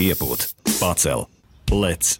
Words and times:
iepūt, 0.00 0.48
pacel, 0.78 1.26
lec, 1.70 2.16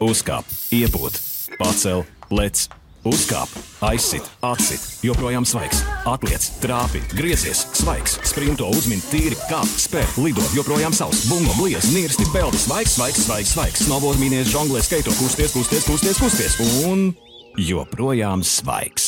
uzkāp, 0.00 0.48
iepūt, 0.72 1.18
pacel, 1.60 2.04
lec, 2.32 2.66
uzkāp, 3.08 3.52
aizsit, 3.84 4.26
atsit, 4.44 4.82
joprojām 5.04 5.46
svaigs, 5.48 5.82
atliec, 6.08 6.48
trāpi, 6.62 7.02
griezies, 7.12 7.66
svaigs, 7.76 8.18
sprinto 8.28 8.68
uzmini 8.72 9.04
tīri, 9.10 9.38
kāp, 9.50 9.68
spēr, 9.80 10.08
lido, 10.24 10.44
joprojām 10.56 10.96
savs, 10.96 11.26
bungo, 11.30 11.54
bliez, 11.60 11.90
nirsti, 11.94 12.26
peldi, 12.34 12.60
svaigs, 12.60 12.96
svaigs, 12.98 13.24
svaigs, 13.26 13.54
svaigs, 13.54 13.84
snowboard 13.86 14.20
mīnies, 14.22 14.50
žonglē, 14.52 14.82
skaito, 14.84 15.14
kusties, 15.20 15.54
kusties, 15.56 15.88
kusties, 15.88 16.20
kusties. 16.22 16.58
Un 16.88 17.10
joprojām 17.58 18.44
svaigs. 18.46 19.07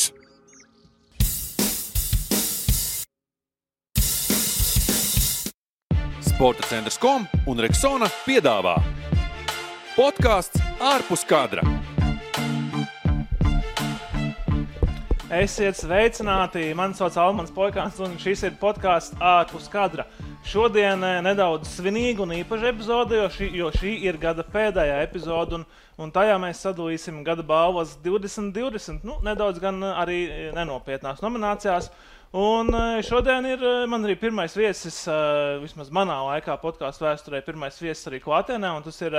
Sporta 6.40 6.64
centrs 6.64 6.96
kom 6.96 7.26
un 7.52 7.58
Reksona 7.60 8.06
piedāvā 8.24 8.78
podkāsts 9.92 10.62
ārpus 10.80 11.20
kadra. 11.28 11.60
Esiet 15.36 15.76
sveicināti! 15.76 16.62
Mani 16.72 16.96
sauc 16.96 17.18
Almans 17.20 17.52
Poikāns, 17.52 18.00
un 18.00 18.16
šis 18.16 18.46
ir 18.48 18.56
podkāsts 18.62 19.20
ārpus 19.20 19.68
kadra. 19.68 20.06
Šodien 20.48 21.04
eh, 21.04 21.18
nedaudz 21.26 21.74
svinīga 21.74 22.24
un 22.24 22.32
īpaša 22.38 22.70
epizode, 22.72 23.18
jo 23.20 23.26
šī, 23.36 23.50
jo 23.60 23.68
šī 23.76 23.92
ir 24.08 24.16
gada 24.22 24.40
pēdējā 24.40 24.96
epizode, 25.04 25.60
un, 25.60 25.66
un 26.00 26.14
tajā 26.14 26.38
mēs 26.40 26.64
sadalīsim 26.64 27.20
gada 27.26 27.44
balvas 27.44 27.98
2020. 28.00 29.04
Nu, 29.04 29.18
nedaudz 29.28 29.60
gan 29.60 29.84
arī 29.92 30.22
nenopietnās 30.56 31.20
nominācijās. 31.20 31.92
Un 32.30 32.68
eh, 32.70 33.00
šodien 33.02 33.42
ir 33.48 33.58
eh, 33.58 33.86
man 33.90 34.06
arī 34.06 34.14
pirmais 34.14 34.52
viesis, 34.54 35.02
vismaz 35.58 35.88
manā 35.90 36.14
laikā, 36.28 36.54
podkāstu 36.62 37.08
vēsturē, 37.08 37.40
pirmais 37.42 37.74
viesis 37.82 38.06
arī 38.06 38.20
klātienē, 38.22 38.70
tas 38.84 39.02
ir 39.02 39.16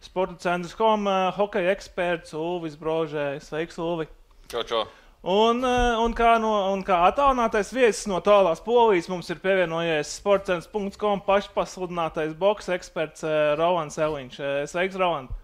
Sporta 0.00 0.38
centrs 0.40 0.72
kom 0.78 1.04
hokeja 1.36 1.74
eksperts 1.76 2.32
Ulvis 2.32 2.78
Brožē. 2.80 3.34
Sveiks, 3.44 3.76
Ulvi! 3.76 4.08
Čau, 4.48 4.64
čau! 4.64 4.82
Un, 5.24 5.60
eh, 5.60 5.98
un, 6.00 6.16
kā 6.16 6.38
no, 6.40 6.54
un 6.72 6.80
kā 6.84 7.02
attālinātais 7.10 7.72
viesis 7.72 8.08
no 8.08 8.24
tālās 8.24 8.64
polijas 8.64 9.12
mums 9.12 9.28
ir 9.28 9.44
pievienojies 9.44 10.16
sports.com 10.18 11.20
pašpasludinātais 11.28 12.32
boks 12.36 12.72
eksperts 12.72 13.28
Rolands 13.60 14.00
Eliņš. 14.00 14.40
Sveiks, 14.72 14.96
Roland! 15.00 15.43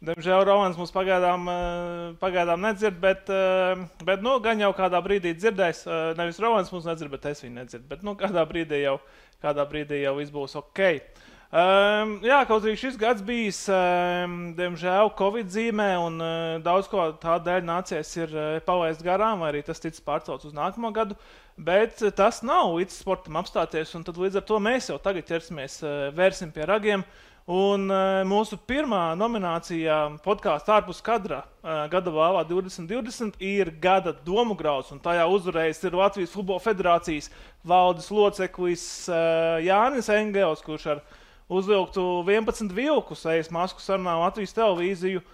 Diemžēl 0.00 0.46
Rolands 0.48 0.78
mums 0.80 0.94
pagaidām, 0.94 1.42
uh, 1.44 2.04
pagaidām 2.22 2.62
nedzird, 2.64 2.94
bet, 3.02 3.26
uh, 3.28 3.82
bet 4.08 4.22
nu, 4.24 4.38
gan 4.40 4.62
jau 4.62 4.70
kādā 4.72 4.96
brīdī 5.04 5.34
dzirdēs. 5.36 5.82
Uh, 5.84 6.12
nevis 6.16 6.40
Rolands 6.40 6.72
mums 6.72 6.88
nedzird, 6.88 7.12
bet 7.12 7.28
es 7.28 7.44
viņu 7.44 7.58
nedzirdu. 7.58 7.84
Bet 7.90 8.06
nu, 8.06 8.14
kādā, 8.16 8.46
brīdī 8.48 8.80
jau, 8.80 8.96
kādā 9.44 9.68
brīdī 9.68 10.00
jau 10.00 10.14
viss 10.16 10.32
būs 10.32 10.56
ok. 10.56 10.80
Um, 11.50 12.12
jā, 12.22 12.38
kaut 12.46 12.64
arī 12.64 12.76
šis 12.78 12.96
gads 12.96 13.20
bijis, 13.26 13.64
um, 13.74 14.54
diemžēl, 14.56 15.12
Covid 15.18 15.52
zīmē, 15.52 15.90
un 15.98 16.16
uh, 16.22 16.56
daudz 16.64 16.88
ko 16.88 17.08
tādēļ 17.20 17.64
nācies 17.66 18.16
ir 18.22 18.32
uh, 18.32 18.50
palaist 18.64 19.02
garām, 19.04 19.42
vai 19.42 19.50
arī 19.50 19.64
tas 19.66 19.82
ticis 19.82 20.04
pārcelts 20.06 20.46
uz 20.48 20.54
nākamo 20.56 20.94
gadu. 20.96 21.16
Bet 21.58 22.00
uh, 22.00 22.14
tas 22.14 22.40
nav 22.46 22.72
līdz 22.78 23.02
sportam 23.02 23.36
apstāties, 23.42 23.92
un 23.98 24.06
līdz 24.06 24.40
ar 24.40 24.46
to 24.48 24.60
mēs 24.62 24.88
jau 24.94 24.96
tagad 25.02 25.28
ķersimies, 25.28 25.82
uh, 25.82 26.06
vērsim 26.16 26.54
pie 26.54 26.70
ragiem. 26.70 27.04
Un 27.50 27.88
uh, 27.90 28.20
mūsu 28.30 28.54
pirmā 28.62 29.16
nominācija 29.18 29.94
podkāstā 30.22 30.76
ārpus 30.76 31.00
kadra 31.02 31.40
uh, 31.42 31.88
gada 31.90 32.12
vālā 32.14 32.44
2020 32.46 33.40
ir 33.42 33.72
gada 33.82 34.12
domu 34.14 34.54
grauds, 34.54 34.92
tajā 35.02 35.24
uzvarējis 35.26 35.82
ir 35.88 35.96
Latvijas 35.98 36.30
Futbola 36.30 36.62
Federācijas 36.62 37.26
valdes 37.66 38.06
loceklis 38.14 38.84
uh, 39.10 39.58
Jānis 39.66 40.12
Engels, 40.14 40.62
kurš 40.62 40.86
ar 40.92 41.02
uzvilktu 41.50 42.04
11 42.28 42.70
vilkus, 42.76 43.26
ejas 43.26 43.50
masku 43.50 43.82
sarunā 43.82 44.14
Latvijas 44.20 44.54
televīziju. 44.54 45.24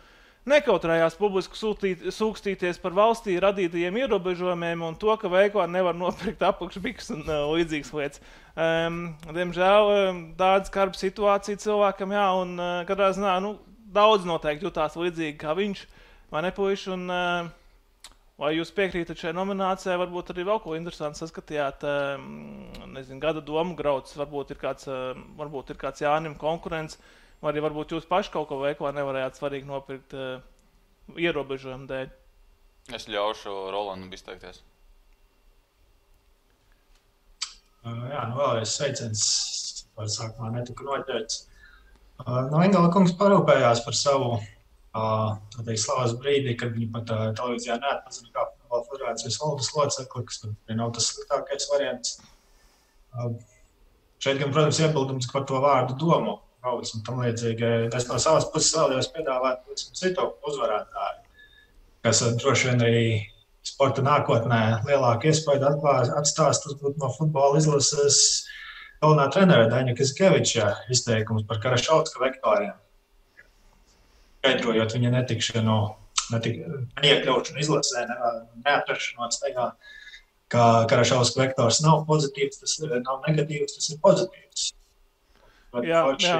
Nekautrējās 0.46 1.16
publiski 1.18 1.58
sūtīt, 1.58 2.04
sūkstīties 2.14 2.78
par 2.78 2.94
valstī 2.94 3.34
radītajiem 3.42 3.96
ierobežojumiem 4.04 4.84
un 4.86 4.94
to, 4.94 5.10
ka 5.18 5.26
veikalā 5.32 5.66
nevar 5.66 5.96
nopirkt 5.98 6.44
apakšbiks 6.46 7.10
un 7.16 7.24
uh, 7.26 7.48
līdzīgas 7.50 7.90
lietas. 7.98 8.22
Um, 8.54 9.00
diemžēl 9.26 9.90
um, 9.90 10.20
tāda 10.38 10.70
skarba 10.70 10.94
situācija 11.00 11.58
cilvēkam, 11.64 12.14
jā, 12.14 12.26
un 12.44 12.54
uh, 12.62 12.72
katrā 12.86 13.10
ziņā 13.16 13.34
nu, 13.42 13.56
daudz 13.96 14.28
noteikti 14.28 14.68
jutās 14.68 14.94
līdzīgi 14.94 15.34
kā 15.40 15.56
viņš 15.58 15.82
vai 16.30 16.46
nepuiši. 16.46 16.92
Un, 16.94 17.06
uh, 17.10 17.54
Vai 18.36 18.50
jūs 18.52 18.68
piekrītat 18.76 19.16
šai 19.16 19.30
nominācijai? 19.32 19.94
Varbūt 19.96 20.34
arī 20.34 20.42
vēl 20.44 20.58
ko 20.60 20.74
interesantu 20.76 21.22
saskatījāt. 21.22 21.86
Nezinu, 22.92 23.16
gada 23.22 23.40
domu 23.40 23.72
grauds, 23.78 24.12
varbūt 24.12 24.52
ir 24.52 24.58
kāds, 24.60 24.90
varbūt 25.38 25.72
ir 25.72 25.78
kāds 25.80 26.04
Jānis 26.04 26.36
konkurents, 26.36 26.98
vai 27.42 27.52
arī 27.52 27.64
varbūt 27.66 27.96
jūs 27.96 28.08
paši 28.10 28.32
kaut 28.34 28.48
ko 28.50 28.60
veiklā 28.62 28.92
nevarējāt 28.96 29.40
svarīgi 29.40 29.68
nopirkt 29.68 30.16
ierobežojumu 31.16 31.90
dēļ. 31.90 32.08
Es 32.96 33.08
ļaušu 33.10 33.52
Rolandam 33.74 34.12
izteikties. 34.14 34.62
Jā, 37.86 38.22
nu 38.30 38.38
vēlreiz 38.38 38.72
sveiciens. 38.72 39.26
Par 39.96 40.10
sākumā 40.12 40.50
netika 40.52 40.84
noķerts. 40.84 41.46
No 42.50 42.60
Engela 42.60 42.90
kungs 42.92 43.14
parūpējās 43.16 43.80
par 43.86 43.96
savu 43.96 44.34
tādā 44.92 45.76
slavas 45.80 46.14
brīdī, 46.20 46.54
kad 46.60 46.74
viņi 46.74 46.88
pat 46.92 47.08
televīzijā 47.08 47.78
neatpazina 47.80 48.32
kā 48.34 48.44
Futbola 48.50 48.84
federācijas 48.90 49.38
valdes 49.40 49.70
locekli, 49.76 50.24
kas 50.28 50.42
nav 50.76 50.92
tas 50.96 51.10
sliktākais 51.12 51.68
variants. 51.72 52.16
Šeit, 54.20 54.40
gan, 54.40 54.52
protams, 54.52 54.80
iebildums 54.82 55.30
par 55.32 55.46
to 55.48 55.60
vārdu 55.64 55.96
domu, 56.00 56.38
kaujas 56.66 56.94
un 56.96 57.04
tam 57.06 57.22
līdzīgi. 57.22 57.70
Es 57.96 58.08
no 58.10 58.18
savas 58.22 58.48
puses 58.52 58.74
vēlējos 58.76 59.10
piedāvāt 59.14 59.84
citu 59.86 60.28
uzvarētāju, 60.50 61.22
kas 62.06 62.22
droši 62.42 62.72
vien 62.72 62.86
arī 62.88 63.04
sporta 63.66 64.04
nākotnē 64.06 64.62
lielāku 64.88 65.30
iespēju 65.30 65.70
atstās. 66.18 66.62
Tas 66.64 66.80
būtu 66.82 66.98
no 67.02 67.12
futbola 67.14 67.62
izlases 67.62 68.18
galvenā 69.00 69.30
trenera 69.30 69.70
Daņa 69.70 69.94
Kazkeviča 69.98 70.72
izteikums 70.92 71.46
par 71.48 71.62
Karašauska 71.62 72.22
vektoriem 72.22 72.74
skaidrojot 74.46 74.94
viņa 74.96 75.12
netikšanu, 75.14 75.76
netik, 76.32 76.60
neiekļaušanu 77.02 77.62
izlasē, 77.62 78.06
ne, 78.08 78.32
neatrašanos 78.64 79.40
tajā, 79.42 79.70
ka 80.52 80.64
Karašauskas 80.90 81.38
vektors 81.40 81.82
nav 81.84 82.04
pozitīvs, 82.10 82.60
tas 82.62 82.78
nav 82.82 83.26
negatīvs, 83.26 83.76
tas 83.76 83.90
ir 83.90 84.02
pozitīvs. 84.02 84.68
Jā, 85.84 86.04
jā. 86.22 86.36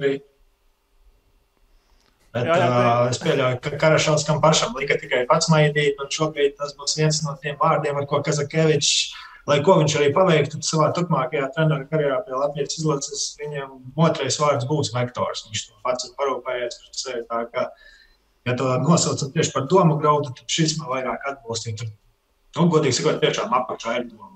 Bija, 0.00 0.18
Bet, 2.30 2.46
jā, 2.46 2.56
jā, 2.60 2.66
uh, 2.70 3.08
es 3.10 3.18
pieļauju, 3.18 3.56
ka 3.64 3.70
Karašauskam 3.80 4.36
pašam 4.38 4.76
lika 4.78 4.94
tikai 5.00 5.24
pats 5.26 5.48
maidīt, 5.50 5.98
un 5.98 6.12
šobrīd 6.14 6.54
tas 6.60 6.76
būs 6.78 6.94
viens 7.00 7.18
no 7.24 7.32
tiem 7.42 7.56
vārdiem, 7.58 7.96
ar 7.98 8.06
ko 8.06 8.20
Kazakevičs 8.22 8.92
lai 9.50 9.58
ko 9.66 9.76
viņš 9.80 9.96
arī 9.98 10.10
paveiktu 10.14 10.60
savā 10.64 10.90
turpmākajā 10.96 11.48
treniņa 11.54 11.86
karjerā 11.90 12.18
pie 12.26 12.36
Latvijas 12.36 12.76
izlases, 12.78 13.24
viņam 13.40 13.78
otrais 14.06 14.38
vārds 14.40 14.68
būs 14.68 14.92
vektors. 14.94 15.46
Viņš 15.48 15.64
to 15.66 15.78
pats 15.86 16.08
ir 16.08 16.16
parūpējies 16.18 16.80
par 16.82 17.00
sevi. 17.02 17.22
Tā 17.30 17.40
kā, 17.52 17.66
ja 18.48 18.56
to 18.60 18.70
nosaucat 18.84 19.34
tieši 19.34 19.54
par 19.56 19.66
domu 19.72 19.98
graudu, 20.02 20.34
tad 20.36 20.58
šis 20.58 20.76
man 20.80 20.92
vairāk 20.94 21.26
atbilst. 21.32 21.70
Nu, 22.56 22.66
godīgi 22.70 22.98
sakot, 22.98 23.22
tiešām 23.22 23.54
apakšā 23.62 24.00
ir 24.00 24.10
doma. 24.10 24.29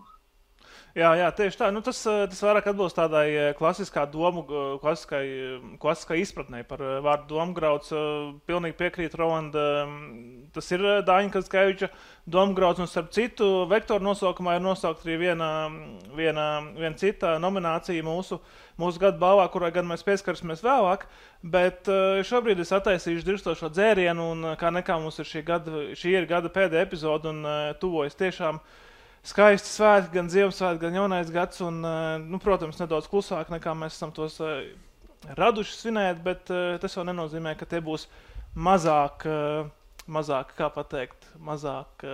Jā, 0.94 1.08
jā, 1.18 1.26
tieši 1.34 1.58
tā. 1.58 1.68
Nu, 1.74 1.80
tas, 1.82 1.98
eh, 2.06 2.20
tas 2.30 2.38
vairāk 2.38 2.68
atbilst 2.70 2.94
tādai 2.94 3.26
eh, 3.34 3.46
klasiskā 3.58 4.04
domu, 4.06 4.44
klasiskai, 4.78 5.24
klasiskai 5.82 6.20
izpratnē 6.22 6.60
par 6.68 6.84
eh, 6.86 7.00
vārdu 7.02 7.32
domu 7.32 7.56
grauds. 7.56 7.90
Pilnīgi 8.46 8.76
piekrītu 8.78 9.18
Rolanda. 9.18 9.64
Tas 10.54 10.70
ir 10.70 10.84
Dāņa 11.02 11.32
Kaskaviča 11.34 11.88
domu 12.30 12.54
grauds, 12.54 12.78
un 12.78 12.86
starp 12.86 13.10
citu, 13.10 13.64
vektoru 13.72 14.06
nosaukumā 14.06 14.54
ir 14.54 14.62
nosaukt 14.62 15.02
arī 15.02 15.18
viena, 15.24 15.48
viena, 16.14 16.46
viena 16.78 16.94
cita 16.94 17.34
nominācija 17.42 18.06
mūsu, 18.06 18.38
mūsu 18.78 19.02
gada 19.02 19.18
balvā, 19.18 19.48
kurai 19.50 19.72
gan 19.74 19.90
mēs 19.90 20.06
pieskarsimies 20.06 20.62
vēlāk. 20.62 21.08
Bet 21.42 21.90
šobrīd 22.30 22.62
es 22.62 22.70
attaisīšu 22.70 23.26
dirstošo 23.26 23.74
dzērienu, 23.74 24.30
un 24.36 24.54
kā 24.62 24.70
nekā 24.70 25.02
mums 25.02 25.18
ir 25.18 25.26
šī, 25.26 25.42
gada, 25.50 25.84
šī 25.98 26.14
ir 26.20 26.30
gada 26.30 26.54
pēdējā 26.54 26.86
epizode, 26.86 27.34
un 27.34 27.74
tuvojas 27.82 28.14
tiešām 28.22 28.62
skaisti 29.24 29.70
svētki, 29.72 30.12
gan 30.18 30.30
Ziemassvētki, 30.32 30.82
gan 30.84 30.98
Jaunais 30.98 31.30
gads. 31.32 31.60
Un, 31.64 31.80
eh, 31.84 32.16
nu, 32.22 32.40
protams, 32.42 32.78
nedaudz 32.80 33.08
klusāk 33.10 33.52
nekā 33.52 33.74
mēs 33.78 33.96
esam 33.98 34.12
tos 34.14 34.38
eh, 34.44 34.74
raduši 35.38 35.78
svinēt, 35.78 36.20
bet 36.24 36.52
eh, 36.52 36.76
tas 36.82 36.96
jau 36.96 37.06
nenozīmē, 37.06 37.56
ka 37.58 37.68
tie 37.68 37.80
būs 37.84 38.08
mazāk, 38.54 39.24
mazāk 40.06 40.52
kā 40.54 40.68
pateikt, 40.70 41.24
mazāk 41.42 42.04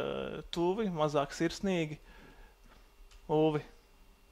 tuvi, 0.55 0.87
mazāk 0.89 1.35
sirsnīgi. 1.37 1.99
Uvi. 3.31 3.61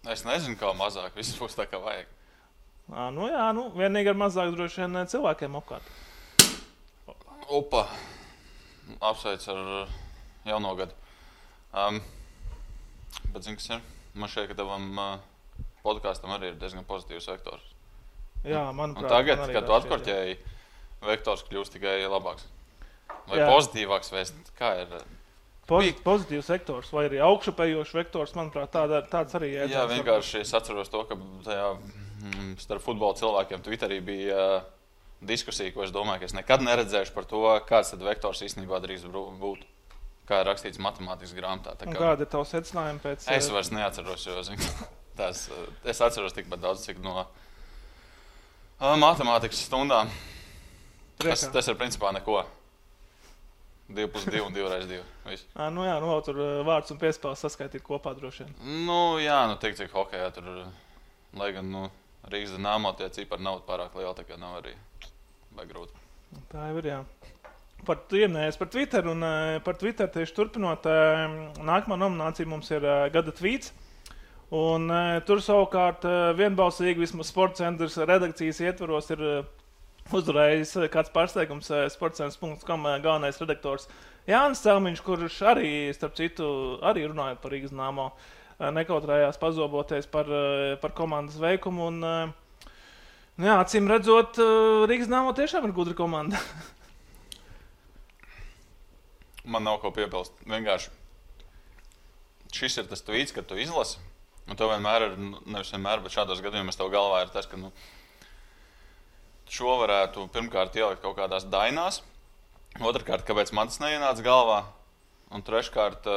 Es 0.08 0.24
nezinu, 0.24 0.56
kā 0.56 0.70
mazāk 0.74 1.12
viss 1.18 1.36
būs 1.36 1.58
tā, 1.58 1.66
kā 1.68 1.76
vajag. 1.82 2.08
À, 2.88 3.10
nu 3.12 3.28
jā, 3.28 3.50
nu, 3.52 3.66
vienīgi 3.76 4.08
ar 4.08 4.16
mazāk 4.16 4.54
droši 4.54 4.86
vien 4.86 5.02
cilvēkiem 5.12 5.58
apkārt. 5.60 5.90
Opa! 7.52 7.84
Apsveic 9.04 9.44
ar 9.52 9.92
jauno 10.48 10.72
gadu. 10.78 10.96
Um, 11.76 12.00
Bet, 13.34 13.44
zini, 13.44 13.58
kas 13.60 13.68
ir? 13.76 13.82
Man 14.18 14.30
šķiet, 14.32 14.48
ka 14.50 14.56
tavam 14.58 14.86
uh, 14.98 15.18
podkāstam 15.84 16.32
arī 16.36 16.52
ir 16.52 16.58
diezgan 16.60 16.86
pozitīvs 16.88 17.28
vektors. 17.30 17.66
Jā, 18.46 18.68
Un 18.70 18.78
manuprāt, 18.78 19.10
tagad, 19.10 19.40
man 19.42 19.52
kad 19.52 19.66
tu 19.66 19.74
atkorķēji, 19.76 20.36
vektors 21.04 21.44
kļūst 21.48 21.74
tikai 21.76 21.96
labāks. 22.08 22.46
Vai 23.28 23.40
Jā. 23.42 23.48
pozitīvāks, 23.50 24.12
vai 24.14 24.24
s- 24.24 24.34
kā 24.58 24.72
ir? 24.82 24.92
Pozi 25.68 25.92
pozitīvs 26.00 26.48
vektors 26.48 26.90
vai 26.96 27.04
arī 27.10 27.18
augšupejošs 27.20 27.92
vektors, 27.98 28.32
manuprāt, 28.38 28.70
tāda, 28.72 29.02
tāds 29.10 29.34
arī 29.36 29.50
ir. 29.52 29.68
Jā, 29.68 29.84
vienkārši 29.90 30.40
es 30.40 30.54
atceros 30.56 30.88
to, 30.88 31.02
ka 31.04 31.18
tajā 31.44 31.66
mm, 31.76 32.54
starp 32.62 32.80
futbola 32.86 33.18
cilvēkiem 33.18 33.60
Twitterī 33.66 33.98
bija 34.04 34.38
uh, 34.38 34.62
diskusija, 35.20 35.74
ko 35.74 35.84
es 35.84 35.92
domāju, 35.92 36.22
ka 36.22 36.30
es 36.30 36.36
nekad 36.38 36.64
neredzēšu 36.64 37.12
par 37.12 37.26
to, 37.28 37.42
kāds 37.68 37.92
tad 37.92 38.00
vektors 38.06 38.40
īstenībā 38.46 38.80
drīz 38.80 39.04
būtu. 39.12 39.66
Kā 40.28 40.42
rakstīts 40.44 40.80
matemātikas 40.84 41.32
grāmatā. 41.36 41.72
Kā- 41.80 41.94
kāda 41.96 42.26
ir 42.26 42.30
tavs 42.32 42.50
secinājums 42.52 43.00
pēc 43.04 43.28
Es 43.32 43.48
eh, 43.48 43.52
vairs 43.54 43.70
neatceros, 43.72 44.26
jo 44.28 44.42
zin, 44.44 44.60
tās, 45.18 45.46
eh, 45.48 45.70
es 45.88 46.02
atceros 46.04 46.36
tikpat 46.36 46.60
daudz, 46.60 46.84
cik 46.84 47.00
no 47.04 47.22
uh, 47.22 48.94
matemātikas 49.00 49.64
stundām. 49.70 50.12
Tas, 51.18 51.48
tas 51.50 51.68
ir 51.72 51.78
principā 51.80 52.12
neko. 52.14 52.42
2 53.88 54.04
plus 54.12 54.24
2 54.28 54.42
un 54.44 54.52
2 54.52 54.68
reizes 54.68 54.90
2. 54.90 55.00
Viss. 55.30 55.46
Ā, 55.56 55.70
Nu 55.74 55.86
jā, 55.86 55.94
nu 56.04 56.12
tur 56.24 56.36
eh, 56.44 56.58
vārds 56.66 56.92
un 56.92 57.00
piespēles 57.00 57.40
saskaitīt 57.46 57.84
kopā 57.86 58.12
droši 58.18 58.44
vien. 58.44 58.52
Nu, 58.84 59.16
jā, 59.22 59.38
nu 59.48 59.56
tik 59.60 59.78
cik 59.80 59.94
hokeja 59.96 60.28
tur, 60.36 60.50
eh, 60.66 60.68
lai 61.40 61.50
gan 61.56 61.72
nu, 61.72 61.86
Rīgas 62.28 62.52
dīnāmo 62.52 62.92
tie 62.98 63.08
cipari 63.14 63.40
nav 63.46 63.62
pārāk 63.64 63.94
lieli, 63.96 64.12
tā 64.18 64.26
kā 64.28 64.36
nav 64.36 64.58
arī 64.60 64.74
grūti. 65.70 65.96
Tā 66.52 66.66
jau 66.68 66.76
ir. 66.82 66.88
Jā. 66.90 66.98
Par 67.86 68.00
tieminējies 68.10 68.58
par 68.58 68.70
Twitter, 68.72 69.06
un 69.06 69.22
eh, 69.22 69.58
par 69.64 69.76
Twitter 69.78 70.08
tieši 70.10 70.34
turpinot, 70.34 70.86
eh, 70.90 71.26
nākamā 71.62 71.98
nominācija 72.00 72.48
mums 72.50 72.70
ir 72.74 72.82
eh, 72.82 73.04
gada 73.14 73.34
tvīts. 73.34 73.70
Un, 74.48 74.88
tur 75.28 75.42
savukārt 75.44 76.06
vienbalsīgi 76.38 77.02
vismaz 77.02 77.28
sports 77.28 77.60
centrs 77.60 77.98
redakcijas 78.00 78.62
ietvaros 78.64 79.10
ir 79.12 79.20
eh, 79.20 80.86
kāds 80.88 81.12
pārsteigums 81.12 81.68
sportscentrs.com 81.92 82.86
galvenais 83.04 83.36
redaktors 83.42 83.84
Jānis 84.24 84.62
Celmiņš, 84.64 85.02
kurš 85.04 85.36
arī, 85.52 85.68
starp 85.92 86.16
citu, 86.16 86.48
arī 86.80 87.04
runājot 87.04 87.42
par 87.44 87.52
Rīgas 87.52 87.76
nāmo, 87.76 88.08
nekautrējās 88.58 89.36
pazoboties 89.40 90.08
par, 90.08 90.32
par 90.80 90.96
komandas 90.96 91.36
veikumu. 91.40 91.92
Un, 91.92 92.00
nu 93.36 93.48
jā, 93.48 93.60
acīm 93.60 93.88
redzot, 93.88 94.40
Rīgas 94.88 95.12
nāmo 95.12 95.36
tiešām 95.36 95.68
ir 95.68 95.76
gudra 95.76 95.96
komanda. 95.96 96.40
Man 99.48 99.64
nav 99.64 99.78
ko 99.82 99.92
piebilst. 99.96 100.34
Vienkārši 100.48 100.92
šis 102.54 102.78
ir 102.80 102.88
tas 102.90 103.04
tvīts, 103.04 103.34
kad 103.36 103.48
tu 103.48 103.58
izlasi. 103.60 104.00
Un 104.48 104.56
tev 104.56 104.70
vienmēr 104.72 105.04
ir, 105.04 105.16
nu, 105.20 105.40
nevis 105.44 105.72
vienmēr, 105.74 106.00
bet 106.04 106.14
šādos 106.14 106.40
gadījumos 106.44 106.78
tev 106.80 106.88
galvā 106.92 107.20
ir 107.24 107.32
tas, 107.34 107.48
ka 107.48 107.58
nu, 107.60 107.68
šo 109.52 109.76
varētu 109.82 110.24
pirmkārt 110.32 110.76
ielikt 110.78 111.02
kaut 111.04 111.18
kādās 111.18 111.44
dainās, 111.52 112.00
otrkārt, 112.80 113.26
kāpēc 113.28 113.52
man 113.56 113.68
tas 113.68 113.80
neienāca 113.82 114.24
galvā, 114.24 114.62
un 115.36 115.44
treškārt, 115.44 116.08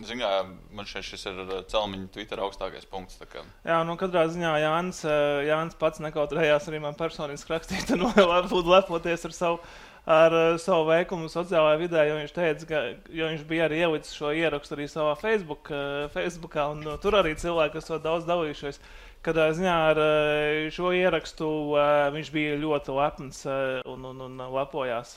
zinām, 0.00 0.54
man 0.72 0.86
šeit 0.88 1.04
šis 1.04 1.26
ir 1.28 1.38
eh, 1.44 1.62
celmiņa 1.68 2.08
Twitter 2.14 2.40
augstākais 2.40 2.86
punkts. 2.88 3.18
kā- 3.28 3.44
Jā, 3.68 3.82
nu 3.86 3.96
katrā 4.00 4.24
ziņā 4.32 4.52
Jānis, 4.62 5.04
eh, 5.04 5.44
Jānis 5.50 5.76
pats 5.78 6.00
nekautrējās 6.00 6.68
arī 6.70 6.80
man 6.80 6.94
personiski 6.94 7.52
rakstīt, 7.52 7.90
un 7.92 8.06
varbūt 8.32 8.64
lepoties 8.72 9.24
ar 9.28 9.32
savu, 9.36 9.60
ar 10.06 10.32
eh, 10.32 10.56
savu 10.58 10.88
veikumu 10.88 11.28
sociālajā 11.28 11.78
vidē, 11.84 12.06
jo 12.08 12.16
viņš 12.22 12.32
teica, 12.38 12.66
ka 12.72 12.80
viņš 13.12 13.44
bija 13.46 13.68
arī 13.68 13.82
ielicis 13.84 14.16
šo 14.16 14.32
ierakstu 14.32 14.74
arī 14.78 14.88
savā 14.88 15.12
Facebook, 15.20 15.68
Facebookā, 16.16 16.70
un 16.72 16.80
nu, 16.88 16.96
tur 16.98 17.12
arī 17.20 17.36
cilvēki, 17.36 17.76
kas 17.76 17.90
to 17.92 17.98
daudz 17.98 18.24
dalījušies. 18.26 18.80
Katrā 19.22 19.52
ziņā 19.54 19.74
ar 19.92 19.98
šo 20.74 20.88
ierakstu 20.98 21.46
viņš 22.10 22.30
bija 22.34 22.56
ļoti 22.58 22.90
lepns 22.96 23.44
un, 23.86 24.02
un, 24.08 24.18
un 24.24 24.40
lepojās. 24.50 25.12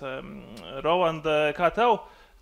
Rolanda, 0.85 1.53
kā 1.57 1.71
tev? 1.73 1.95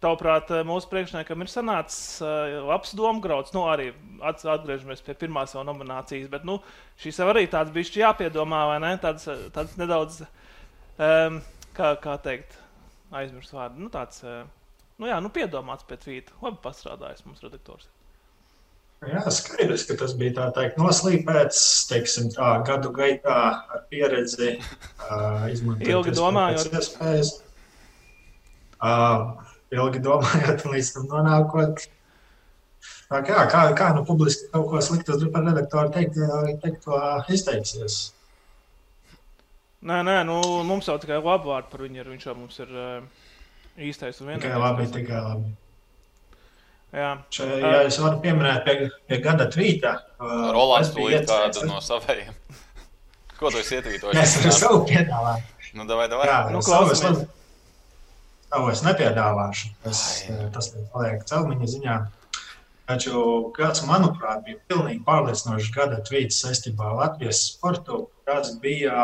Tavuprāt, 0.03 0.49
eh, 0.51 0.65
mūsu 0.67 0.89
priekšniekam 0.91 1.45
ir 1.45 1.49
sanācis 1.51 2.17
uh, 2.23 2.57
labs 2.67 2.91
domāts. 2.97 3.53
Nu, 3.55 3.63
arī 3.71 3.91
atgriežamies 4.19 5.03
pie 5.05 5.15
pirmās 5.15 5.53
jau 5.55 5.63
nominācijas, 5.63 6.27
bet 6.31 6.43
nu, 6.47 6.57
šis 6.99 7.21
jau 7.21 7.29
arī 7.31 7.45
tāds 7.51 7.71
bija 7.71 8.09
jāpiedomā, 8.09 8.65
vai 8.73 8.81
ne? 8.83 8.91
Tāds, 8.99 9.29
eh, 9.31 9.45
tāds 9.55 9.77
nedaudz, 9.79 10.25
um, 10.97 11.39
kā, 11.77 11.93
kā 12.03 12.17
teikt, 12.25 12.57
aizmirst 13.15 13.55
vārdu. 13.55 13.79
Nu, 13.85 13.91
tāds, 13.93 14.19
uh, 14.27 14.43
nu, 14.99 15.07
jā, 15.07 15.21
nu, 15.23 15.31
piedomāts 15.31 15.87
pēc 15.87 16.03
vīta. 16.09 16.35
Labi 16.43 16.59
pastrādājis 16.65 17.23
mums 17.29 17.45
redaktors. 17.45 17.87
Jā, 19.07 19.23
skaidrs, 19.35 19.87
ka 19.87 19.97
tas 19.99 20.17
bija 20.19 20.35
tā 20.35 20.49
teikt, 20.55 20.77
noslīpēts, 20.79 21.63
teiksim, 21.89 22.29
tā, 22.35 22.51
gadu 22.67 22.91
gaitā 22.95 23.39
ar 23.71 23.87
pieredzi. 23.91 24.57
Uh, 25.07 25.47
Ilgi 25.79 26.15
domājot. 26.19 26.67
pēc 26.71 26.79
Iespējas. 26.83 27.33
Uh, 28.83 29.52
ilgi 29.73 30.01
domājot, 30.05 30.65
un 30.67 30.75
līdz 30.75 30.89
tam 30.95 31.07
nonākot. 31.11 31.85
Tā 33.13 33.19
kā, 33.27 33.43
kā, 33.51 33.61
kā 33.77 33.91
nu 33.95 34.03
publiski 34.07 34.47
kaut 34.53 34.67
ko 34.71 34.81
sliktu 34.83 35.15
par 35.33 35.43
redaktoru 35.45 35.91
teikt, 35.93 36.17
teikt 36.63 36.83
to 36.85 36.97
izteiksies. 37.31 37.97
Nē, 39.83 39.99
nē, 40.07 40.15
nu, 40.27 40.37
mums 40.63 40.87
jau 40.87 40.95
tikai 41.01 41.17
labi 41.19 41.49
vārdi 41.49 41.69
par 41.73 41.81
viņu 41.83 41.99
ir. 41.99 42.09
Viņš 42.13 42.25
jau 42.29 42.35
mums 42.39 42.59
ir 42.63 42.69
uh, 42.71 43.27
īstais 43.83 44.21
un 44.23 44.29
Tikai 44.31 44.39
vienīgais. 44.39 44.61
labi, 44.63 44.85
kas- 44.85 44.93
tikai 44.95 45.21
labi. 45.25 45.51
Jā, 46.93 47.09
Še, 47.33 47.45
ja 47.57 47.77
es 47.89 47.95
varu 47.97 48.19
pieminēt 48.21 48.63
pie, 48.67 48.75
pie 49.09 49.17
gada 49.23 49.47
tvīta. 49.51 49.95
uh, 50.21 50.51
Rolands 50.55 50.91
es 50.91 50.95
tūlīt 50.95 51.25
kādu 51.27 51.49
iecerējis- 51.49 51.67
no 51.71 51.79
saviem. 51.81 52.33
Ko 53.39 53.49
tu 53.51 53.59
esi 53.59 53.79
ietvītojis? 53.79 54.15
Mēs 54.19 54.35
ar 54.45 54.55
savu 54.55 54.83
piedāvājumu. 54.87 55.49
Nu, 55.73 55.87
davai, 55.89 56.05
davai. 56.11 56.27
Jā, 56.29 56.37
Nu, 56.53 56.59
es, 56.61 56.67
klausamies. 56.69 57.01
labi- 57.03 57.27
savu 58.53 58.69
es 58.69 58.83
nepiedāvāšu. 58.85 59.71
Tas, 59.83 60.01
tas 60.53 60.69
paliek 60.93 61.23
celmiņa 61.29 61.69
ziņā. 61.71 61.95
Taču, 62.83 63.21
kāds, 63.55 63.81
manuprāt, 63.87 64.43
bija 64.45 64.59
pilnīgi 64.69 65.01
pārliecinošs 65.07 65.71
gada 65.73 66.01
tvīts 66.05 66.41
saistībā 66.43 66.91
ar 66.91 66.97
Latvijas 66.99 67.39
sportu, 67.53 68.03
kāds 68.27 68.57
bija 68.61 68.97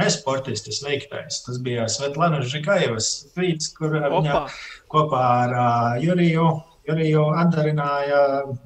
nesportistis 0.00 0.80
veiktais. 0.82 1.42
Tas 1.44 1.60
bija 1.62 1.84
Svetlana 1.92 2.40
Žigājevas 2.42 3.10
tvīts, 3.34 3.70
kur 3.76 3.94
eh, 4.00 4.08
viņa 4.08 4.38
opa! 4.38 4.46
kopā 4.90 5.20
ar 5.44 5.54
uh, 5.54 6.00
Juriju, 6.02 6.48
Juriju 6.88 7.28
atdarināja 7.44 8.24
uh, 8.40 8.56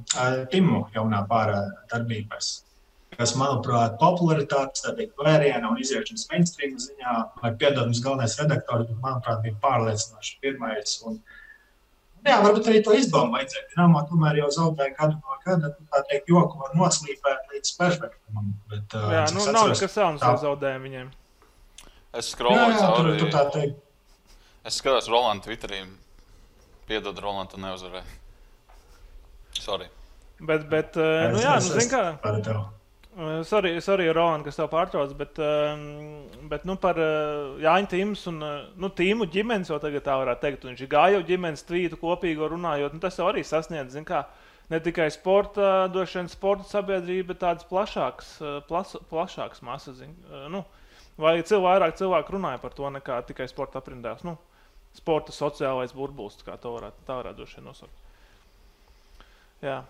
Timu 0.54 0.86
jaunā 0.94 1.24
pārā 1.28 1.60
darbības. 1.90 2.54
Kas, 3.18 3.32
manuprāt, 3.34 3.96
popularitātes, 3.98 4.84
vēriena 5.18 5.72
un 5.72 5.80
iziešanas 5.82 6.28
mainstream 6.30 6.76
ziņā, 6.78 7.14
vai 7.42 7.50
piedodams 7.58 7.98
galvenais 8.04 8.36
redaktors, 8.38 8.92
manuprāt, 9.02 9.40
bija 9.42 9.56
pārliecinoši 9.64 10.36
pirmais. 10.44 10.92
Un, 11.08 11.16
jā, 12.22 12.36
varbūt 12.44 12.70
arī 12.70 12.82
to 12.86 12.94
izdomu 12.94 13.34
vajadzēja. 13.34 13.64
Dinamo 13.72 14.04
tomēr 14.06 14.38
jau 14.38 14.52
zaudēja 14.60 14.94
gadu 15.00 15.18
no 15.18 15.40
gada, 15.42 15.72
nu, 15.74 15.88
tā 15.90 16.04
teikt, 16.12 16.30
joku 16.30 16.62
var 16.62 16.78
noslīpēt 16.78 17.50
līdz. 17.56 17.74
Bet, 18.70 18.94
uh, 18.94 19.10
Jā, 19.10 19.26
nu, 19.34 19.42
es 19.42 19.50
nav 19.50 19.64
atceros- 19.64 19.74
nekas 19.74 19.98
jauns 20.04 20.22
ar 20.30 20.38
zaudējumu 20.46 20.88
viņiem. 20.88 21.12
Es 22.22 22.30
tur, 22.38 22.78
cauri. 23.02 23.18
tur 23.18 23.34
tā 23.34 23.44
teikt. 23.58 23.84
Es 24.64 24.78
skatos 24.78 25.10
Rolandu 25.10 25.48
Twitterī. 25.48 25.82
Piedod, 26.86 27.18
Rolandu, 27.18 27.56
tu 27.56 27.66
neuzvarēji. 27.66 28.18
Sorry. 29.58 29.90
Bet, 30.38 30.70
bet 30.70 30.94
uh, 30.94 31.32
nu, 31.34 31.42
jā, 31.42 31.58
nu, 31.58 31.72
zin 31.74 31.90
kā. 31.90 32.06
Par 32.22 32.38
tevi. 32.46 32.77
Uh, 33.18 33.42
Sorry, 33.42 33.80
sorry 33.80 34.12
Roland, 34.12 34.44
kas 34.46 34.54
tev 34.54 34.68
pārtrauc, 34.70 35.10
bet, 35.18 35.40
um, 35.42 35.80
bet 36.46 36.62
nu, 36.68 36.76
par 36.78 37.00
uh, 37.02 37.56
Jāņa 37.58 37.88
Tīmas 37.90 38.20
un 38.30 38.36
uh, 38.46 38.68
nu, 38.78 38.92
Tīmu 38.94 39.26
ģimenes 39.34 39.72
jau 39.72 39.78
tagad 39.82 40.04
tā 40.06 40.14
varētu 40.20 40.44
teikt. 40.44 40.62
un 40.62 40.70
Viņš 40.70 40.84
ir 40.84 40.90
gājis 40.92 41.26
ģimenes 41.26 41.66
tvītu 41.66 41.98
kopīgo 41.98 42.46
runājot. 42.52 42.94
Nu, 42.94 43.02
tas 43.02 43.18
jau 43.18 43.26
arī 43.26 43.42
sasniedz, 43.42 43.96
zin 43.96 44.06
kā, 44.06 44.22
ne 44.70 44.78
tikai 44.84 45.08
sporta, 45.10 45.88
vien 45.96 46.30
sporta 46.30 46.68
sabiedrība, 46.70 47.32
bet 47.32 47.42
tādas 47.42 47.66
plašākas, 47.66 48.30
plas, 48.70 48.94
plašākas 49.10 49.66
masas. 49.66 49.98
Zin, 49.98 50.14
nu, 50.54 50.62
vai 51.18 51.40
cilvēki, 51.40 51.66
vairāk 51.66 51.98
cilvēku 51.98 52.38
runāja 52.38 52.62
par 52.62 52.78
to 52.78 52.94
nekā 53.00 53.18
tikai 53.26 53.50
sporta 53.50 53.82
aprindās. 53.82 54.22
Nu, 54.22 54.38
sporta 54.94 55.34
sociālais 55.34 55.90
burbulis, 55.90 56.38
kā 56.46 56.54
to 56.54 56.78
varētu, 56.78 57.02
tā 57.10 57.18
varētu 57.18 57.42
droši 57.42 57.66
nosaukt. 57.66 58.04
Jā. 59.66 59.82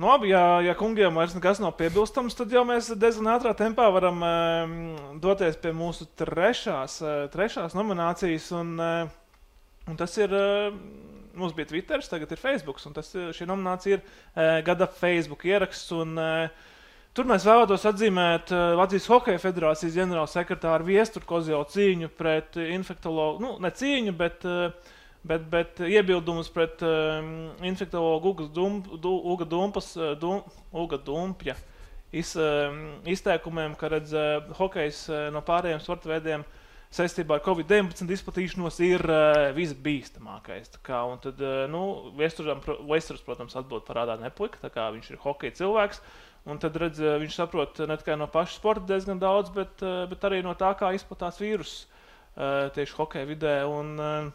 Nu, 0.00 0.06
labi, 0.08 0.30
ja, 0.32 0.62
ja 0.64 0.72
kungiem 0.72 1.12
vairs 1.12 1.34
nekas 1.36 1.58
nav 1.60 1.74
piebilstams, 1.76 2.32
tad 2.32 2.54
jau 2.54 2.62
mēs 2.64 2.86
diezgan 2.96 3.26
ātrā 3.34 3.50
tempā 3.52 3.84
varam 3.92 4.22
um, 4.24 4.70
doties 5.20 5.58
pie 5.60 5.74
mūsu 5.76 6.06
trešās, 6.16 6.94
uh, 7.04 7.16
trešās 7.28 7.74
nominācijas. 7.76 8.46
Un, 8.56 8.70
uh, 8.80 9.10
un 9.92 9.98
tas 10.00 10.16
ir, 10.16 10.32
uh, 10.32 10.70
mums 11.36 11.52
bija 11.58 11.68
Twitter, 11.68 12.00
tagad 12.00 12.32
ir 12.32 12.40
Facebook. 12.40 12.80
Tas, 12.96 13.12
šī 13.12 13.48
nominācija 13.50 13.98
ir 13.98 14.00
uh, 14.00 14.62
gada 14.64 14.88
Facebook 14.88 15.44
ieraksts. 15.44 15.92
Un, 15.92 16.16
uh, 16.16 16.70
Tur 17.12 17.26
mēs 17.26 17.44
vēlētos 17.44 17.84
atzīmēt 17.90 18.54
uh, 18.54 18.70
Latvijas 18.78 19.10
Hokeja 19.10 19.42
Federācijas 19.42 19.98
ģenerālsekretāru 19.98 20.86
Viesturu 20.86 21.28
Kozjau 21.28 21.60
cīņu 21.74 22.08
pret 22.16 22.56
infektologu. 22.70 23.42
Nu, 23.44 23.52
ne 23.60 23.68
cīņu, 23.74 24.16
bet 24.16 24.48
uh, 24.48 24.94
Bet, 25.20 25.42
bet 25.52 25.80
iebildumus 25.84 26.48
pret 26.48 26.80
um, 26.80 27.50
infektīvo 27.68 28.14
Uga 28.24 29.44
Dumpas, 29.44 29.92
dum, 30.16 30.40
Uga 30.72 30.96
Dumpja 30.96 31.58
iz, 32.12 32.32
um, 32.40 32.80
izteikumiem, 33.04 33.74
ka 33.76 33.90
redz, 33.92 34.14
uh, 34.16 34.48
hokejs 34.56 35.04
uh, 35.10 35.28
no 35.34 35.42
pārējiem 35.44 35.82
sporta 35.84 36.08
veidiem 36.08 36.46
saistībā 36.90 37.36
ar 37.36 37.44
Covid-19 37.44 38.16
izplatīšanos 38.16 38.80
ir 38.86 39.04
uh, 39.04 39.50
visbīstamākais. 39.54 40.72
Kā, 40.86 41.04
un 41.12 41.20
tad, 41.22 41.44
uh, 41.44 41.66
nu, 41.70 41.84
Vēstures, 42.16 43.22
protams, 43.28 43.60
atbild 43.60 43.84
parādā 43.86 44.16
nepuika, 44.24 44.64
tā 44.64 44.72
kā 44.72 44.88
viņš 44.96 45.12
ir 45.12 45.22
hokeja 45.22 45.60
cilvēks. 45.60 46.00
Un 46.48 46.56
tad 46.56 46.80
redz, 46.80 46.96
viņš 46.96 47.34
saprot 47.36 47.82
ne 47.84 48.00
tikai 48.00 48.16
no 48.16 48.24
paša 48.32 48.56
sporta 48.56 48.88
diezgan 48.88 49.20
daudz, 49.20 49.52
bet, 49.52 49.84
uh, 49.84 50.06
bet 50.08 50.24
arī 50.24 50.40
no 50.46 50.56
tā, 50.56 50.72
kā 50.80 50.94
izplatās 50.96 51.38
vīruss 51.44 51.84
uh, 51.84 52.72
tieši 52.72 52.96
hokeja 52.96 53.28
vidē. 53.28 53.58
Un, 53.68 53.98
uh, 54.00 54.30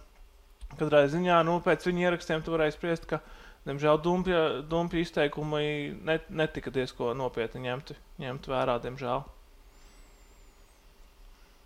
Katrā 0.75 1.05
ziņā, 1.12 1.39
nu, 1.48 1.60
pēc 1.63 1.86
viņa 1.88 2.07
ierakstiem 2.10 2.41
tu 2.43 2.53
varēji 2.55 2.75
spriest, 2.75 3.05
ka, 3.10 3.22
diemžēl, 3.67 4.00
dumpja, 4.03 4.41
dumpja 4.67 5.03
izteikumi 5.05 5.93
net, 6.07 6.27
netika 6.29 6.74
diezgan 6.74 7.15
nopietni 7.22 7.63
ņemti, 7.67 7.95
ņemti 8.24 8.51
vērā, 8.51 8.79
diemžēl. 8.84 9.24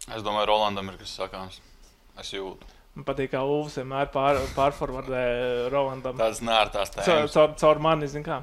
Es 0.10 0.26
domāju, 0.26 0.50
Rolandam 0.52 0.92
ir 0.92 1.00
kas 1.02 1.16
sakāms. 1.18 1.60
Es 2.20 2.32
jūtu. 2.36 2.68
Man 2.98 3.06
patīk, 3.08 3.32
kā 3.32 3.42
Uvs 3.46 3.78
vienmēr 3.80 4.10
pār, 4.14 4.40
pārformulē 4.56 5.24
Rolandam. 5.72 6.18
Tādas 6.20 6.42
nērtās 6.44 6.94
tēmas. 6.94 7.10
Caur, 7.10 7.30
caur, 7.34 7.54
caur 7.62 7.84
mani, 7.86 8.10
zin 8.12 8.26
kā. 8.26 8.42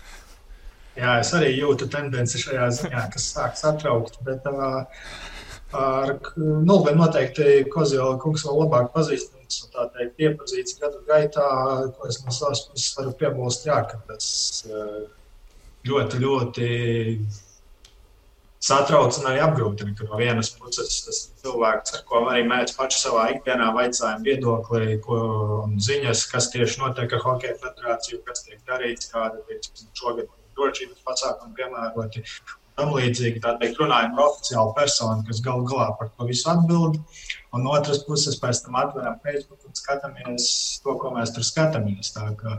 Jā, 1.00 1.18
es 1.20 1.32
arī 1.36 1.52
jūtu 1.54 1.86
tendenci 1.90 2.40
šajā 2.42 2.70
ziņā, 2.78 3.02
kas 3.14 3.26
sāk 3.34 3.58
satraukt. 3.58 4.18
Bet, 4.26 4.46
uh, 4.50 4.86
ar 5.76 6.14
Nulvenu 6.36 7.02
noteikti 7.02 7.60
Kozjola 7.70 8.18
kungs 8.22 8.46
vēl 8.46 8.64
labāk 8.64 8.90
pazīstams 8.94 9.39
un 9.64 9.74
tā 9.74 9.86
teikt 9.96 10.24
iepazīts 10.26 10.78
gadu 10.80 11.02
gaitā, 11.08 11.46
ko 11.96 12.08
es 12.10 12.20
no 12.24 12.34
savas 12.34 12.64
puses 12.68 12.96
varu 12.98 13.14
piebilst, 13.20 13.66
jā, 13.68 13.78
ka 13.90 14.00
tas 14.08 14.26
ļoti, 15.88 16.20
ļoti 16.24 16.68
satrauc 18.60 19.16
un 19.18 19.28
arī 19.30 19.40
apgrūtina, 19.44 19.94
ka 19.96 20.06
no 20.08 20.20
vienas 20.20 20.52
puses 20.56 21.00
tas 21.06 21.20
cilvēks, 21.42 21.94
ar 21.96 22.04
ko 22.08 22.24
arī 22.30 22.44
mēs 22.48 22.76
paši 22.76 23.02
savā 23.06 23.26
ikdienā 23.34 23.70
vaicājam 23.76 24.26
viedokli, 24.26 24.98
ko 25.06 25.20
ziņas, 25.88 26.26
kas 26.32 26.50
tieši 26.54 26.82
notiek 26.82 27.16
ar 27.16 27.24
Hokeja 27.24 27.56
federāciju, 27.62 28.20
kas 28.28 28.44
tiek 28.46 28.60
darīts, 28.68 29.08
kāda 29.12 29.40
ir 29.48 29.64
šogad 29.96 30.28
drošības 30.58 31.06
pasākumi 31.06 31.56
piemēroti 31.56 32.24
tam 32.80 32.94
līdzīgi. 32.96 33.42
Tā 33.44 33.54
teikt, 33.60 33.80
runājam 33.80 34.16
ar 34.16 34.26
oficiālu 34.30 34.74
personu, 34.76 35.24
kas 35.28 35.42
galu 35.44 35.66
galā 35.68 35.90
par 35.98 36.10
to 36.14 36.28
visu 36.28 36.48
atbild. 36.52 37.00
Un 37.54 37.66
no 37.66 37.74
otras 37.76 38.02
puses, 38.06 38.38
pēc 38.40 38.64
tam 38.64 38.78
atveram 38.80 39.18
Facebook 39.24 39.66
un 39.66 39.76
skatāmies 39.76 40.46
to, 40.84 40.96
ko 41.00 41.12
mēs 41.16 41.34
tur 41.36 41.46
skatāmies. 41.46 42.12
Tā, 42.16 42.30
ka, 42.40 42.56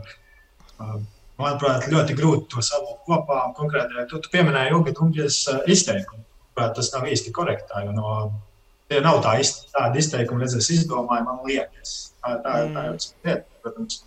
manuprāt, 1.40 1.88
ļoti 1.92 2.16
grūti 2.18 2.48
to 2.52 2.64
savilkt 2.64 3.02
kopā. 3.08 3.40
Konkrēti, 3.58 4.06
tu, 4.10 4.20
tu 4.22 4.32
pieminēji 4.32 4.76
Uga 4.78 4.94
Dumģes 4.98 5.42
izteikumu. 5.72 6.24
Tas 6.58 6.92
nav 6.92 7.08
īsti 7.08 7.32
korektā, 7.32 7.80
jo 7.86 7.94
no, 7.96 8.14
tie 8.92 9.00
nav 9.04 9.22
tā 9.24 9.38
izte, 9.40 9.70
tāda 9.72 10.00
izteikuma, 10.00 10.44
redzēs, 10.44 10.68
izdomāja, 10.74 11.24
man 11.24 11.40
liekas. 11.48 12.12
Tā, 12.20 12.36
tā, 12.44 12.56
mm. 12.66 12.74
tā 12.76 12.82
ir 12.90 12.96
lieta, 13.26 13.62
protams. 13.64 14.02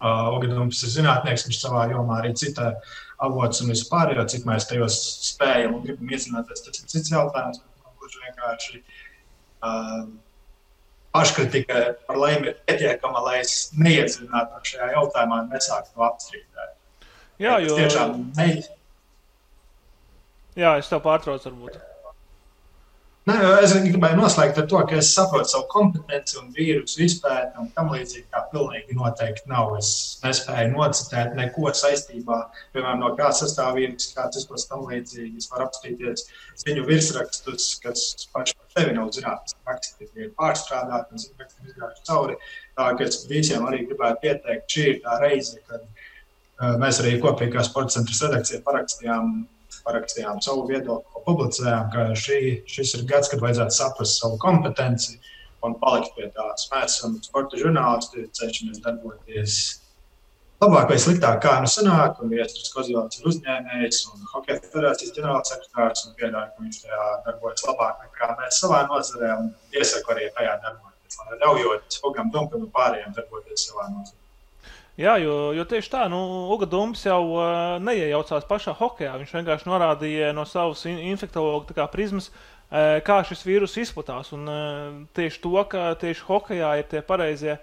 Uh, 0.00 0.30
Ogadums 0.32 0.78
ir 0.86 0.92
zinātnieks, 0.94 1.42
viņš 1.44 1.58
savā 1.60 1.82
jomā 1.90 2.22
arī 2.22 2.30
citā 2.38 2.70
avots 3.26 3.60
un 3.62 3.72
vispār, 3.72 4.14
jo 4.16 4.24
cik 4.32 4.46
mēs 4.48 4.68
tajos 4.70 4.96
spējam 5.28 5.76
un 5.76 5.84
gribam 5.84 6.10
iedzināties, 6.12 6.64
tas 6.64 6.82
ir 6.82 6.90
cits 6.92 7.12
jautājums. 7.12 7.62
Gluži 8.00 8.22
vienkārši 8.24 8.80
uh, 8.80 10.06
paškritika 11.12 11.82
par 12.06 12.20
laimi 12.20 12.50
ir 12.50 12.58
pietiekama, 12.66 13.22
lai 13.26 13.40
es 13.42 13.54
neiedziļinātu 13.76 14.62
šajā 14.72 14.90
jautājumā 14.94 15.42
un 15.44 15.52
nesāktu 15.52 16.06
apstrīdēt. 16.06 16.76
Jā, 17.40 17.58
jo... 17.64 17.76
Es 17.76 17.78
tiešām 17.82 18.16
ne... 18.38 18.48
Jā, 20.58 20.74
es 20.80 20.90
tev 20.90 21.04
pārtraucu 21.04 21.50
varbūt. 21.50 21.78
Ne, 23.30 23.50
es 23.62 23.72
gribēju 23.74 24.16
noslēgt 24.18 24.58
ar 24.58 24.66
to, 24.70 24.78
ka 24.88 24.96
es 24.98 25.10
saprotu 25.14 25.52
savu 25.52 25.66
kompetenci 25.70 26.38
un 26.40 26.48
vīrusu 26.56 27.02
izpēti, 27.04 27.52
un 27.62 27.68
tam 27.76 27.92
līdzīgi 27.94 28.24
tā 28.32 28.40
pilnīgi 28.50 28.96
noteikti 28.96 29.50
nav. 29.50 29.76
Es 29.78 29.90
nespēju 30.24 30.72
nocitēt 30.72 31.36
neko 31.38 31.70
saistībā, 31.80 32.38
piemēram, 32.74 33.02
no 33.04 33.12
kā 33.18 33.28
sastāv 33.36 33.76
vīrus, 33.78 34.08
kāds 34.16 34.40
izplatās 34.40 34.66
tam 34.70 34.82
līdzīgi. 34.88 35.42
Es 35.42 35.50
varu 35.52 35.68
apskatīties 35.68 36.26
viņu 36.66 36.86
virsrakstus, 36.88 37.68
kas 37.84 38.06
paši 38.34 38.56
par 38.58 38.74
sevi 38.74 38.96
nav 38.98 39.12
zināms. 39.14 39.56
Raksti 39.68 40.10
ir 40.10 40.34
pārstrādāti 40.40 41.14
un 41.14 41.44
raksti 41.44 41.70
izgājuši 41.70 42.06
cauri. 42.10 42.40
Tā 42.80 42.90
ka 42.96 43.06
es 43.06 43.22
visiem 43.30 43.68
arī 43.68 43.84
gribētu 43.86 44.32
ieteikt, 44.32 44.66
šī 44.74 44.88
ir 44.94 45.00
tā 45.06 45.20
reize, 45.22 45.62
kad 45.70 45.86
uh, 45.86 46.74
mēs 46.82 47.02
arī 47.04 47.18
kopīgā 47.22 47.62
sporta 47.68 48.00
centra 48.00 48.20
redakcijā 48.26 48.64
parakstījām 48.66 49.34
parakstījām 49.86 50.40
savu 50.44 50.66
viedokli, 50.70 51.24
publicējām, 51.26 51.90
ka 51.94 52.06
šī, 52.18 52.40
šis 52.70 52.96
ir 52.98 53.04
gads, 53.10 53.30
kad 53.32 53.42
vajadzētu 53.44 53.76
saprast 53.76 54.20
savu 54.20 54.38
kompetenci 54.42 55.18
un 55.66 55.76
palikt 55.80 56.16
pie 56.16 56.30
tās. 56.34 56.68
Mēs 56.72 56.96
esam 56.98 57.16
sporta 57.24 57.60
žurnālisti, 57.60 58.28
cenšamies 58.36 58.82
darboties 58.84 59.60
labāk 60.60 60.92
vai 60.92 60.98
sliktāk, 61.00 61.40
kā 61.44 61.56
nu 61.64 61.70
sanāk. 61.72 62.20
Un 62.20 62.32
Viestures 62.34 62.72
Kozjovs 62.74 63.20
ir 63.20 63.28
uzņēmējs 63.30 64.00
un 64.12 64.30
Hokeja 64.34 64.60
federācijas 64.66 65.14
ģenerālsekretārs 65.16 66.06
un 66.06 66.16
piedāvā, 66.20 66.46
ka 66.52 66.64
viņš 66.64 66.80
tajā 66.84 67.10
darbojas 67.26 67.66
labāk 67.68 68.06
nekā 68.06 68.32
mēs 68.40 68.62
savā 68.64 68.84
nozarē 68.90 69.34
un 69.40 69.52
iesaku 69.76 70.16
arī 70.16 70.30
tajā 70.36 70.56
darboties, 70.64 71.20
lai 71.24 71.42
ļaujot 71.44 72.00
Hogam 72.04 72.32
Dumpam 72.34 72.66
un 72.66 72.72
pārējiem 72.76 73.16
darboties 73.16 73.68
savā 73.70 73.88
nozarē. 73.94 74.19
Jā, 75.00 75.14
jo, 75.16 75.34
jo 75.56 75.64
tieši 75.64 75.88
tā, 75.94 76.02
nu, 76.12 76.18
Uga 76.52 76.66
Dūms 76.68 77.06
jau 77.06 77.22
uh, 77.32 77.78
neiejaucās 77.80 78.44
pašā 78.44 78.74
hokeja. 78.76 79.14
Viņš 79.16 79.30
vienkārši 79.38 79.68
norādīja 79.70 80.34
no 80.36 80.44
savas 80.44 80.82
in 80.90 80.98
infektuologa 81.08 81.86
prizmas, 81.88 82.28
uh, 82.28 82.98
kā 83.06 83.22
šis 83.24 83.46
vīrus 83.48 83.78
izplatās. 83.80 84.34
Un 84.36 84.44
uh, 84.44 84.98
tieši 85.16 85.40
to, 85.40 85.54
ka 85.72 85.94
tieši 86.02 86.26
hokejā 86.26 86.74
ir 86.82 86.90
tie 86.90 87.00
pareizie, 87.06 87.56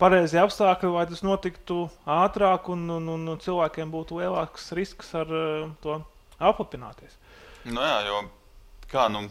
pareizie 0.00 0.40
apstākļi, 0.40 0.94
lai 0.94 1.04
tas 1.10 1.20
notiktu 1.26 1.82
ātrāk 2.08 2.72
un, 2.72 2.88
un, 2.96 3.12
un 3.12 3.28
cilvēkiem 3.44 3.92
būtu 3.92 4.22
lielāks 4.22 4.72
risks 4.78 5.12
ar 5.20 5.28
uh, 5.28 5.68
to 5.84 6.00
apapināties. 6.40 7.20
Nu 7.68 7.84
jā, 7.84 7.98
jo 8.08 8.24
kā 8.88 9.10
nu 9.12 9.26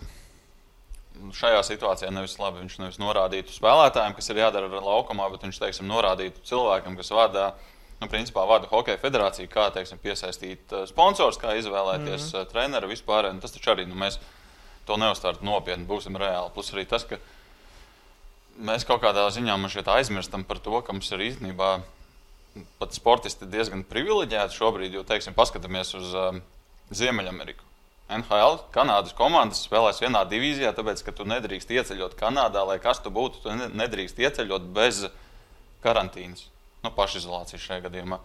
šajā 1.35 1.59
situācijā 1.67 2.11
nevis 2.13 2.37
labi 2.39 2.63
viņš 2.63 2.77
nevis 2.81 2.99
norādītu 3.01 3.53
spēlētājiem, 3.53 4.15
kas 4.17 4.31
ir 4.31 4.41
jādara 4.41 4.69
ar 4.69 4.85
laukumā, 4.85 5.27
bet 5.33 5.45
viņš 5.47 5.59
teiksim, 5.61 5.89
norādītu 5.89 6.43
cilvēkam, 6.49 6.97
kas 6.99 7.11
vada. 7.15 7.51
Nu, 7.99 8.07
principā 8.07 8.45
vada 8.47 8.67
Hokeja 8.71 8.95
federācija, 9.01 9.49
kā 9.51 9.65
teiksim, 9.75 9.99
piesaistīt 9.99 10.71
uh, 10.71 10.85
sponsors, 10.87 11.35
kā 11.35 11.57
izvēlēties 11.59 12.29
mm 12.29 12.35
-hmm. 12.37 12.45
treneru 12.47 12.87
vispār. 12.87 13.27
Nu, 13.33 13.41
tas 13.43 13.51
taču 13.51 13.73
arī 13.73 13.83
nu, 13.87 13.95
mēs 13.95 14.21
to 14.87 14.95
neuztvērtu 14.97 15.43
nopietni, 15.43 15.85
būsim 15.85 16.15
reāli. 16.15 16.53
Plus 16.53 16.71
arī 16.73 16.85
tas, 16.87 17.03
ka 17.03 17.19
mēs 18.57 18.87
kaut 18.87 19.01
kādā 19.01 19.27
ziņā 19.27 19.57
aizmirstam 19.85 20.43
par 20.43 20.59
to, 20.59 20.81
ka 20.81 20.93
mums 20.93 21.11
ir 21.11 21.19
īstenībā 21.19 21.81
pat 22.79 22.93
sportisti 22.93 23.45
diezgan 23.45 23.83
privileģēti 23.83 24.55
šobrīd, 24.55 24.93
jo, 24.93 25.03
teiksim, 25.03 25.33
paskatāmies 25.33 25.93
uz 25.99 26.13
um, 26.13 26.41
Ziemeļameriku. 26.89 27.68
NHL 28.09 28.63
Kanādas 28.73 29.13
komandas 29.13 29.61
spēlēs 29.67 30.01
vienā 30.01 30.23
divīzijā, 30.29 30.71
tāpēc, 30.73 31.03
ka 31.05 31.13
tu 31.13 31.27
nedrīkst 31.29 31.69
ieceļot 31.75 32.15
Kanādā, 32.17 32.63
lai 32.65 32.79
kas 32.81 33.01
tu 33.05 33.11
būtu. 33.13 33.43
Tu 33.43 33.53
nedrīkst 33.77 34.17
ieceļot 34.25 34.65
bez 34.73 35.03
karantīnas, 35.85 36.47
nu, 36.83 36.91
pašizolācijas 36.95 37.67
šajā 37.67 37.85
gadījumā. 37.85 38.17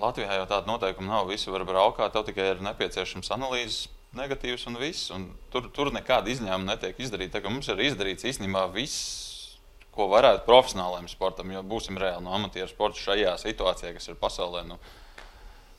Latvijā 0.00 0.36
jau 0.38 0.44
tāda 0.50 0.68
noteikuma 0.68 1.16
nav. 1.16 1.30
Visi 1.32 1.50
var 1.50 1.64
braukāt, 1.68 2.12
tev 2.14 2.28
tikai 2.28 2.52
ir 2.52 2.62
nepieciešams 2.64 3.32
analīzes, 3.34 3.88
negatīvs 4.16 4.68
un 4.70 4.78
viss. 4.80 5.08
Un 5.14 5.26
tur, 5.52 5.66
tur 5.74 5.90
nekāda 5.94 6.30
izņēmuma 6.32 6.74
netiek 6.74 7.00
izdarīta. 7.00 7.42
Mums 7.48 7.72
ir 7.72 7.82
izdarīts 7.88 8.28
īstenībā 8.28 8.66
viss, 8.74 9.56
ko 9.94 10.06
varētu 10.12 10.46
profesionālajiem 10.46 11.10
sportam. 11.10 11.50
Jo 11.56 11.64
būsim 11.66 11.98
reāli 12.00 12.24
no 12.26 12.36
amatieru 12.36 12.70
sporta 12.70 13.00
šajā 13.00 13.34
situācijā, 13.42 13.96
kas 13.96 14.12
ir 14.12 14.20
pasaulē. 14.20 14.62
Nu, 14.68 14.78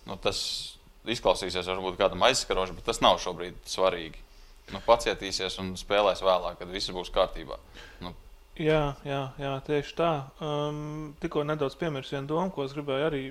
nu, 0.10 0.18
tas 0.22 0.42
izklausīsies 1.10 1.70
varbūt 1.72 1.98
kādam 2.00 2.26
aizskaroši, 2.28 2.76
bet 2.78 2.88
tas 2.90 3.02
nav 3.02 3.20
šobrīd 3.24 3.58
svarīgi. 3.70 4.22
Nu, 4.72 4.82
pacietīsies 4.86 5.58
un 5.64 5.74
spēlēs 5.80 6.22
vēlāk, 6.24 6.60
kad 6.60 6.70
viss 6.72 6.92
būs 6.94 7.12
kārtībā. 7.14 7.58
Nu. 8.04 8.14
Jā, 8.62 8.94
jā, 9.08 9.22
jā, 9.42 9.56
tieši 9.66 9.96
tā. 9.98 10.12
Um, 10.44 11.16
tikko 11.24 11.44
nedaudz 11.48 11.76
piemirsu 11.80 12.18
vienu 12.18 12.30
domu, 12.30 12.54
ko 12.54 12.68
es 12.68 12.76
gribēju 12.76 13.08
arī 13.08 13.24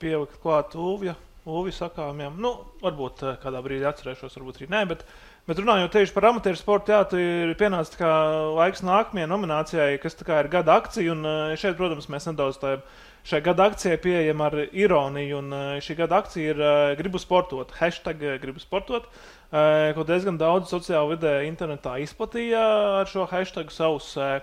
pielikt 0.00 0.38
klāt 0.42 0.76
Uvja, 0.78 1.16
Uvja 1.48 1.74
sakāmiem. 1.80 2.36
Nu, 2.38 2.54
varbūt 2.84 3.24
eh, 3.26 3.38
kādā 3.42 3.62
brīdī 3.64 3.88
atcerēšos, 3.88 4.36
varbūt 4.38 4.60
arī 4.60 4.68
nē, 4.70 4.82
bet, 4.92 5.02
bet 5.48 5.58
runājot 5.58 5.96
tieši 5.96 6.14
par 6.14 6.28
amatieru 6.30 6.60
sportu, 6.60 6.94
jā, 6.94 7.00
ir 7.18 7.56
pienācis 7.58 7.98
laiks 7.98 8.84
nākamajai 8.86 9.30
nominācijai, 9.32 9.96
kas 10.02 10.20
ir 10.22 10.52
gada 10.52 10.78
akcija. 10.78 11.16
Un 11.16 11.26
eh, 11.26 11.56
šeit, 11.58 11.74
protams, 11.80 12.06
mēs 12.12 12.30
nedaudz 12.30 12.60
tādā 12.62 12.84
Šai 13.22 13.38
gada 13.40 13.68
akcijai 13.70 14.00
pieejama 14.02 14.48
ar 14.50 14.56
ironiju, 14.74 15.38
un 15.38 15.54
eh, 15.54 15.76
šī 15.84 15.94
gada 16.00 16.18
akcija 16.18 16.54
ir 16.54 16.58
uh, 16.58 16.94
gribu 16.98 17.20
sportot, 17.22 17.70
hashtag 17.78 18.24
eh, 18.26 18.38
gribu 18.42 18.58
sportot, 18.58 19.06
uh, 19.06 19.92
ko 19.94 20.02
diezgan 20.08 20.40
daudz 20.40 20.72
sociālajā 20.74 21.10
vidē 21.12 21.34
internetā 21.46 22.00
izplatīja 22.02 22.62
ar 22.98 23.10
šo 23.10 23.28
hashtag 23.30 23.70
savus 23.70 24.10
uh, 24.18 24.40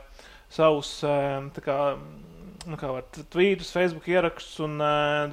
savus 0.50 0.94
kā, 1.62 1.78
nu, 2.66 2.78
kā 2.80 2.94
var, 2.96 3.06
tvītus, 3.34 3.74
Facebook 3.76 4.08
ierakstus, 4.10 4.58
un 4.66 4.80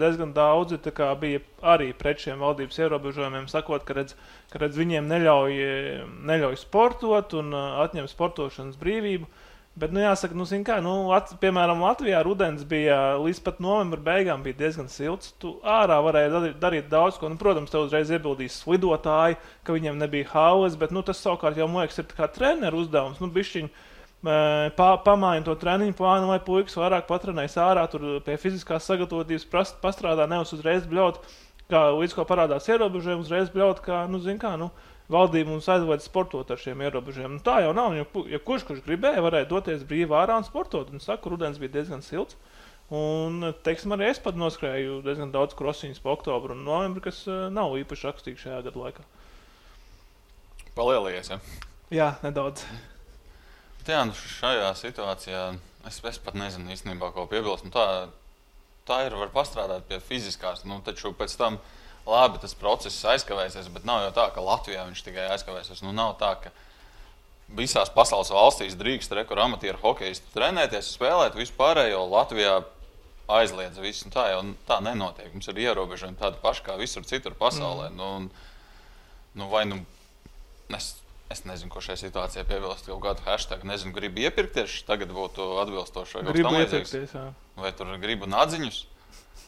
diezgan 0.00 0.34
daudzi 0.36 0.80
kā, 0.90 1.08
bija 1.20 1.40
arī 1.74 1.92
pret 1.96 2.20
šiem 2.20 2.42
valdības 2.44 2.82
ierobežojumiem, 2.82 3.46
sakot, 3.48 3.86
ka, 3.88 3.96
redz, 3.96 4.12
ka 4.52 4.60
redz, 4.60 4.76
viņiem 4.76 5.08
neļauj, 5.08 5.56
neļauj 6.28 6.58
sportot 6.60 7.38
un 7.40 7.54
atņem 7.56 8.10
sportošanas 8.12 8.76
brīvību. 8.82 9.30
Bet, 9.76 9.92
nu, 9.92 10.00
jāsaka, 10.00 10.32
nu, 10.32 10.46
kā, 10.64 10.78
nu, 10.80 10.92
at, 11.12 11.34
piemēram, 11.36 11.82
Latvijā 11.84 12.22
rudens 12.24 12.62
bija 12.64 13.18
līdz 13.20 13.42
pat 13.44 13.58
novembra 13.60 14.00
beigām 14.00 14.40
diezgan 14.46 14.86
silts. 14.88 15.34
Tu 15.36 15.50
ārā 15.60 15.98
varēji 16.00 16.30
darīt, 16.32 16.54
darīt 16.62 16.88
daudz 16.88 17.18
ko. 17.20 17.28
Nu, 17.28 17.36
protams, 17.36 17.68
te 17.68 17.82
uzreiz 17.82 18.08
iebildīs 18.08 18.56
slidotāji, 18.62 19.36
ka 19.68 19.76
viņiem 19.76 20.00
nebija 20.00 20.30
hauzes, 20.32 20.78
bet 20.80 20.96
nu, 20.96 21.02
tas 21.04 21.20
savukārt 21.20 21.60
jau, 21.60 21.68
man 21.68 21.84
liekas, 21.84 22.00
ir 22.00 22.08
kā 22.16 22.30
treneru 22.32 22.80
uzdevums. 22.86 23.20
Nu, 23.20 23.28
bišķiņ, 23.34 23.68
pa, 24.80 24.88
pamaini 25.04 25.44
to 25.44 25.58
treniņu 25.60 25.98
plānu, 26.00 26.32
lai 26.32 26.40
puikas 26.48 26.80
vairāk 26.80 27.04
patrenējas 27.10 27.60
ārā, 27.60 27.84
tur 27.92 28.08
pie 28.24 28.40
fiziskās 28.40 28.88
sagatavotības 28.88 29.44
prast, 29.52 29.76
pastrādā, 29.84 30.24
nevis 30.30 30.56
uzreiz 30.56 30.88
bļaut, 30.88 31.20
kā 31.68 31.90
līdz 31.98 32.16
ko 32.16 32.24
parādās 32.24 32.72
ierobežojumi, 32.72 33.28
uzreiz 33.28 33.52
bļaut, 33.52 33.84
kā, 33.84 34.06
nu, 34.08 34.24
zin 34.24 34.40
kā, 34.40 34.56
nu, 34.56 34.72
valdība 35.12 35.52
mums 35.52 35.68
aizved 35.70 36.02
sportot 36.04 36.50
ar 36.50 36.60
šiem 36.60 36.82
ierobežojumiem. 36.86 37.38
Nu, 37.38 37.44
tā 37.44 37.60
jau 37.64 37.72
nav. 37.76 37.94
Ja, 37.96 38.06
ja 38.30 38.40
kurš, 38.42 38.66
kurš 38.68 38.82
gribēja, 38.86 39.22
varēja 39.24 39.48
doties 39.50 39.84
brīvi 39.86 40.16
ārā 40.16 40.38
un 40.40 40.46
sportot. 40.46 40.90
Un 40.92 41.02
saku, 41.02 41.34
rudens 41.34 41.60
bija 41.62 41.78
diezgan 41.78 42.04
silts. 42.04 42.38
Un, 42.94 43.42
teiksim, 43.66 43.94
arī 43.96 44.12
es 44.12 44.20
pat 44.22 44.36
noskrēju 44.38 45.00
diezgan 45.02 45.32
daudz 45.34 45.56
krosiņus 45.58 46.02
pa 46.04 46.12
oktobru 46.14 46.54
un 46.54 46.62
novembri, 46.66 47.02
kas 47.08 47.24
uh, 47.26 47.48
nav 47.50 47.74
īpaši 47.80 48.06
rakstīgi 48.06 48.44
šajā 48.44 48.60
gada 48.68 48.82
laikā. 48.84 49.06
Palielījies. 50.76 51.32
Ja? 51.32 51.40
Jā, 51.90 52.10
nedaudz. 52.22 52.62
Jā, 53.86 54.04
nu 54.06 54.14
šajā 54.18 54.70
situācijā 54.78 55.42
es, 55.86 55.98
es 55.98 56.20
pat 56.22 56.38
nezinu 56.38 56.70
īstenībā, 56.74 57.10
ko 57.14 57.26
piebilst. 57.30 57.66
Nu, 57.66 57.74
tā, 57.74 57.86
tā 58.86 59.00
ir, 59.06 59.14
var 59.18 59.30
pastrādāt 59.34 59.86
pie 59.90 59.98
fiziskās, 60.02 60.64
nu, 60.66 60.78
taču 60.86 61.10
pēc 61.14 61.34
tam 61.38 61.58
labi 62.06 62.38
tas 62.42 62.54
process 62.58 63.04
aizkavēsies, 63.14 63.68
bet 63.74 63.86
nav 63.88 64.04
jau 64.06 64.12
tā, 64.16 64.28
ka 64.34 64.44
Latvijā 64.44 64.84
viņš 64.88 65.02
tikai 65.06 65.26
aizkavēsies. 65.34 65.82
Nu, 65.84 65.92
nav 65.96 66.14
tā, 66.20 66.32
ka 66.44 66.52
visās 67.58 67.90
pasaules 67.94 68.30
valstīs 68.34 68.78
drīkst 68.78 69.12
rekur 69.18 69.38
amatieru 69.42 69.78
hokeistu 69.82 70.32
trenēties, 70.34 70.94
spēlēt 70.96 71.38
vispārējo 71.38 72.06
Latvijā. 72.10 72.62
Aizliedz 73.26 73.74
visu, 73.82 74.04
un 74.06 74.12
tā 74.14 74.28
jau 74.30 74.42
tā 74.68 74.76
nenotiek. 74.86 75.32
Mums 75.34 75.48
ir 75.50 75.56
ierobežojumi 75.64 76.14
tādi 76.20 76.38
paši 76.38 76.62
kā 76.62 76.76
visur 76.78 77.02
citur 77.02 77.34
pasaulē. 77.34 77.88
Mm. 77.90 77.96
Nu, 77.98 78.10
un, 78.20 78.28
nu, 79.34 79.48
vai 79.50 79.64
nu 79.66 79.80
es, 80.78 80.92
es 81.34 81.42
nezinu, 81.42 81.72
ko 81.74 81.82
šajā 81.82 82.04
situācijā 82.04 82.44
piebilst. 82.46 82.86
Kaut 82.86 83.02
kādu 83.02 83.24
hashtag, 83.26 83.64
nezinu, 83.66 83.90
gribu 83.96 84.22
iepirkties. 84.22 84.76
Tagad 84.86 85.10
būtu 85.10 85.48
kas 86.22 86.36
Gribu 86.38 86.54
ieteikties. 86.54 87.16
jā. 87.18 87.24
Vai 87.58 87.72
tur 87.74 87.90
gribu 87.98 88.30
nadziņus, 88.30 88.78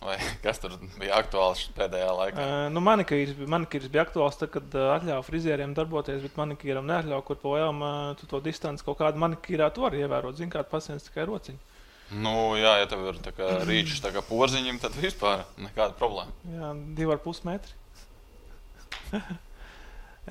vai 0.02 0.16
kas 0.45 0.61
tur 0.62 0.76
bija 0.99 1.18
aktuāls 1.23 1.64
pēdējā 1.76 2.11
laikā? 2.21 2.45
Uh, 2.45 2.66
nu, 2.75 2.83
manikīrs, 2.85 3.35
manikīrs 3.50 3.90
bija 3.92 4.04
aktuāls, 4.07 4.38
tad, 4.40 4.52
kad 4.54 4.76
uh, 4.78 4.92
atļāva 4.97 5.25
frizieriem 5.26 5.75
darboties, 5.76 6.21
bet 6.25 6.38
manikīram 6.40 6.87
neatļāva, 6.88 7.25
kur 7.26 7.40
projām 7.40 7.83
uh, 7.85 7.97
tu 8.21 8.28
to 8.30 8.42
distanci 8.45 8.87
kaut 8.87 9.00
kādu 9.00 9.21
manikīrā 9.23 9.71
tu 9.75 9.87
vari 9.87 10.04
ievērot. 10.04 10.38
Zini, 10.38 10.52
kāda 10.54 10.68
pacients 10.71 11.09
tikai 11.09 11.26
rociņa. 11.28 11.61
Nu, 12.25 12.35
jā, 12.57 12.78
ja 12.80 12.88
tev 12.88 13.04
ir 13.11 13.18
rīčs, 13.68 14.00
tā 14.04 14.12
kā 14.14 14.23
porziņš, 14.25 14.80
tad 14.85 14.97
vispār 15.00 15.45
nekāda 15.61 15.97
problēma. 15.99 16.33
Jā, 16.54 16.73
divi 16.97 17.14
ar 17.14 17.21
pus 17.25 17.42
metri. 17.49 17.76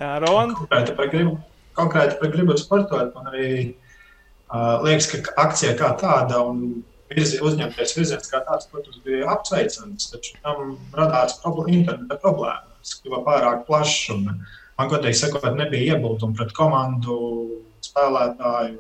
jā, 0.02 0.12
Ron, 0.24 0.56
Konkrēti 0.58 0.96
par 0.98 1.12
gribu, 1.14 1.38
konkrēti 1.78 2.20
par 2.22 2.34
gribu 2.34 2.58
sportot. 2.58 3.14
Man 3.16 3.30
arī 3.32 3.50
uh, 3.64 4.84
liekas, 4.86 5.12
ka 5.14 5.36
akcija 5.48 5.76
kā 5.80 5.94
tāda 6.02 6.42
un 6.46 6.84
virzi, 7.12 7.42
uzņemties 7.44 7.96
virziens 7.98 8.32
kā 8.32 8.44
tāds, 8.48 8.70
protams, 8.72 9.02
bija 9.06 9.28
apsveicams. 9.34 10.12
Taču 10.14 10.38
tam 10.44 10.78
radās 10.98 11.40
problēma, 11.44 11.76
interneta 11.80 12.20
problēmas, 12.24 12.80
kas 12.82 13.02
kļuva 13.02 13.24
pārāk 13.28 13.68
plašs. 13.70 14.08
un 14.16 14.30
Man, 14.78 14.92
godīgi 14.92 15.18
sakot, 15.18 15.46
nebija 15.58 15.96
iebildumi 15.96 16.38
pret 16.38 16.52
komandu, 16.54 17.16
spēlētāju, 17.82 18.76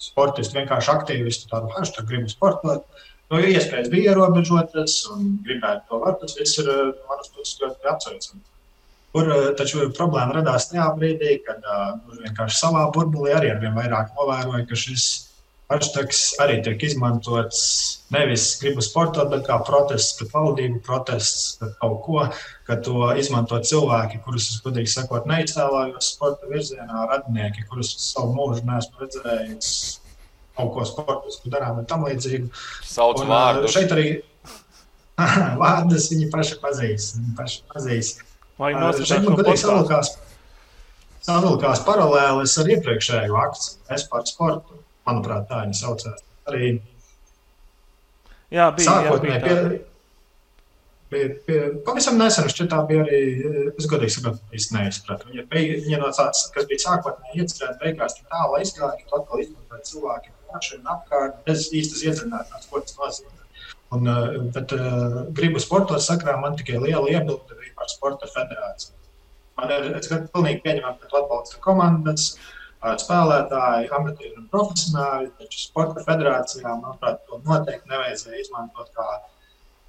sportistu, 0.00 0.56
vienkārši 0.56 0.92
aktīvistu, 0.94 1.48
tādu 1.50 1.68
hashtag 1.74 2.08
gribu 2.08 2.30
sportot. 2.32 2.86
Nu, 3.28 3.40
ja 3.40 3.50
iespējas 3.52 3.90
bija 3.92 4.12
ierobežotas 4.12 4.96
un 5.12 5.36
gribētu 5.44 5.84
to 5.90 6.00
var, 6.00 6.16
tas 6.20 6.38
viss 6.38 6.60
ir, 6.60 6.70
no 6.72 7.10
manas 7.10 7.28
puses, 7.32 7.58
ļoti 7.60 7.92
apsveicams. 7.92 8.48
Kur 9.12 9.28
eh, 9.28 9.50
taču 9.56 9.84
problēma 9.96 10.38
radās 10.38 10.70
tajā 10.70 10.86
brīdī, 10.96 11.36
kad 11.44 11.60
uh, 11.68 11.98
vienkārši 12.24 12.58
savā 12.62 12.86
burbulī 12.94 13.34
arī 13.36 13.52
ar 13.52 13.60
vien 13.60 13.76
vairāk 13.76 14.14
novēroja, 14.16 14.64
ka 14.68 14.78
šis 14.84 15.06
hashtags 15.72 16.22
arī 16.42 16.60
tiek 16.64 16.82
izmantots 16.86 17.62
nevis 18.12 18.44
gribu 18.60 18.84
sportot, 18.84 19.30
bet 19.32 19.46
kā 19.46 19.56
protests 19.66 20.18
pret 20.18 20.34
valdību, 20.34 20.82
protests 20.86 21.56
pret 21.60 21.74
kaut 21.80 21.98
ko, 22.04 22.26
ka 22.68 22.76
to 22.84 23.08
izmanto 23.18 23.58
cilvēki, 23.58 24.20
kurus 24.26 24.50
es 24.52 24.60
godīgi 24.64 24.92
sakot 24.92 25.26
neiztēlojos 25.30 26.12
sporta 26.14 26.50
virzienā, 26.52 27.06
radinieki, 27.10 27.66
kurus 27.70 27.94
savu 28.10 28.36
mūžu 28.36 28.66
neesmu 28.68 29.04
redzējis 29.04 29.72
kaut 30.56 30.74
ko 30.74 30.84
sportisku 30.84 31.52
darām 31.52 31.80
un 31.80 31.88
tam 31.88 32.04
līdzīgi. 32.06 32.50
Sauc 32.84 33.22
Un, 33.22 33.30
vārdu. 33.32 33.68
ā, 33.68 33.72
šeit 33.72 33.94
arī 33.94 34.08
vārdus 35.62 36.10
viņi 36.12 36.28
paši 36.32 36.58
pazīst. 36.62 37.16
Viņi 37.18 37.34
paši 37.38 37.64
pazīst. 37.72 38.22
vai 38.60 38.74
noskatās 38.76 39.08
Šeit 39.08 39.26
man 39.26 39.38
godīgi 39.40 39.62
savilkās, 39.62 40.12
savilkās 41.24 41.84
paralēlis 41.88 42.58
ar 42.60 42.72
iepriekšējo 42.76 43.40
akciju. 43.46 43.80
Es 43.96 44.06
par 44.12 44.26
sportu, 44.28 44.81
manuprāt, 45.08 45.48
tā 45.50 45.62
viņa 45.64 45.78
saucās. 45.78 46.24
Arī 46.50 46.74
Jā, 48.52 48.68
bija, 48.76 48.84
jā, 48.84 48.92
sākotnēji 48.92 49.40
bija 49.40 49.40
pie, 49.42 49.54
tā. 49.56 49.76
pie, 51.12 51.22
pie, 51.46 51.60
pavisam 51.86 52.18
nesen 52.20 52.50
šķietā 52.52 52.82
bija 52.88 53.04
arī, 53.06 53.20
es 53.72 53.88
godīgi 53.88 54.16
sakot, 54.18 54.40
īsti 54.52 54.76
neizpratu. 54.76 55.30
Viņa, 55.30 55.44
bija, 55.52 55.78
viņa 55.86 56.00
no 56.02 56.10
tās, 56.16 56.44
kas 56.52 56.68
bija 56.68 56.84
sākotnēji 56.84 57.44
iecerēta, 57.44 57.78
beigās 57.80 58.18
tik 58.18 58.28
tālu 58.32 58.58
aizgāja, 58.60 58.98
ka 59.00 59.20
atkal 59.22 59.44
izmantoji 59.44 59.88
cilvēku 59.88 60.34
paši 60.52 60.78
un 60.78 60.90
apkārt, 60.92 61.38
bez 61.46 61.70
īstas 61.72 62.04
iedzināšanās, 62.04 62.68
ko 62.68 62.82
tas 62.84 62.98
nozīmē. 63.00 63.38
Un, 63.92 64.08
uh, 64.08 64.36
bet 64.52 64.72
uh, 64.76 65.22
gribu 65.36 65.60
sportot 65.60 66.00
sakrā, 66.04 66.38
man 66.40 66.56
tikai 66.56 66.80
liela 66.80 67.08
iebilde 67.08 67.56
bija 67.56 67.72
par 67.76 67.88
sporta 67.92 68.28
federāciju. 68.28 68.96
Man 69.60 69.72
ir, 69.72 69.90
es 69.96 70.08
gan 70.12 70.28
pilnīgi 70.32 70.60
pieņemam, 70.64 70.96
ka 71.00 71.08
tu 71.08 71.18
atbalsta 71.20 71.60
komandas, 71.64 72.34
ā, 72.36 72.61
spēlētāji, 72.82 73.90
amatieri 73.94 74.34
un 74.40 74.48
profesionāļi, 74.52 75.28
taču 75.38 75.60
sporta 75.66 76.02
federācijām, 76.06 76.80
manuprāt, 76.82 77.20
to 77.28 77.38
noteikti 77.46 77.92
nevajadzēja 77.92 78.40
izmantot 78.42 78.90
kā 78.96 79.08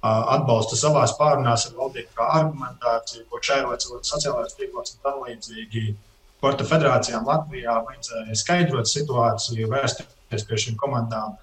atbalstu 0.04 0.76
savā 0.76 1.04
pārunās 1.18 1.66
ar 1.70 1.78
valdību, 1.78 2.10
kā 2.16 2.26
argumentāciju, 2.40 3.24
ko 3.30 3.40
savos 3.42 4.10
sociālajos 4.10 4.56
tīklos 4.58 4.94
un 4.94 5.00
tam 5.06 5.22
līdzīgi. 5.24 5.94
Sporta 6.36 6.66
federācijām 6.68 7.24
Latvijā 7.24 7.78
vajadzēja 7.86 8.36
skaidrot 8.36 8.90
situāciju, 8.90 9.70
vērsties 9.72 10.44
pie 10.48 10.58
šīm 10.60 10.76
komandām, 10.76 11.38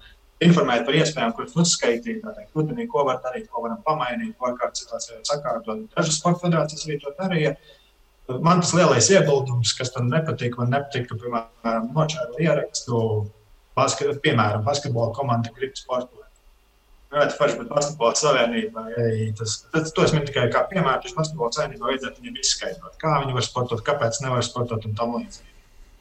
informēt 0.46 0.86
par 0.86 0.94
iespējām, 0.94 1.34
kuras 1.34 1.56
uzskaitīt, 1.58 2.22
rudenī, 2.54 2.86
ko 2.90 3.04
var 3.08 3.18
darīt, 3.24 3.48
ko 3.50 3.64
varam 3.66 3.82
pamainīt, 3.86 4.36
ko 4.38 4.54
kādā 4.54 4.78
situācijā 4.78 5.20
sakārtot. 5.26 5.88
Dažas 5.96 6.20
sporta 6.20 6.46
federācijas 6.46 6.86
arī 6.86 7.00
to 7.02 7.14
darīja. 7.18 7.56
Man 8.28 8.62
tas 8.62 8.72
lielais 8.76 9.08
iebildums, 9.10 9.74
kas 9.76 9.90
tam 9.92 10.08
nepatīk, 10.12 10.54
man 10.60 10.70
nepatīk, 10.72 11.08
ka, 11.10 11.18
piemēram, 11.18 11.88
nočēla 11.96 12.38
ierakstu, 12.44 12.98
basket, 13.76 14.20
piemēram, 14.24 14.62
basketbola 14.66 15.14
komanda 15.16 15.50
grib 15.56 15.74
sportot. 15.76 16.20
Ļoti 17.12 17.36
forši, 17.36 17.56
bet 17.60 17.72
basketbola 17.74 18.16
savienībā, 18.16 18.84
ei, 19.02 19.26
tas, 19.36 19.58
tas, 19.74 19.90
to 19.92 20.06
es 20.06 20.14
minu 20.14 20.24
tikai 20.30 20.46
kā 20.54 20.62
piemēru, 20.70 21.02
taču 21.02 21.18
basketbola 21.18 21.52
savienībā 21.52 21.90
vajadzētu 21.90 22.22
viņiem 22.22 22.38
izskaidrot, 22.40 22.94
kā 23.02 23.18
viņi 23.18 23.36
var 23.36 23.44
sportot, 23.44 23.82
kāpēc 23.84 24.22
nevar 24.24 24.46
sportot 24.46 24.86
un 24.88 24.94
tam 24.96 25.18
līdzīgi. 25.18 25.50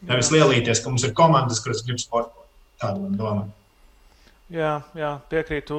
Nevis 0.07 0.31
lielīties, 0.33 0.79
ka 0.81 0.93
mums 0.93 1.03
ir 1.05 1.17
komandas, 1.17 1.59
kuras 1.61 1.83
grib 1.85 1.99
sportot. 2.01 2.47
Tāda 2.81 3.01
man 3.01 3.17
doma. 3.19 3.43
Jā, 4.51 4.71
jā, 4.97 5.11
piekrītu. 5.31 5.75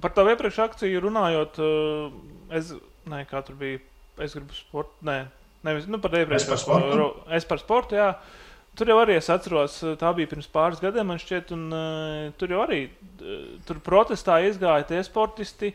Par 0.00 0.12
tavu 0.16 0.32
iepriekšējo 0.32 0.68
akciju 0.70 1.02
runājot, 1.04 1.58
eh, 1.60 2.12
es, 2.60 2.70
ne, 3.10 3.24
kā 3.28 3.42
tur 3.44 3.58
bija, 3.60 3.80
es 4.20 4.36
gribu 4.36 4.56
sportu, 4.56 4.94
nē, 5.08 5.18
nevis, 5.66 5.86
nu, 5.90 5.98
par 6.02 6.14
iepriekšējo. 6.18 6.36
Es 6.40 6.48
par 6.48 6.58
sportu? 6.62 7.08
Es 7.40 7.44
par 7.48 7.60
sportu, 7.62 7.98
jā. 8.00 8.10
Tur 8.78 8.86
jau 8.92 9.00
arī 9.02 9.16
es 9.18 9.26
atceros, 9.28 9.80
tā 9.98 10.12
bija 10.14 10.30
pirms 10.30 10.46
pāris 10.48 10.78
gadiem, 10.80 11.08
man 11.10 11.18
šķiet, 11.18 11.50
un 11.56 11.64
uh, 11.74 12.32
tur 12.38 12.52
jau 12.54 12.60
arī 12.62 12.84
uh, 12.86 13.40
tur 13.66 13.80
protestā 13.84 14.38
izgāja 14.46 14.86
tie 14.86 15.00
sportisti, 15.04 15.72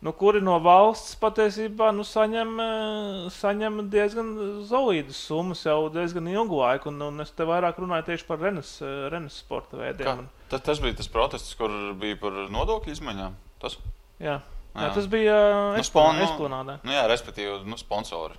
nu, 0.00 0.14
kuri 0.16 0.40
no 0.40 0.54
valsts 0.64 1.18
patiesībā 1.20 1.90
nu, 1.92 2.02
saņem, 2.08 2.54
uh, 2.64 3.28
saņem 3.36 3.82
diezgan 3.92 4.32
solīdas 4.70 5.20
summas 5.28 5.62
jau 5.68 5.90
diezgan 5.92 6.26
ilgu 6.32 6.62
laiku, 6.62 6.88
un, 6.88 7.04
un 7.10 7.20
es 7.26 7.30
te 7.36 7.44
vairāk 7.46 7.76
runāju 7.84 8.08
tieši 8.08 8.26
par 8.32 8.40
renes, 8.40 8.72
uh, 8.80 9.04
renes 9.12 9.36
sporta 9.44 9.76
veidiem. 9.76 10.24
Tas, 10.50 10.64
tas 10.64 10.80
bija 10.82 10.96
tas 10.98 11.12
protests, 11.12 11.52
kur 11.60 11.70
bija 12.00 12.16
par 12.24 12.40
nodokļu 12.50 12.96
izmaiņām. 12.96 13.36
Tas, 13.62 13.76
jā. 14.18 14.40
Jā, 14.70 14.84
Jā. 14.86 14.92
tas 14.94 15.06
bija 15.10 15.36
Nu, 15.76 15.82
spon- 15.82 16.20
Esplanādē. 16.24 16.76
nu, 16.86 16.92
jā, 16.94 17.02
respektīvi, 17.10 17.60
nu, 17.66 17.76
sponsori 17.76 18.36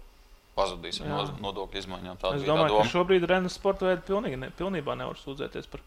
pazudīs 0.58 1.02
ar 1.02 1.08
no- 1.08 1.38
nodokļu 1.52 1.80
izmaiņām. 1.84 2.18
Tāda 2.22 2.36
Es 2.36 2.44
domāju, 2.48 2.68
ka 2.68 2.84
doma. 2.84 2.90
šobrīd 2.92 3.28
Renes 3.30 3.54
sporta 3.58 3.86
veidu 3.88 4.02
pilnīgi 4.08 4.38
ne, 4.40 4.50
pilnībā 4.58 4.98
nevar 4.98 5.16
sūdzēties 5.16 5.70
par, 5.72 5.82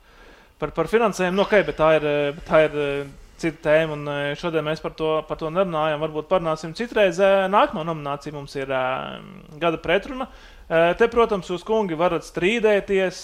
par, 0.58 0.70
par 0.70 0.86
finansējumu, 0.88 1.36
nu, 1.36 1.42
ok, 1.42 1.60
bet 1.66 1.76
tā 1.76 1.90
ir, 1.98 2.06
eh, 2.08 2.32
bet 2.38 2.44
tā 2.48 2.62
ir 2.64 2.78
eh, 2.80 3.06
cita 3.36 3.60
tēma. 3.68 3.92
Un 3.98 4.08
eh, 4.08 4.34
šodien 4.40 4.64
mēs 4.64 4.80
par 4.80 4.92
to, 4.96 5.22
par 5.28 5.36
to 5.36 5.50
nerunājam. 5.50 6.00
Varbūt 6.00 6.28
parunāsim 6.30 6.72
citreiz. 6.74 7.18
Nākamā 7.52 7.84
nominācija 7.84 8.32
mums 8.32 8.54
ir 8.56 8.66
gada 8.68 9.76
pretruna. 9.82 10.28
Te, 10.64 11.06
protams, 11.12 11.50
jūs, 11.50 11.60
kungi, 11.62 11.92
varat 11.92 12.24
strīdēties, 12.24 13.18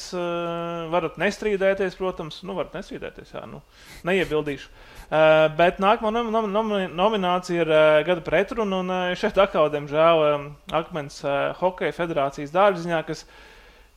varat 0.92 1.14
nestrīdēties, 1.16 1.96
protams, 1.96 2.42
nu, 2.44 2.52
varat 2.58 2.74
nestrīdēties, 2.76 3.32
jā, 3.32 3.46
nu, 3.48 3.62
neiebildīšu. 4.04 4.68
Uh, 5.10 5.48
bet 5.58 5.80
nākamā 5.82 6.12
nom 6.14 6.28
nom 6.30 6.46
nom 6.54 6.68
nominācija 6.94 7.64
ir 7.64 7.70
uh, 7.74 8.00
gada 8.06 8.22
pretruna. 8.22 8.82
Un 8.84 8.94
uh, 8.94 9.06
šeit 9.18 9.38
atkal, 9.42 9.66
diemžēl, 9.72 10.26
um, 10.34 10.50
Akmens 10.70 11.18
uh, 11.24 11.50
Hokeja 11.58 11.96
federācijas 11.96 12.54
dārziņā, 12.54 13.02
kas 13.08 13.24
uh, 13.26 13.38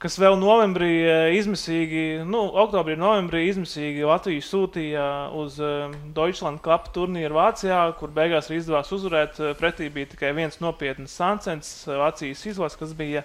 kas 0.03 0.17
vēl 0.19 0.35
novembrī 0.39 0.91
eh, 1.05 1.25
izmisīgi, 1.37 2.03
nu, 2.27 2.43
oktobrī, 2.63 2.97
novembrī 2.99 3.45
izmisīgi 3.47 4.03
Latviju 4.07 4.43
sūtīja 4.43 5.07
uz 5.39 5.59
uh, 5.63 5.93
Deutschland 6.15 6.59
Cup 6.65 6.89
turnīru 6.95 7.37
Vācijā, 7.37 7.79
kur 7.99 8.11
beigās 8.13 8.51
izdevās 8.51 8.91
uzvarēt. 8.95 9.39
Eh, 9.39 9.53
pretī 9.59 9.87
bija 9.93 10.11
tikai 10.11 10.33
viens 10.35 10.59
nopietns 10.63 11.15
sancens 11.15 11.71
Vācijas 11.87 12.43
izlases, 12.51 12.79
kas 12.79 12.95
bija, 12.97 13.23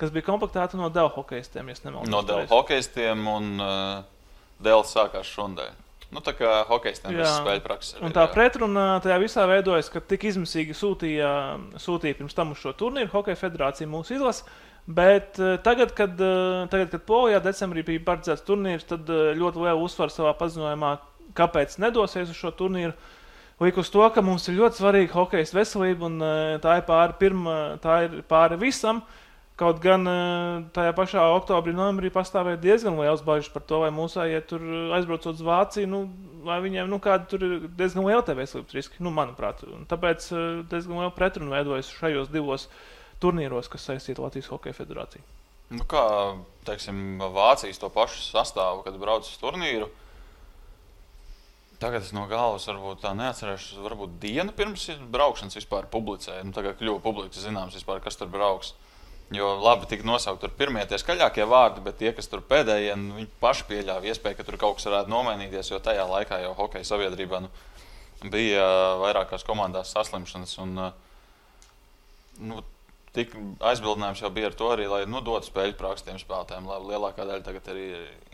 kas 0.00 0.14
bija 0.14 0.26
komplektēta 0.26 0.80
no 0.80 0.90
Dēļa 0.90 1.14
hokeistiem. 1.14 1.70
Ja 1.70 1.94
no 1.94 2.24
Dēļa 2.26 2.48
hokeistiem 2.50 3.28
un 3.30 3.52
uh, 3.62 4.00
Dēļa 4.64 4.88
sākās 4.90 5.30
šodien. 5.36 5.84
Nu, 6.08 6.22
tā 6.24 6.32
kā 6.32 6.62
hokeistiem 6.70 7.18
ir 7.18 7.26
spēļu 7.28 7.60
praksa. 7.64 7.98
Un 8.00 8.14
tā 8.16 8.22
pretruna 8.32 8.94
tajā 9.04 9.18
visā 9.20 9.44
veidojas, 9.50 9.90
ka 9.92 10.00
tik 10.00 10.24
izmisīgi 10.30 10.76
sūtīja, 10.76 11.32
sūtīja 11.84 12.16
pirms 12.16 12.36
tam 12.36 12.54
uz 12.54 12.62
šo 12.62 12.72
turnīru 12.80 13.12
Hokeja 13.12 13.36
federācija 13.36 13.90
mūsu 13.90 14.16
izlases. 14.16 14.46
Bet 14.88 15.36
uh, 15.36 15.58
tagad, 15.60 15.92
kad, 15.92 16.16
uh, 16.16 16.64
tagad, 16.72 16.88
kad 16.94 17.04
Polijā 17.04 17.42
decembrī 17.44 17.84
bija 17.84 18.00
paredzēts 18.06 18.46
turnīrs, 18.46 18.86
tad 18.88 19.10
uh, 19.12 19.34
ļoti 19.36 19.66
lielu 19.66 19.84
uzsvaru 19.84 20.14
savā 20.14 20.32
paziņojumā, 20.38 20.94
kāpēc 21.36 21.76
nedosies 21.84 22.32
uz 22.32 22.38
šo 22.40 22.54
turnīru. 22.56 22.94
Lika 23.60 23.82
uz 23.82 23.90
to, 23.92 24.06
ka 24.14 24.24
mums 24.24 24.48
ir 24.48 24.56
ļoti 24.56 24.80
svarīga 24.80 25.12
hokeja 25.12 25.50
veselība, 25.58 26.08
un 26.08 26.16
uh, 26.24 26.54
tā 26.64 26.78
ir 26.80 26.88
pāri, 26.88 27.18
pirma, 27.20 27.58
tā 27.84 27.98
ir 28.06 28.22
pāri 28.30 28.56
visam. 28.64 29.02
Kaut 29.58 29.80
gan 29.82 30.06
uh, 30.06 30.66
tajā 30.74 30.92
pašā 30.94 31.22
oktobrī, 31.34 31.72
novembrī 31.74 32.12
pastāvēja 32.14 32.60
diezgan 32.62 32.98
liels 33.00 33.24
bažas 33.26 33.50
par 33.50 33.64
to, 33.66 33.80
vai 33.82 33.88
mūsu 33.94 34.22
ja 34.30 34.38
tur 34.46 34.62
aizbraucot 34.94 35.34
uz 35.34 35.42
Vāciju, 35.42 35.88
nu, 35.90 36.04
vai 36.46 36.60
viņiem 36.62 36.86
nu, 36.86 37.00
tur 37.02 37.42
ir 37.42 37.56
diezgan 37.80 38.06
liela 38.06 38.22
veselības 38.22 38.76
riski, 38.76 39.02
nu, 39.02 39.10
manuprāt. 39.10 39.64
Un 39.66 39.82
tāpēc 39.90 40.30
uh, 40.30 40.44
diezgan 40.70 41.02
liela 41.02 41.16
pretruna 41.16 41.56
veidojas 41.56 41.90
šajos 41.98 42.30
divos 42.30 42.68
uh, 42.68 42.78
turnīros, 43.22 43.70
kas 43.70 43.86
saistīti 43.88 44.22
Latvijas 44.22 44.50
Hokeja 44.52 44.76
federāciju. 44.76 45.24
Nu, 45.74 45.84
kā 45.88 46.02
teiksim, 46.64 47.20
Vācijas 47.34 47.80
to 47.80 47.90
pašu 47.92 48.22
sastāvu, 48.24 48.84
kad 48.86 48.96
brauc 49.00 49.26
uz 49.28 49.36
turnīru. 49.40 49.90
Tagad 51.78 52.02
es 52.02 52.14
no 52.14 52.24
galvas 52.30 52.66
varbūt 52.66 53.04
tā 53.04 53.12
neatcerēšos. 53.14 53.82
Varbūt 53.84 54.16
dienu 54.22 54.54
pirms 54.56 54.88
braukšanas 55.12 55.58
vispār 55.60 55.86
publicēju. 55.92 56.48
Nu, 56.48 56.54
tagad 56.56 56.78
kļuva 56.80 57.02
publiski 57.04 57.42
zināms, 57.42 57.76
vispār, 57.78 58.00
kas 58.02 58.18
tur 58.18 58.30
brauks. 58.32 58.72
Jo 59.34 59.50
labi 59.60 59.84
tika 59.90 60.06
nosaukt 60.08 60.40
tur 60.40 60.52
pirmie 60.56 60.86
tie 60.88 60.96
skaļākie 61.00 61.44
vārdi, 61.48 61.82
bet 61.84 61.98
tie, 62.00 62.14
kas 62.16 62.30
tur 62.32 62.40
pēdējie, 62.48 62.94
nu, 62.96 63.18
viņi 63.18 63.28
paši 63.42 63.66
pieļāva 63.68 64.08
iespēju, 64.08 64.38
ka 64.38 64.46
tur 64.46 64.56
kaut 64.60 64.78
kas 64.78 64.88
varētu 64.88 65.12
nomainīties. 65.12 65.68
Jo 65.68 65.82
tajā 65.84 66.06
laikā 66.08 66.38
jau 66.46 66.54
hokeja 66.56 66.88
sabiedrībā 66.88 67.42
nu, 67.44 67.50
bija 68.24 68.64
vairākās 69.02 69.44
komandās 69.44 69.92
saslimšanas. 69.92 70.56
Un, 70.64 70.80
nu, 72.48 72.62
tik 73.18 73.34
aizbildinājums 73.68 74.22
jau 74.22 74.30
bija 74.32 74.48
ar 74.48 74.56
to 74.56 74.70
arī, 74.72 74.88
lai 74.90 75.02
nu, 75.10 75.20
dotu 75.24 75.50
spēļu 75.50 75.76
praksi 75.76 76.08
tiem 76.08 76.20
spēlētājiem. 76.22 76.72
Lielākā 76.88 77.26
daļa 77.28 77.44
tagad 77.46 77.70
arī 77.74 77.86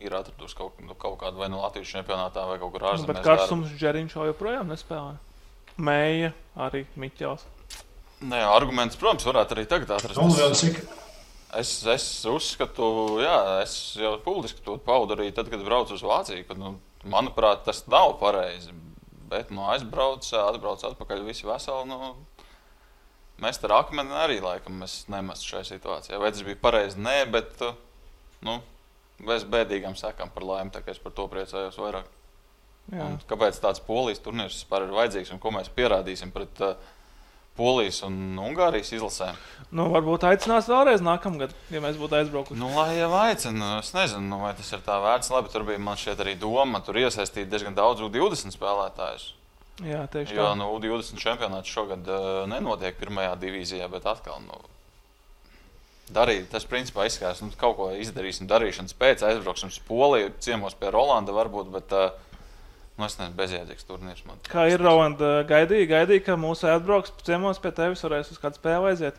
ir 0.04 0.14
atradusi 0.14 0.58
kaut, 0.58 0.78
nu, 0.84 0.94
kaut 0.94 1.18
kādu 1.22 1.42
vai 1.42 1.50
nu 1.50 1.62
Latvijas 1.62 1.90
čempionātā 1.90 2.46
vai 2.48 2.60
kaut 2.62 2.74
kur 2.74 2.86
ārzemēs. 2.92 3.08
Nu, 3.08 3.12
bet 3.12 3.26
Kārsums 3.26 3.74
Džeriņš 3.80 4.18
joprojām 4.30 4.70
nespēlē. 4.70 5.16
Mēja 5.74 6.30
arī 6.68 6.84
Miķels. 7.00 7.48
Nē, 8.24 8.40
arguments, 8.48 8.96
protams, 9.00 9.26
varētu 9.28 9.56
arī 9.56 9.66
tagad 9.68 9.94
atrast. 9.96 10.20
Es, 11.54 11.74
es 11.86 12.06
uzskatu, 12.26 12.86
jā, 13.22 13.36
es 13.62 13.74
jau 14.00 14.16
publiski 14.24 14.64
to 14.64 14.74
paudu 14.82 15.14
arī 15.14 15.28
tad, 15.34 15.50
kad 15.52 15.62
braucu 15.62 15.94
uz 15.94 16.02
Vāciju. 16.02 16.46
Kad, 16.48 16.58
nu, 16.58 16.76
manuprāt, 17.10 17.62
tas 17.68 17.84
nav 17.90 18.16
pareizi. 18.22 18.74
Bet 19.30 19.52
nu, 19.54 19.62
aizbraucu, 19.70 20.34
atbraucu 20.40 20.88
atpakaļ, 20.88 21.22
visi 21.28 21.46
veseli. 21.46 21.86
Nu, 21.90 22.14
Mēs 23.42 23.58
ar 23.66 23.72
akmeni 23.80 24.14
arī 24.14 24.36
laikam 24.42 24.78
nemestu 25.10 25.48
šajā 25.48 25.64
situācijā. 25.72 26.20
Vai 26.22 26.30
tas 26.30 26.44
bija 26.46 26.58
pareizi? 26.60 27.00
Nē, 27.02 27.16
bet 27.34 27.64
nu, 28.46 28.60
bez 29.26 29.46
bēdīgām 29.50 29.96
sekām 29.98 30.30
par 30.34 30.46
laimi. 30.46 30.70
Es 30.86 31.00
par 31.02 31.14
to 31.16 31.26
priecājos 31.32 31.80
vairāk. 31.82 32.06
Kāpēc 33.26 33.58
tāds 33.64 33.82
polijas 33.82 34.22
turnīrs 34.22 34.60
vispār 34.60 34.86
ir 34.86 34.94
vajadzīgs 34.94 35.32
un 35.34 35.40
ko 35.42 35.50
mēs 35.54 35.70
pierādīsim 35.72 36.30
pret 36.34 36.60
uh, 36.62 36.74
Polijas 37.54 38.00
un 38.06 38.38
Ungārijas 38.42 38.90
izlasēm? 38.96 39.38
Nu, 39.74 39.86
varbūt 39.92 40.26
aicinās 40.26 40.66
vēlreiz 40.70 41.02
nākamgad, 41.02 41.54
ja 41.70 41.82
mēs 41.82 41.96
būtu 41.98 42.18
aizbraukuši. 42.18 42.58
Nu, 42.58 42.72
lai 42.74 42.98
jau 42.98 43.12
aicina, 43.20 43.76
es 43.78 43.92
nezinu, 43.94 44.26
nu, 44.26 44.40
vai 44.42 44.52
tas 44.58 44.70
ir 44.74 44.82
tā 44.86 44.98
vērts. 45.02 45.30
Labi, 45.34 45.50
tur 45.52 45.66
bija 45.66 45.82
man 45.82 45.98
šķiet 45.98 46.22
arī 46.24 46.34
doma, 46.38 46.82
tur 46.84 46.98
iesaistīt 46.98 47.50
diezgan 47.50 47.78
daudz 47.78 48.02
20 48.02 48.54
spēlētājus. 48.54 49.32
Jā, 49.82 50.04
tieši 50.10 50.36
jo, 50.36 50.44
tā. 50.46 50.52
Nu, 50.58 50.68
U20 50.76 51.18
čempionāts 51.18 51.70
šogad 51.70 52.06
uh, 52.06 52.44
nenotiek 52.50 52.94
pirmajā 52.98 53.34
divīzijā, 53.42 53.90
bet 53.90 54.06
atkal. 54.06 54.38
Nu, 54.46 54.62
Darīt, 56.14 56.50
tas 56.52 56.66
principā 56.68 57.06
izskatās, 57.08 57.38
ka 57.40 57.46
nu, 57.48 57.54
kaut 57.56 57.78
ko 57.78 57.86
izdarīsim, 57.96 58.44
darīšanas 58.50 58.92
pēc, 59.00 59.22
aizbrauksim 59.24 59.70
uz 59.72 59.78
Poliju, 59.88 60.34
ciemos 60.44 60.76
pie 60.76 60.90
Rolanda 60.92 61.32
varbūt, 61.32 61.70
bet 61.72 61.94
uh, 61.96 62.10
nezinu, 63.00 63.34
bezjēdzīgs 63.38 63.86
turnīrs. 63.88 64.24
Man. 64.28 64.40
Kā 64.46 64.68
ir 64.70 64.82
Rolanda? 64.82 65.36
Gaidīja, 65.48 65.90
gaidīja, 65.90 66.24
ka 66.28 66.36
mūsu 66.40 66.68
atbrauks 66.70 67.14
ciemos 67.26 67.58
pie 67.62 67.72
tevis, 67.74 68.04
varēs 68.06 68.30
uz 68.34 68.40
kādu 68.42 68.60
spēli 68.60 68.92
aiziet. 68.92 69.18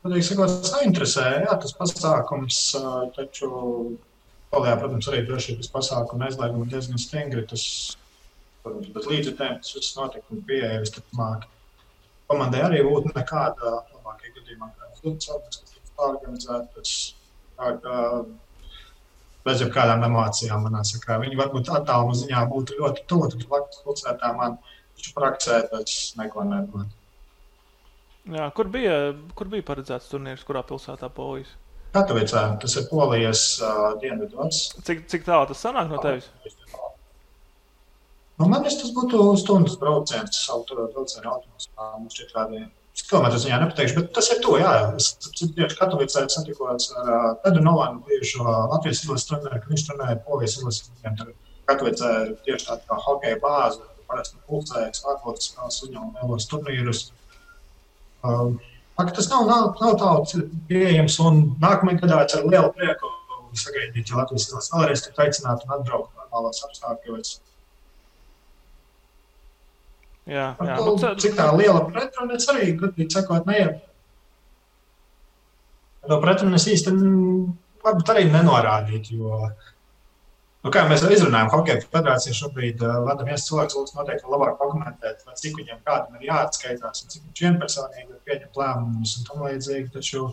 Patīk, 0.00 0.24
sakot, 0.24 0.54
tas 0.64 0.86
interesē, 0.86 1.26
jā, 1.44 1.56
tas 1.60 1.74
pasākums, 1.76 2.60
taču 3.18 3.50
Polijā, 4.50 4.74
protams, 4.80 5.06
arī 5.10 5.20
drošības 5.28 5.68
pasākumu 5.70 6.24
aizliegumi 6.26 6.70
diezgan 6.72 6.98
stingri. 6.98 7.44
Tas, 7.46 7.64
protams, 8.64 8.88
bet 8.96 9.06
līdz 9.06 9.28
ar 9.30 9.36
tam 9.38 9.58
tas 9.60 9.76
viss 9.76 9.96
notika 9.98 10.34
un 10.34 10.40
pieeja 10.48 10.80
visticamāk. 10.82 11.44
Komandai 12.30 12.64
arī 12.66 12.80
būtu 12.86 13.12
nekāda 13.12 13.76
labākajā 13.76 14.32
gadījumā, 14.40 14.72
kā 14.72 14.88
Flipsautas, 14.98 15.60
kas 15.60 15.76
tika 15.76 15.94
pārorganizētas. 16.00 16.96
Bez 19.46 19.62
jebkādām 19.64 20.04
emocijām, 20.04 20.66
sakā. 20.84 21.16
Viņi 21.22 21.38
varbūt 21.38 21.70
attālumā 21.72 22.16
ziņā 22.18 22.42
būtu 22.50 22.76
ļoti 22.80 23.06
tuvu, 23.08 23.30
tad 23.32 23.46
blakus 23.48 23.80
pulcētā 23.86 24.32
man 24.36 24.58
taču 24.96 25.14
praksē 25.16 25.62
tas 25.70 25.94
neko 26.20 26.44
nebūtu. 26.44 26.90
Jā, 28.30 28.50
kur 28.54 28.68
bija, 28.68 28.96
kur 29.34 29.48
bija 29.48 29.64
paredzēts 29.66 30.10
turnīrs, 30.12 30.44
kurā 30.46 30.60
pilsētā 30.68 31.08
Polijas? 31.16 31.54
Katovicā, 31.94 32.42
tas 32.62 32.76
ir 32.78 32.84
Polijas 32.90 33.44
uh, 33.64 33.94
dienvidos. 34.02 34.60
Cik, 34.86 35.06
cik 35.10 35.24
tālu 35.26 35.48
tas 35.50 35.64
sanāk 35.64 35.88
no 35.90 35.98
tevis? 36.04 36.28
Nu, 38.40 38.46
man 38.46 38.60
liekas, 38.60 38.78
tas 38.80 38.92
būtu 38.96 39.24
stundas 39.40 39.74
brauciens, 39.80 40.44
autobrauciena 40.52 41.32
autobusā. 41.32 41.88
Kilometrus 43.10 43.44
ziņā 43.44 43.60
nepateikšu, 43.64 43.96
bet 43.98 44.10
tas 44.16 44.30
ir 44.30 44.40
to, 44.44 44.56
jā. 44.60 44.72
Es 44.96 45.74
Katovicā 45.78 46.24
satikos 46.30 46.90
ar 46.94 47.10
uh, 47.10 47.28
Pedru 47.44 47.64
Nolanu, 47.66 48.04
bijušo 48.06 48.44
Latvijas 48.46 49.02
izlases 49.04 49.28
treneru, 49.28 49.60
ka 49.60 49.72
viņš 49.72 49.86
trenēja 49.88 50.18
Polijas 50.26 50.58
izlases. 50.60 50.90
Viņam 51.02 51.32
Katovicā 51.70 52.12
ir 52.24 52.34
tieši 52.46 52.68
tāda 52.68 52.86
kā 52.86 53.00
hokeja 53.06 53.40
bāze, 53.42 53.82
parasti 54.10 54.38
pulcējas, 54.46 55.02
ārvaldes 55.10 55.50
spēles, 55.50 55.80
viņam 55.86 56.12
lielos 56.20 56.50
turnīrus. 56.50 57.06
Uh, 58.22 58.52
Tas 59.00 59.30
nav, 59.30 59.46
nav, 59.48 59.70
nav 59.80 59.94
tāds 59.96 60.34
pieejams. 60.68 61.14
Nākamajā 61.62 62.02
gadā 62.02 62.18
es 62.26 62.34
ar 62.36 62.42
lielu 62.44 62.68
prieku 62.76 63.08
sagaidītu, 63.56 64.12
ja 64.12 64.18
Latvijas 64.20 64.50
valsts 64.52 64.74
vēlreiz 64.74 65.04
tiktu 65.06 65.22
aicinātu 65.24 65.66
un 65.66 65.72
atbraukt 65.78 66.18
normālos 66.18 66.60
apstākļos. 66.66 67.38
Jā, 70.30 70.50
jā. 70.54 70.74
To, 70.78 70.92
nu, 70.94 71.14
cik 71.22 71.34
tā 71.38 71.48
liela 71.58 71.82
pretruna 71.90 72.36
es 72.38 72.46
arī, 72.52 72.72
godīgi 72.78 73.10
sakot, 73.16 73.48
neietu. 73.50 73.80
To 76.06 76.20
pretrunu 76.22 76.56
es 76.56 76.68
īsti 76.70 76.94
varbūt 77.84 78.12
arī 78.14 78.28
nenorādītu, 78.30 79.18
jo 79.18 79.40
Nu, 80.60 80.68
kā 80.68 80.82
mēs 80.84 81.00
izrunājam, 81.08 81.48
Hokeja 81.54 81.80
federācija 81.86 82.36
šobrīd 82.36 82.82
vada 83.06 83.24
viens 83.24 83.46
cilvēks, 83.46 83.76
kurš 83.78 83.94
noteikti 83.96 84.28
labāk 84.28 84.58
pakomentēt, 84.58 85.22
cik 85.40 85.54
viņam 85.56 85.78
kādam 85.86 86.18
ir 86.18 86.26
jāatskaitās, 86.26 87.00
un 87.00 87.12
cik 87.14 87.22
viņš 87.22 87.44
vienpersonīgi 87.46 88.10
var 88.10 88.18
pieņemt 88.28 88.58
lēmumus 88.60 89.14
un 89.16 89.28
tam 89.28 89.46
līdzīgi. 89.46 89.86
Taču 89.94 90.26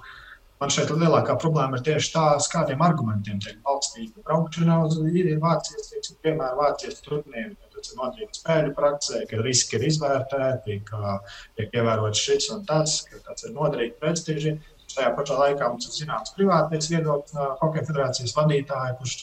man 0.60 0.74
šeit 0.76 0.92
lielākā 0.92 1.38
problēma 1.40 1.80
ir 1.80 1.86
tieši 1.88 2.12
tā, 2.18 2.26
kādiem 2.52 2.84
argumentiem 2.84 3.40
tiek 3.46 3.62
balstīta 3.64 4.26
braukšana 4.28 4.82
uz 4.90 5.00
Vācijas, 5.00 5.94
teiksim, 5.94 6.20
piemēram, 6.28 6.60
Vācijas 6.60 7.00
turnīru. 7.08 7.56
Tas 7.88 7.94
ir 7.96 8.00
notiek 8.02 8.34
spēļu 8.36 8.72
praksē, 8.76 9.20
ka 9.30 9.38
riski 9.40 9.78
ir 9.78 9.86
izvērtēti, 9.88 10.74
ka 10.90 11.12
tiek 11.56 11.76
ievērots 11.78 12.20
šis 12.20 12.50
un 12.52 12.66
tas, 12.68 12.98
ka 13.08 13.22
tāds 13.24 13.46
ir 13.48 13.54
noderīgi 13.56 13.96
prestiži. 14.02 14.58
tajā 14.92 15.14
pašā 15.16 15.38
laikā 15.40 15.70
mums 15.72 15.88
ir 15.88 15.94
zināms 15.94 16.34
privātais 16.36 16.90
viedoklis 16.92 17.36
no 17.38 17.46
Hokeja 17.62 17.86
federācijas 17.88 18.34
vadītāja, 18.36 18.98
kurš 19.00 19.14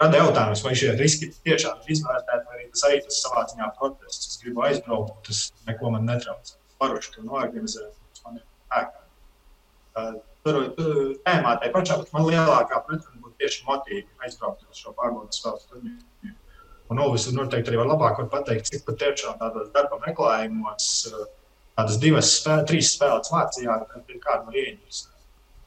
rada 0.00 0.22
jautājumus, 0.22 0.62
vai 0.66 0.72
šie 0.80 0.94
riski 0.98 1.28
tiešām 1.46 1.84
ir 1.84 1.92
izvērtēti, 1.94 2.46
vai 2.48 2.58
arī 2.58 2.66
tas 2.72 2.84
aitas 2.88 3.20
savā 3.22 3.44
ziņā 3.52 3.68
protests. 3.78 4.30
Es 4.32 4.40
gribu 4.42 4.64
aizbraukt, 4.66 5.20
tas 5.28 5.44
neko 5.68 5.92
man 5.94 6.08
netraucē. 6.10 6.56
Paruši 6.82 7.14
to 7.14 7.26
noorganizēt, 7.28 7.92
man 8.24 8.40
ir 8.40 8.48
ēka. 8.80 10.16
Tur 10.44 10.60
tēmā 11.26 11.54
tai 11.62 11.70
pašā, 11.76 12.00
bet 12.00 12.10
man 12.16 12.26
lielākā 12.26 12.82
pretruna 12.88 13.22
būtu 13.22 13.38
tieši 13.44 13.62
motīvi 13.68 14.08
aizbraukt 14.26 14.66
uz 14.66 14.82
šo 14.82 14.96
pārbaudas 14.98 15.38
spēles 15.38 15.70
turnīru. 15.70 16.02
Un 16.94 17.00
Ovis 17.02 17.26
noteikti 17.34 17.72
arī 17.72 17.80
var 17.80 17.88
labāk 17.90 18.20
var 18.20 18.28
pateikt, 18.36 18.68
cik 18.70 18.84
pat 18.86 19.00
tiešām 19.00 19.40
tādos 19.40 19.72
darba 19.74 19.98
meklējumos, 20.04 20.84
tādas 21.74 21.98
divas, 21.98 22.30
spēle, 22.38 22.62
trīs 22.70 22.92
spēles 22.94 23.32
Vācijā, 23.34 23.80
kad 23.90 24.12
kādu 24.22 24.46
var 24.46 24.58
ieinteresēt. 24.60 25.10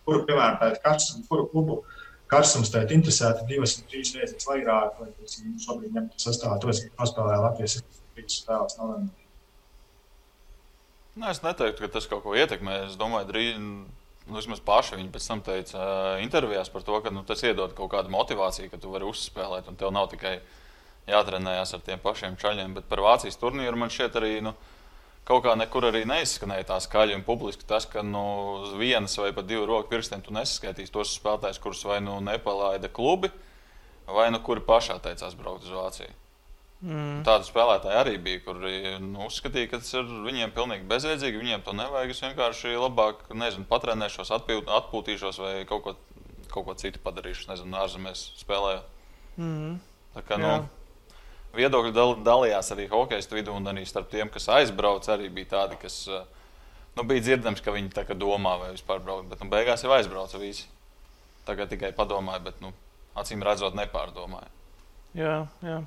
Kuru, 0.08 0.22
piemēram, 0.30 0.56
pēc 0.62 0.78
karstuma, 0.86 1.26
kuru 1.28 1.50
klubu 1.52 1.82
karsums 2.32 2.72
tēt 2.72 2.94
interesēta 2.96 3.44
divas 3.50 3.76
un 3.76 3.90
trīs 3.92 4.14
reizes 4.16 4.48
vairāk, 4.48 5.02
vai 5.02 5.10
tas 5.20 5.36
šobrīd 5.66 5.98
ņemt 5.98 6.24
sastāvā, 6.24 6.62
tos, 6.64 6.80
ka 6.86 7.02
paspēlē 7.02 7.40
Latvijas 7.44 7.82
trīs 8.16 8.40
spēles 8.42 8.80
novembrī. 8.80 9.28
Nu, 11.18 11.26
es 11.32 11.42
neteiktu, 11.42 11.82
ka 11.82 11.96
tas 11.98 12.08
kaut 12.08 12.22
ko 12.24 12.36
ietekmē. 12.38 12.84
Es 12.86 12.96
domāju, 13.00 13.28
drīz, 13.32 13.58
nu, 13.58 14.36
vismaz 14.38 14.62
paši 14.64 15.00
viņi 15.00 15.12
pēc 15.12 15.28
tam 15.32 15.42
teica 15.44 15.82
uh, 15.82 16.22
intervijās 16.22 16.70
par 16.72 16.86
to, 16.88 17.00
ka 17.04 17.12
nu, 17.12 17.24
tas 17.28 17.42
iedod 17.44 17.74
kaut 17.76 17.92
kādu 17.96 18.14
motivāciju, 18.14 18.70
ka 18.72 18.80
tu 18.80 18.94
vari 18.94 19.08
uzspēlēt, 19.10 19.68
un 19.72 19.80
tev 19.80 19.92
nav 19.96 20.12
tikai 20.14 20.38
jātrenējas 21.08 21.76
ar 21.78 21.84
tiem 21.86 22.02
pašiem 22.04 22.40
čaļiem. 22.40 22.76
Bet 22.78 22.90
par 22.92 23.04
Vācijas 23.06 23.40
turnīru 23.40 23.80
man 23.80 23.94
šķiet 23.94 24.20
arī. 24.22 24.34
Nu, 24.46 24.56
Kaut 25.28 25.42
kā 25.44 25.58
nekur 25.60 25.84
arī 25.90 26.06
neizskanēja 26.08 26.70
tā 26.70 26.78
skaļi 26.80 27.18
un 27.18 27.24
publiski 27.28 27.66
tas, 27.68 27.84
ka 27.92 28.00
no 28.00 28.22
nu, 28.64 28.78
vienas 28.80 29.18
vai 29.20 29.34
pat 29.36 29.50
divu 29.50 29.66
roku 29.68 29.92
pirkstiem 29.92 30.22
tu 30.24 30.32
nesaskaitīsi 30.32 30.94
tos 30.96 31.12
spēlētājus, 31.18 31.60
kurus 31.60 31.84
vai 31.84 31.98
nu 32.00 32.14
nepalaida 32.24 32.88
klubi, 32.88 33.28
vai 34.08 34.30
nu 34.32 34.40
kuri 34.40 34.64
pašā 34.64 34.96
teicās 35.04 35.36
braukt 35.36 35.68
uz 35.68 35.74
Vāciju. 35.76 36.16
Mm. 36.78 37.24
Tādi 37.26 37.48
spēlētāji 37.50 37.98
arī 37.98 38.16
bija, 38.22 38.40
kuri 38.46 38.80
nu, 39.02 39.26
uzskatīja, 39.26 39.72
ka 39.72 39.82
tas 39.82 39.92
ir 39.98 40.08
viņiem 40.28 40.54
pilnīgi 40.56 40.86
bezjēdzīgi. 40.88 41.42
Viņiem 41.42 41.64
to 41.66 41.74
nevajag. 41.76 42.14
Es 42.14 42.22
vienkārši 42.22 42.76
labāk 42.78 43.26
nezinu, 43.34 43.66
patrenēšos, 43.68 44.32
atpūt, 44.38 44.70
atpūtīšos 44.80 45.42
vai 45.42 45.54
kaut 45.70 45.84
ko, 45.84 45.96
kaut 46.54 46.68
ko 46.70 46.78
citu 46.78 47.02
padarīšu. 47.04 47.50
Nezinu, 47.50 47.74
ārzemēs 47.82 48.28
spēlēju. 48.44 48.84
Mm. 49.42 49.80
Tā 50.14 50.24
kā, 50.30 50.38
nu, 50.42 50.54
viedokļi 51.58 51.94
dal, 51.96 52.16
dalījās 52.26 52.72
arī 52.76 52.88
hokeja 52.92 53.36
vidū, 53.36 53.56
un 53.58 53.70
arī 53.74 53.86
starp 53.88 54.10
tiem, 54.14 54.30
kas 54.34 54.50
aizbrauca, 54.60 55.16
arī 55.16 55.30
bija 55.34 55.54
tādi, 55.58 55.80
kas 55.82 56.06
nu, 56.98 57.06
bija 57.06 57.24
dzirdams, 57.26 57.62
ka 57.62 57.74
viņi 57.76 57.94
tā 57.94 58.06
kā 58.08 58.18
domā, 58.18 58.56
vai 58.62 58.72
vispār 58.74 59.02
braukt. 59.04 59.30
Bet 59.32 59.44
nu, 59.44 59.50
beigās 59.52 59.84
jau 59.86 59.94
aizbrauca 59.96 60.42
visi. 60.42 60.66
Tagad 61.48 61.70
tikai 61.72 61.94
padomāja, 61.96 62.42
bet 62.50 62.58
nu, 62.64 62.74
acīm 63.18 63.44
redzot, 63.46 63.78
nepārdomāja. 63.78 64.50
Jā, 65.18 65.38
jā. 65.66 65.84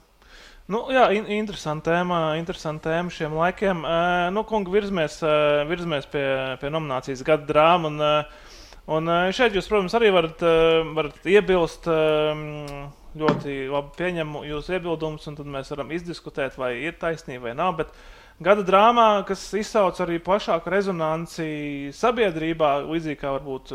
Nu, 0.70 0.84
jā, 0.94 1.08
in, 1.18 1.26
interesanti 1.34 1.90
tēma, 1.90 2.36
interesanti 2.38 2.86
tēma 2.86 3.10
šiem 3.10 3.34
laikiem. 3.34 3.82
Uh, 3.82 4.28
nu, 4.34 4.44
kungi, 4.46 4.70
virzamies, 4.70 5.18
uh, 5.26 5.64
virzamies 5.66 6.06
pie, 6.12 6.22
pie 6.62 6.70
nominācijas 6.70 7.24
gada 7.26 7.48
drāmas. 7.48 7.90
Un, 7.90 7.98
uh, 7.98 8.94
un 8.94 9.10
šeit 9.34 9.58
jūs, 9.58 9.66
protams, 9.70 9.96
arī 9.98 10.12
varat, 10.14 10.46
uh, 10.46 10.92
varat 10.94 11.26
iebilst. 11.26 11.90
Uh, 11.90 12.86
ļoti 13.18 13.58
labi 13.72 13.92
pieņemu 13.98 14.44
jūsu 14.48 14.76
iebildumus, 14.76 15.26
un 15.30 15.36
tad 15.38 15.50
mēs 15.50 15.70
varam 15.74 15.92
izdiskutēt, 15.96 16.58
vai 16.60 16.74
ir 16.84 16.98
taisnība 17.00 17.48
vai 17.48 17.54
nav. 17.58 17.76
Bet 17.80 17.94
gada 18.42 18.64
drāmā, 18.66 19.08
kas 19.28 19.42
izsauc 19.58 19.98
arī 20.04 20.20
plašāku 20.22 20.70
rezonanci 20.72 21.50
sabiedrībā, 21.96 22.76
līdzīgi 22.86 23.20
kā 23.20 23.36
varbūt 23.38 23.74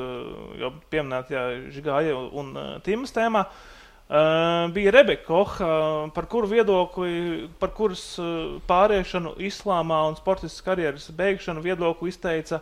jau 0.62 0.74
pieminētajā 0.94 1.46
Žigāja 1.76 2.16
un 2.16 2.54
Tīmas 2.86 3.16
tēmā. 3.16 3.46
Uh, 3.46 3.74
Uh, 4.10 4.72
bija 4.74 4.92
Rebeka 4.92 5.26
Koha, 5.26 5.66
uh, 5.66 6.12
par 6.14 6.26
kuru 6.30 6.46
viedokli, 6.48 7.50
par 7.58 7.72
kuras 7.74 8.04
uh, 8.22 8.60
pāriešanu 8.70 9.32
islāmā 9.42 10.04
un 10.06 10.18
sportiskas 10.20 10.62
karjeras 10.62 11.08
beigšanu 11.10 11.64
viedokli 11.66 12.12
izteica 12.14 12.60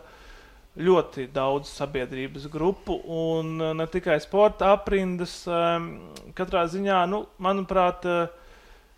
ļoti 0.74 1.28
daudz 1.30 1.70
sabiedrības 1.70 2.48
grupu, 2.50 2.96
un 3.06 3.60
uh, 3.60 3.74
ne 3.76 3.86
tikai 3.90 4.16
sporta 4.22 4.72
aprindas. 4.74 5.42
Um, 5.46 5.92
katrā 6.34 6.64
ziņā, 6.70 7.04
nu, 7.10 7.24
manuprāt, 7.42 8.06
uh, 8.08 8.26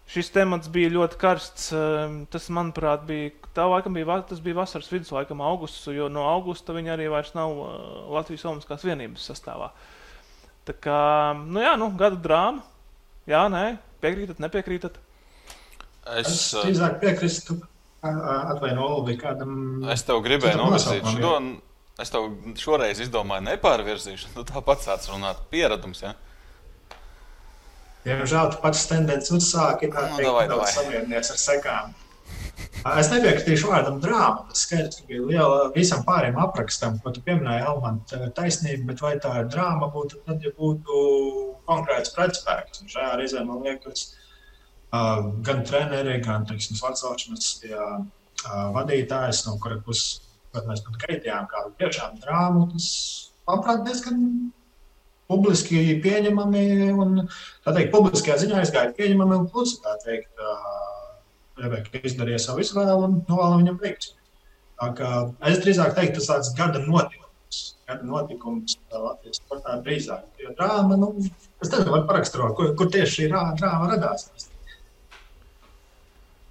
šis 0.08 0.32
temats 0.32 0.70
bija 0.72 0.94
ļoti 0.94 1.20
karsts. 1.20 1.68
Um, 1.76 2.22
tas, 2.32 2.48
manuprāt, 2.48 3.04
bija, 3.08 3.34
tā 3.56 3.66
laikam 3.68 3.96
bija, 3.96 4.22
tas 4.30 4.40
bija 4.44 4.62
vasaras 4.62 4.88
vidus, 4.92 5.12
laikam 5.12 5.44
augusts, 5.44 5.84
jo 5.92 6.08
no 6.12 6.24
augusta 6.30 6.76
viņi 6.76 6.94
arī 6.96 7.10
vairs 7.12 7.34
nav 7.36 7.52
uh, 7.52 7.76
Latvijas 8.16 8.46
Olimpiskās 8.48 8.86
vienības 8.86 9.28
sastāvā. 9.28 9.72
Tā 10.66 10.74
kā, 10.82 11.00
nu 11.44 11.60
jā, 11.62 11.76
nu, 11.78 11.92
gada 11.98 12.16
drāma. 12.18 12.64
Jā, 13.28 13.44
nē, 13.52 13.76
piekrītat, 14.02 14.40
nepiekrītat. 14.42 14.96
Es, 16.22 16.54
drīzāk 16.56 17.00
piekrītu. 17.02 17.60
Atvainojiet, 18.06 18.82
Olvi, 18.86 19.16
kādam. 19.18 19.54
Es 19.90 20.04
tev 20.06 20.20
gribēju 20.22 20.60
novirzīt 20.60 21.08
šo. 21.16 21.32
Es 22.02 22.12
tev 22.12 22.28
šoreiz 22.60 22.98
izdomāju 23.00 23.46
nepārvirzīšanu. 23.46 24.34
Tu 24.36 24.42
tāpat 24.50 24.82
sāc 24.84 25.06
runāt 25.08 25.38
pieredums. 25.52 26.02
Ja? 26.04 26.12
Diemžēl 28.04 28.50
tu 28.52 28.58
pats 28.60 28.82
tendenci 28.90 29.32
uzsāki. 29.34 29.88
Tā 29.94 30.10
nu, 30.10 30.18
teikt, 30.20 30.50
davai. 30.52 30.66
samierinies 30.74 31.32
ar 31.32 31.40
sekām. 31.40 31.94
Es 33.00 33.08
nepiekritīšu 33.10 33.70
vārdam 33.70 33.96
drāma. 34.02 34.44
Tas 34.50 34.66
skaidrs, 34.66 35.00
ka 35.00 35.08
bija 35.08 35.24
liela 35.30 35.70
visam 35.74 36.04
pārējiem 36.06 36.36
aprakstam, 36.42 37.00
ko 37.02 37.14
tu 37.16 37.24
pieminēji, 37.24 37.64
Elmanta 37.70 38.28
taisnība, 38.36 38.90
bet 38.92 39.02
vai 39.02 39.14
tā 39.22 39.32
ir 39.40 39.48
drāma 39.54 39.88
būtu, 39.94 40.20
tad, 40.28 40.44
ja 40.44 40.52
būtu 40.58 41.00
konkrēts 41.66 42.12
pretspēks. 42.14 42.84
Un 42.84 42.92
šajā 42.92 43.16
reizē 43.22 43.42
man 43.48 43.64
liekas, 43.64 44.04
uh, 44.92 45.32
gan 45.48 45.64
treneri, 45.66 46.20
gan, 46.24 46.46
teiksim, 46.48 46.78
Vācijāšanas 46.82 47.50
uh, 47.72 47.98
vadītājs, 48.76 49.46
no 49.48 49.56
kura 49.62 49.80
puses 49.82 50.25
mēs 50.64 50.84
pat 50.86 51.00
gaidījām 51.04 51.48
kādu 51.50 51.72
tiešām 51.80 52.20
drāmu, 52.22 52.68
tas, 52.72 52.86
manuprāt, 53.48 53.84
diezgan 53.86 54.22
publiski 55.30 55.98
pieņemami 56.02 56.64
un, 56.94 57.26
tā 57.66 57.74
teikt, 57.76 57.92
publiskajā 57.94 58.38
ziņā 58.44 58.62
aizgāja 58.62 58.94
pieņemami 58.96 59.40
un 59.40 59.48
klusi, 59.52 59.80
tā 59.84 59.96
teikt, 60.04 60.30
Rebeka 61.56 62.02
izdarīja 62.04 62.38
savu 62.42 62.60
izvēli 62.60 62.94
un 63.00 63.20
novēlu 63.30 63.62
viņam 63.62 63.78
veiksmi. 63.80 64.18
Es 65.48 65.62
drīzāk 65.62 65.94
teiktu, 65.96 66.18
tas 66.18 66.28
tāds 66.28 66.50
gada 66.58 66.82
notikums. 66.84 67.60
Gada 67.88 68.04
notikums 68.04 68.74
Latvijas 68.92 69.40
sportā 69.40 69.78
drīzāk. 69.86 70.26
Jo 70.42 70.52
drāma, 70.58 70.98
nu, 71.00 71.14
es 71.62 71.70
nezinu, 71.70 71.94
var 71.94 72.04
paraksturot, 72.10 72.52
kur, 72.58 72.74
kur 72.76 72.90
tieši 72.92 73.14
šī 73.14 73.30
drāma 73.32 73.88
radās. 73.94 74.28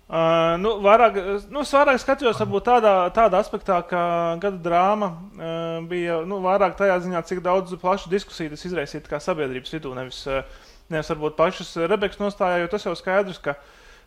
Uh, 0.06 0.54
nu, 0.62 0.76
vairāk, 0.86 1.15
nu, 1.50 1.63
es 1.65 1.72
vairāk 1.74 1.98
skatījos 1.98 2.38
tādā, 2.62 2.94
tādā 3.10 3.39
aspektā, 3.41 3.80
ka 3.89 4.02
gada 4.38 4.60
drāma 4.62 5.08
uh, 5.10 5.80
bija 5.89 6.20
nu, 6.30 6.38
vairāk 6.44 6.76
tajā 6.78 7.00
ziņā, 7.08 7.24
cik 7.26 7.41
daudz 7.46 7.74
plašu 7.82 8.12
diskusiju 8.12 8.52
tas 8.54 8.65
izraisīja 8.70 9.20
sabiedrības 9.20 9.74
vidū. 9.74 9.96
Nevis, 9.98 10.22
uh, 10.30 10.46
nevis 10.94 11.10
varbūt 11.10 11.39
pašas 11.39 11.74
Rebekas 11.89 12.22
nostājā, 12.22 12.62
jo 12.62 12.70
tas 12.70 12.86
jau 12.86 12.94
skaidrs, 12.94 13.41
ka 13.41 13.58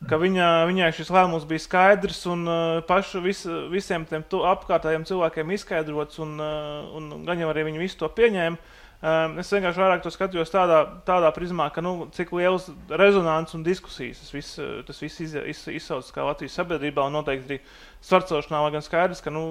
ka 0.07 0.19
viņa, 0.21 0.49
viņai 0.69 0.93
šis 0.95 1.11
lēmums 1.11 1.47
bija 1.49 1.65
skaidrs 1.65 2.21
un 2.31 2.45
uh, 2.47 2.81
pašu 2.87 3.23
vis, 3.25 3.43
visiem 3.73 4.05
tiem 4.07 4.23
apkārtējiem 4.23 5.07
cilvēkiem 5.09 5.55
izskaidrots, 5.57 6.21
un, 6.23 6.37
uh, 6.39 6.85
un 6.95 7.25
gan 7.27 7.41
jau 7.43 7.49
arī 7.51 7.67
viņi 7.67 7.83
visu 7.83 7.99
to 7.99 8.11
pieņēma. 8.15 8.77
Um, 8.99 9.37
es 9.39 9.53
vienkārši 9.55 9.79
vairāk 9.79 10.01
to 10.03 10.11
skatījos 10.11 10.51
tādā, 10.51 10.81
tādā 11.07 11.29
prizmā, 11.31 11.69
ka 11.71 11.83
nu, 11.85 12.09
cik 12.17 12.33
liels 12.35 12.65
rezonants 12.91 13.55
un 13.55 13.63
diskusijas 13.63 14.25
tas 14.25 14.33
viss, 14.35 14.57
tas 14.89 14.99
viss 15.05 15.23
iz, 15.23 15.37
iz, 15.39 15.61
izsaucas 15.79 16.11
kā 16.15 16.25
Latvijas 16.27 16.57
sabiedrībā, 16.59 17.05
noteikti 17.15 17.47
arī 17.47 17.61
svarcošanā, 18.09 18.65
lai 18.65 18.73
gan 18.75 18.83
skaidrs, 18.83 19.23
ka 19.23 19.31
nu, 19.31 19.45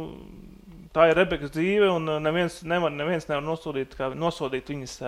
tā 0.91 1.07
ir 1.07 1.15
Rebekas 1.21 1.55
dzīve, 1.55 1.87
un 1.95 2.11
neviens 2.25 2.59
nevar, 2.67 2.91
neviens 2.91 3.29
nevar 3.31 3.47
nosodīt, 3.47 3.95
kā, 3.95 4.11
nosodīt 4.19 4.67
viņas, 4.73 4.99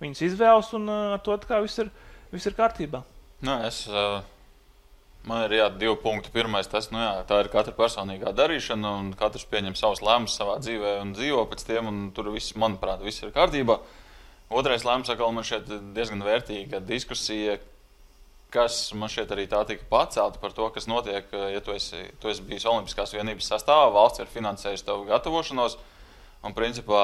viņas 0.00 0.24
izvēles, 0.30 0.72
un 0.80 0.88
ar 0.94 1.20
to 1.20 1.36
viss 1.60 1.84
ir, 1.84 1.92
viss 2.32 2.48
ir 2.48 2.56
kārtībā. 2.56 3.04
Nu, 3.44 3.60
es, 3.68 3.84
uh 3.92 4.22
Man 5.26 5.44
ir 5.48 5.56
jā, 5.58 5.66
divi 5.74 5.96
punkti. 6.00 6.30
Pirmais, 6.32 6.68
tas 6.70 6.90
nu, 6.92 7.00
jā, 7.02 7.40
ir 7.42 7.50
katra 7.52 7.74
personīgā 7.76 8.32
darīšana, 8.36 8.92
un 9.00 9.08
katrs 9.18 9.46
pieņem 9.50 9.74
savus 9.76 10.02
lēmumus 10.04 10.36
savā 10.38 10.58
dzīvē 10.62 10.98
un 11.02 11.14
dzīvo 11.16 11.42
pēc 11.50 11.64
tiem. 11.68 11.90
Tur 12.16 12.30
viss, 12.34 12.54
manuprāt, 12.56 13.02
viss 13.04 13.24
ir 13.24 13.34
kārtībā. 13.34 13.80
Otrais 14.48 14.86
lēmums, 14.86 15.10
atkal 15.12 15.34
man 15.36 15.44
šeit 15.44 15.68
diezgan 15.96 16.22
vērtīga 16.24 16.80
diskusija, 16.86 17.58
kas 18.54 18.78
man 18.96 19.12
šeit 19.12 19.32
arī 19.34 19.44
tā 19.50 19.60
tika 19.68 19.84
pacelta 19.90 20.40
par 20.40 20.54
to, 20.56 20.70
kas 20.72 20.88
notiek, 20.88 21.28
ja 21.52 21.60
tu 21.64 21.74
esi, 21.74 22.00
tu 22.22 22.30
esi 22.32 22.44
bijis 22.48 22.64
Olimpiskās 22.70 23.12
vienības 23.12 23.50
sastāvā, 23.52 23.90
valsts 23.92 24.24
ir 24.24 24.32
finansējusi 24.32 24.86
tavu 24.86 25.04
gatavošanos. 25.10 25.76
Un, 26.46 26.54
principā, 26.56 27.02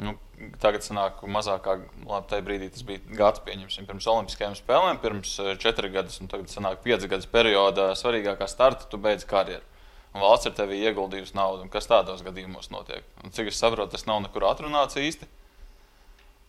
Nu, 0.00 0.14
tagad 0.62 0.84
sanāk 0.86 1.20
mazāk, 1.28 1.66
labi, 2.06 2.28
tajā 2.30 2.44
brīdī 2.46 2.70
tas 2.72 2.84
bija 2.86 3.02
gads, 3.18 3.42
pieņemsim, 3.44 3.86
pirms 3.88 4.08
Olimpiskajām 4.08 4.54
spēlēm, 4.56 5.00
pirms 5.02 5.34
eh, 5.42 5.52
četri 5.60 5.90
gadus, 5.92 6.16
un 6.22 6.30
tagad 6.32 6.48
sanāk 6.52 6.80
pieci 6.84 7.10
gadus 7.10 7.28
periodā 7.30 7.90
svarīgākā 7.98 8.48
starta, 8.48 8.88
tu 8.88 9.00
beidz 9.02 9.28
karjeru. 9.28 9.64
un 10.14 10.20
valsts 10.20 10.48
ir 10.48 10.56
tevi 10.56 10.80
ieguldījusi 10.84 11.36
naudu. 11.36 11.68
Kas 11.72 11.88
tādos 11.88 12.24
gadījumos 12.24 12.70
notiek? 12.72 13.04
Un, 13.24 13.32
cik 13.32 13.48
es 13.52 13.60
saprotu, 13.60 13.92
tas 13.92 14.04
nav 14.08 14.20
nekur 14.24 14.44
atrunāts 14.48 14.98
īsti. 15.00 15.28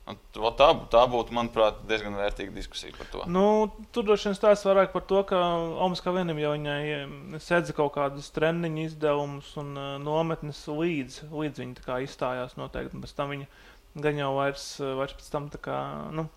Un, 0.04 0.18
tā, 0.36 0.68
tā 0.92 1.02
būtu, 1.08 1.32
manuprāt, 1.32 1.78
diezgan 1.88 2.18
vērtīga 2.20 2.52
diskusija 2.52 2.92
par 2.98 3.08
to. 3.08 3.22
Nu, 3.32 3.44
tur 3.96 4.04
droši 4.04 4.28
vien 4.30 4.36
stāsta 4.36 4.68
vairāk 4.68 4.92
par 4.92 5.06
to, 5.08 5.22
ka 5.30 5.40
Omas 5.86 6.04
kā 6.04 6.12
vienam 6.12 6.42
jau 6.42 6.52
viņai 6.58 7.40
sedza 7.40 7.76
kaut 7.78 7.94
kādus 7.96 8.28
treniņu 8.36 8.84
izdevumus 8.84 9.54
un 9.62 9.72
uh, 9.80 9.94
nometnes 10.04 10.60
līdz, 10.68 11.22
līdz 11.32 11.64
viņa 11.64 12.02
izstājās 12.04 12.58
noteikti. 12.60 13.00
Pēc 13.00 13.16
tam 13.16 13.32
viņa 13.32 13.48
gan 14.04 14.20
jau 14.20 14.34
vairs, 14.42 14.66
vairs 15.00 15.16
pēc 15.22 15.30
tam 15.32 15.48
kā, 15.64 15.80
nu, 16.20 16.28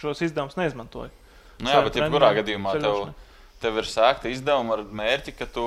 šos 0.00 0.24
izdevumus 0.24 0.56
neizmantoja. 0.56 1.12
Nu, 1.60 1.68
jā, 1.68 1.84
bet 1.84 2.00
jebkurā 2.00 2.32
gadījumā 2.40 2.74
tev, 2.80 3.12
tev 3.62 3.78
ir 3.80 3.88
sēkta 3.88 4.30
izdevuma 4.32 4.76
ar 4.76 4.82
mērķi, 5.00 5.34
ka 5.38 5.46
tu 5.50 5.64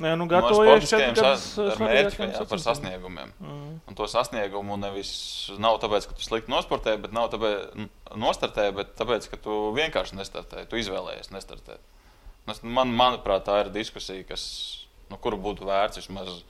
jā, 0.00 0.12
nu, 0.18 0.26
gatavojies 0.30 0.92
no 0.94 1.32
ar 1.66 1.82
mērķi 1.82 2.28
jā, 2.28 2.44
par 2.50 2.62
sasniegumiem. 2.62 3.32
Mm. 3.40 3.72
Un 3.90 3.98
to 3.98 4.08
sasniegumu 4.10 4.76
nevis 4.80 5.12
nav 5.62 5.80
tāpēc, 5.82 6.10
ka 6.10 6.18
tu 6.18 6.26
slikti 6.26 6.52
nosportēji, 6.52 7.02
bet 7.06 7.16
nav 7.16 7.30
tāpēc, 7.32 7.88
nostartēji, 8.20 8.76
bet 8.76 8.94
tāpēc, 9.00 9.30
ka 9.32 9.40
tu 9.40 9.58
vienkārši 9.76 10.20
nestartēji, 10.20 10.70
tu 10.70 10.80
izvēlējies 10.80 11.32
nestartēt. 11.34 11.82
Man, 12.62 12.94
manuprāt, 12.96 13.44
tā 13.46 13.60
ir 13.64 13.74
diskusija, 13.74 14.24
kas, 14.28 14.44
nu, 15.10 15.18
kuru 15.22 15.38
būtu 15.40 15.68
vērts 15.68 16.00
vismaz 16.00 16.40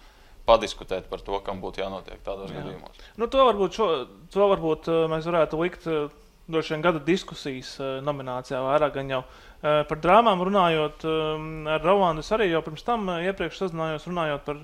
padiskutēt 0.49 1.11
par 1.11 1.23
to, 1.25 1.39
kam 1.45 1.61
būtu 1.63 1.83
jānotiek 1.83 2.23
tādos 2.27 2.51
Jā. 2.51 2.61
gadījumos. 2.61 3.03
Nu, 3.21 3.29
to 3.31 3.45
varbūt, 3.47 3.77
šo, 3.77 3.89
to 4.33 4.49
varbūt 4.51 4.89
uh, 4.91 5.05
mēs 5.13 5.29
varētu 5.29 5.61
likt 5.61 5.87
uh, 5.91 6.09
droši 6.48 6.74
vien 6.74 6.85
gada 6.85 7.03
diskusijas 7.05 7.74
uh, 7.81 7.98
nominācijā 8.05 8.61
vairāk 8.64 8.96
gan 9.00 9.16
jau. 9.16 9.22
Par 9.61 9.98
drāmām 10.00 10.40
runājot, 10.40 11.03
um, 11.05 11.66
ar 11.68 11.83
Rolandu 11.85 12.22
es 12.24 12.31
arī 12.33 12.46
jau 12.48 12.62
pirms 12.64 12.81
tam 12.87 13.11
iepriekš 13.12 13.59
sazinājos, 13.61 14.07
runājot 14.09 14.46
par 14.46 14.62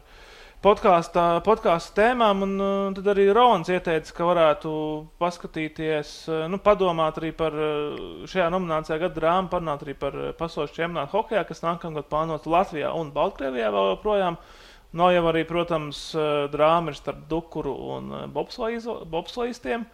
podkāstu 0.65 1.93
tēmām. 1.99 2.41
Un, 2.47 2.55
tad 2.97 3.11
arī 3.13 3.27
Rolands 3.29 3.69
ieteica, 3.69 4.15
ka 4.17 4.29
varētu 4.31 4.71
paskatīties, 5.21 6.15
nu, 6.49 6.61
padomāt 6.65 7.21
arī 7.21 7.35
par 7.37 7.53
šajā 8.25 8.49
nominācijā 8.55 8.99
gada 9.05 9.21
drāmu, 9.21 9.53
parunāt 9.53 9.85
arī 9.85 9.99
par 10.01 10.17
pasaules 10.41 10.73
čempionātu 10.73 11.19
hokeja, 11.19 11.45
kas 11.45 11.61
nākamgad 11.67 12.09
plānots 12.09 12.49
Latvijā 12.49 12.95
un 12.97 13.13
Baltkrievijā 13.13 13.69
vēl 13.77 13.93
joprojām. 13.93 14.41
Nav 14.97 15.13
jau 15.13 15.25
arī, 15.29 15.45
protams, 15.45 16.07
drāma 16.57 16.97
starp 16.97 17.27
Dukuru 17.29 17.77
un 17.99 18.13
bobslēgiem. 18.33 19.85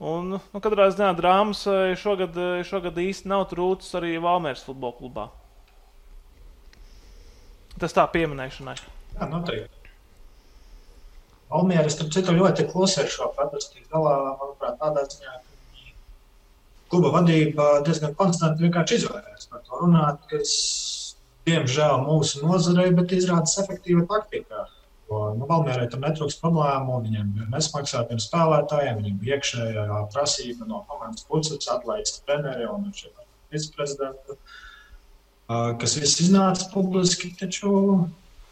Un, 0.00 0.30
nu, 0.32 0.60
katrā 0.64 0.86
ziņā 0.94 1.10
drāmas 1.18 1.66
šogad, 2.00 2.38
šogad 2.64 2.96
īsti 3.02 3.28
nav 3.28 3.44
trūcis 3.50 3.98
arī 3.98 4.14
Valmēras 4.22 4.64
futbola 4.64 4.96
klubā. 4.96 5.26
Tas 7.80 7.92
tā 7.96 8.06
pieminēšanai. 8.12 8.78
Jā, 9.18 9.28
noteikti. 9.28 9.92
Valmēra, 11.50 11.90
starp 11.92 12.12
citu, 12.14 12.32
ļoti 12.38 12.66
klusi 12.70 13.00
ar 13.02 13.08
šo 13.10 13.28
padarstu 13.36 13.84
galā, 13.92 14.16
manuprāt, 14.40 14.76
tādā 14.80 15.02
ziņā, 15.10 15.36
ka 15.36 15.50
kluba 16.92 17.12
vadība 17.18 17.70
diezgan 17.86 18.14
konstanti 18.18 18.66
vienkārši 18.66 19.00
izvairās 19.00 19.48
par 19.50 19.64
to 19.66 19.80
runāt, 19.82 20.20
kas 20.30 20.52
diemžēl 21.48 22.04
mūsu 22.06 22.44
nozarei, 22.44 22.90
bet 22.94 23.16
izrādās 23.16 23.58
efektīva 23.62 24.06
taktika. 24.12 24.68
Nu, 25.10 25.46
Valmērē 25.50 25.88
tur 25.90 25.98
netrūks 26.04 26.36
problēmu, 26.38 27.00
viņiem 27.02 27.30
ir 27.40 27.46
nesmaksātiem 27.50 28.20
spēlētājiem, 28.22 29.00
viņiem 29.00 29.16
ir 29.24 29.32
iekšējā 29.34 30.02
prasība 30.12 30.68
no 30.70 30.84
komandas 30.86 31.26
puses, 31.26 31.66
atlaists 31.72 32.22
treneri 32.22 32.68
un 32.70 32.86
viceprezidents, 33.50 34.36
kas 35.82 35.96
viss 35.98 36.22
iznāca 36.22 36.68
publiski, 36.70 37.32
taču 37.40 37.72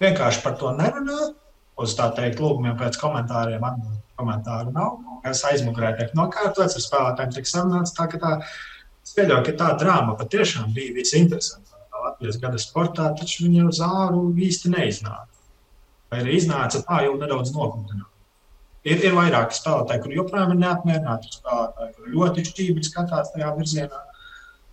vienkārši 0.03 0.43
par 0.43 0.59
to 0.59 0.75
nerunā. 0.75 1.31
Uz 1.79 1.95
tā 1.95 2.09
teikt, 2.11 2.43
lūgumiem 2.43 2.75
pēc 2.75 2.99
komentāriem 2.99 3.63
komentāru 4.19 4.75
nav. 4.75 4.99
Es 5.31 5.45
aizmugurē 5.47 5.93
tiek 5.95 6.11
nokārtots, 6.19 6.75
ar 6.75 6.83
spēlētājiem 6.83 7.37
tiek 7.37 7.47
sarunāts. 7.47 7.95
Tā, 7.95 8.09
tā, 8.19 8.35
es 9.07 9.15
pieļauju, 9.15 9.45
ka 9.47 9.55
tā 9.63 9.69
drāma 9.79 10.19
patiešām 10.19 10.75
bija 10.75 10.97
visinteresantākā 10.99 12.03
Latvijas 12.03 12.43
gada 12.43 12.59
sportā, 12.59 13.13
taču 13.15 13.47
viņa 13.47 13.71
uz 13.71 13.79
āru 13.87 14.27
īsti 14.35 14.75
neiznāca. 14.75 15.38
Arī 16.15 16.39
iznāca 16.39 16.81
tā, 16.87 17.03
jau 17.05 17.17
nedaudz 17.21 17.53
noklutināt. 17.53 18.09
Ir, 18.89 19.01
ir 19.05 19.17
vairāki 19.17 19.57
spēlētāji, 19.59 20.03
kuriem 20.05 20.21
joprojām 20.23 20.55
ir 20.55 20.61
neapmierināti 20.63 21.33
spēlētāji, 21.35 21.95
kuriem 21.97 22.15
ļoti 22.15 22.45
šķīvi 22.49 22.85
skatās 22.87 23.33
tajā 23.35 23.51
virzienā. 23.59 24.05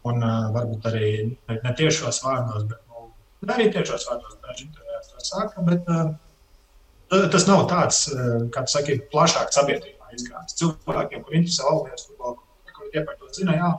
Un 0.05 0.21
uh, 0.21 0.51
varbūt 0.53 0.85
arī 0.91 1.09
ne, 1.25 1.57
ne 1.63 1.73
tiešos 1.75 2.21
vārdos, 2.23 2.67
bet 2.69 2.79
nu, 2.93 3.09
arī 3.49 3.65
tiešos 3.73 4.05
vārdos 4.11 4.37
daži 4.45 4.69
to 4.75 5.25
saka. 5.25 5.65
Bet, 5.65 5.89
uh, 5.89 7.25
tas 7.33 7.49
nav 7.49 7.65
tāds, 7.71 8.05
uh, 8.13 8.45
kā 8.53 8.63
tu 8.67 8.75
saki, 8.77 8.99
plašāk 9.11 9.51
sabiedrībā 9.57 10.13
izgājis. 10.15 10.55
Cilvēkiem, 10.61 11.25
kur 11.25 11.39
interesē 11.41 11.67
Latvijas 11.67 12.07
futbolu, 12.07 12.39
kuriem 12.69 12.93
tie 12.93 13.05
par 13.09 13.19
to 13.19 13.33
zina, 13.35 13.57
jā, 13.57 13.73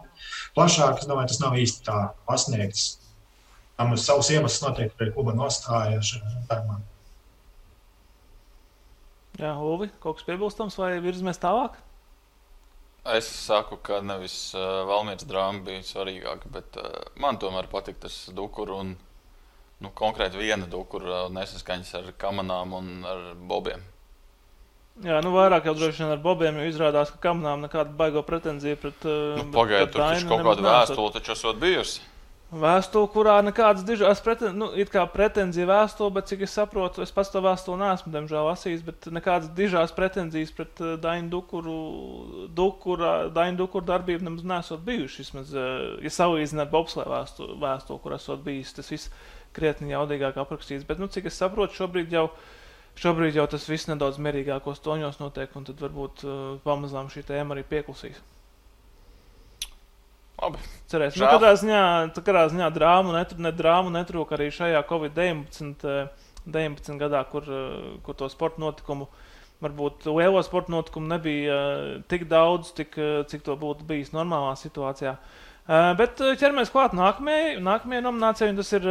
plašāk, 0.58 1.00
es 1.00 1.08
domāju, 1.08 1.32
tas 1.32 1.42
nav 1.46 1.56
īsti 1.62 1.86
tā 1.86 2.00
pasniegts 2.28 2.88
Tam 3.76 3.92
ir 3.92 4.00
savs 4.00 4.30
iemesls, 4.32 4.62
noteikti 4.64 4.96
pie 4.96 5.10
kluba 5.12 5.34
nostāja 5.36 6.00
šajā 6.00 6.46
darbā. 6.48 6.78
Jā, 9.36 9.52
Uvi, 9.60 9.90
kaut 10.00 10.18
kas 10.18 10.26
piebilstams 10.28 10.78
vai 10.80 10.94
virzamies 11.04 11.40
tālāk? 11.42 11.76
Es 13.16 13.26
saku, 13.28 13.76
ka 13.84 14.00
nevis 14.02 14.34
uh, 14.56 14.82
Valmīras 14.88 15.26
drāma 15.28 15.60
bija 15.66 15.84
svarīgāka, 15.86 16.48
bet 16.50 16.78
uh, 16.80 16.88
man 17.22 17.38
tomēr 17.38 17.68
patīk 17.70 18.00
tas 18.02 18.16
dukuru 18.34 18.80
un 18.82 18.94
nu, 18.96 19.92
konkrēti 19.94 20.40
viena 20.40 20.66
dukura 20.70 21.26
uh, 21.26 21.28
nesaskaņas 21.34 21.92
ar 22.00 22.08
kamanām 22.18 22.74
un 22.80 22.90
ar 23.06 23.28
bobiem. 23.36 23.84
Jā, 25.04 25.20
nu 25.20 25.30
vairāk 25.34 25.68
jau 25.68 25.76
droši 25.76 26.02
vien 26.02 26.14
ar 26.14 26.20
bobiem, 26.24 26.56
jo 26.56 26.66
izrādās, 26.70 27.12
ka 27.12 27.20
kamanām 27.28 27.66
nekāda 27.66 27.92
baigo 27.98 28.24
pretenzija 28.26 28.80
pret. 28.80 29.04
Uh, 29.04 29.36
nu, 29.38 29.50
Pagaidiet, 29.54 29.92
tur 29.92 30.06
taču 30.06 30.30
kaut 30.32 30.46
kāda 30.48 30.64
vēstule 30.70 31.16
taču 31.18 31.36
esot 31.36 31.60
bijusi. 31.62 32.00
Vēstule, 32.46 33.08
kurā 33.10 33.40
nekādas 33.42 33.82
dižas 33.82 34.20
preten, 34.22 34.52
nu, 34.54 34.68
pretenzija 35.10 35.66
vēstule, 35.66 36.12
bet 36.14 36.28
cik 36.30 36.44
es 36.46 36.52
saprotu, 36.54 37.02
es 37.02 37.10
pats 37.10 37.32
to 37.34 37.40
vēstuli 37.42 37.80
neesmu, 37.80 38.12
diemžēl, 38.14 38.46
lasījis, 38.46 38.84
bet 38.86 39.08
nekādas 39.10 39.50
dižās 39.50 39.90
pretenzijas 39.90 40.52
pret 40.54 40.78
uh, 40.78 40.92
Dainu 40.94 41.26
Dukuru, 41.32 41.74
Dukura, 42.54 43.26
Dainu 43.34 43.58
Dukuru 43.64 43.88
darbību 43.88 44.28
nemaz 44.28 44.46
nesot 44.46 44.84
bijušas. 44.86 45.24
Vismaz, 45.24 45.50
uh, 45.58 45.98
ja 46.06 46.12
salīdzinām 46.14 46.68
ar 46.68 46.70
Bobslē 46.70 47.08
vēstuli, 47.10 47.58
vēstuli, 47.66 48.02
kur 48.04 48.14
esot 48.14 48.46
bijis, 48.46 48.76
tas 48.78 48.94
viss 48.94 49.10
krietni 49.58 49.90
jaudīgāk 49.90 50.38
aprakstīts. 50.38 50.86
Bet, 50.86 51.02
nu, 51.02 51.10
cik 51.10 51.26
es 51.26 51.42
saprotu, 51.42 51.74
šobrīd 51.80 52.14
jau, 52.14 52.28
šobrīd 53.02 53.42
jau 53.42 53.50
tas 53.50 53.66
viss 53.66 53.90
nedaudz 53.90 54.22
mierīgākos 54.22 54.86
toņos 54.86 55.18
notiek, 55.18 55.50
un 55.58 55.66
tad 55.66 55.82
varbūt 55.82 56.22
uh, 56.22 56.48
pamazām 56.62 57.10
šī 57.10 57.26
tēma 57.26 57.58
arī 57.58 57.66
pieklusīs. 57.74 58.22
Labi. 60.36 60.60
Cerēsim. 60.90 61.22
Nu, 61.22 61.28
katrā 61.32 61.54
ziņā, 61.56 61.82
katrā 62.18 62.44
ziņā 62.52 62.68
drāmu, 62.74 63.14
netru, 63.16 63.40
ne 63.40 63.52
drāmu 63.56 63.92
netrūka 63.94 64.36
arī 64.36 64.50
šajā 64.52 64.82
Covid-19 64.88 65.86
19 66.46 66.92
eh, 66.92 66.98
gadā, 67.00 67.22
kur, 67.30 67.48
eh, 67.48 67.96
kur 68.04 68.18
to 68.18 68.28
sporta 68.32 68.60
notikumu, 68.62 69.08
varbūt 69.64 70.04
lielo 70.12 70.42
sporta 70.44 70.74
notikumu 70.74 71.08
nebija 71.14 71.56
eh, 71.56 71.88
tik 72.12 72.28
daudz, 72.30 72.74
tik, 72.76 72.98
cik 73.32 73.46
to 73.46 73.56
būtu 73.58 73.88
bijis 73.88 74.12
normālā 74.16 74.54
situācijā. 74.60 75.16
Bet 75.66 76.20
ķeramies 76.38 76.68
klāt 76.70 76.92
nākamajai, 76.94 77.56
nākamajai 77.58 78.02
nominācijai, 78.04 78.52
un 78.52 78.58
tas 78.60 78.68
ir 78.76 78.84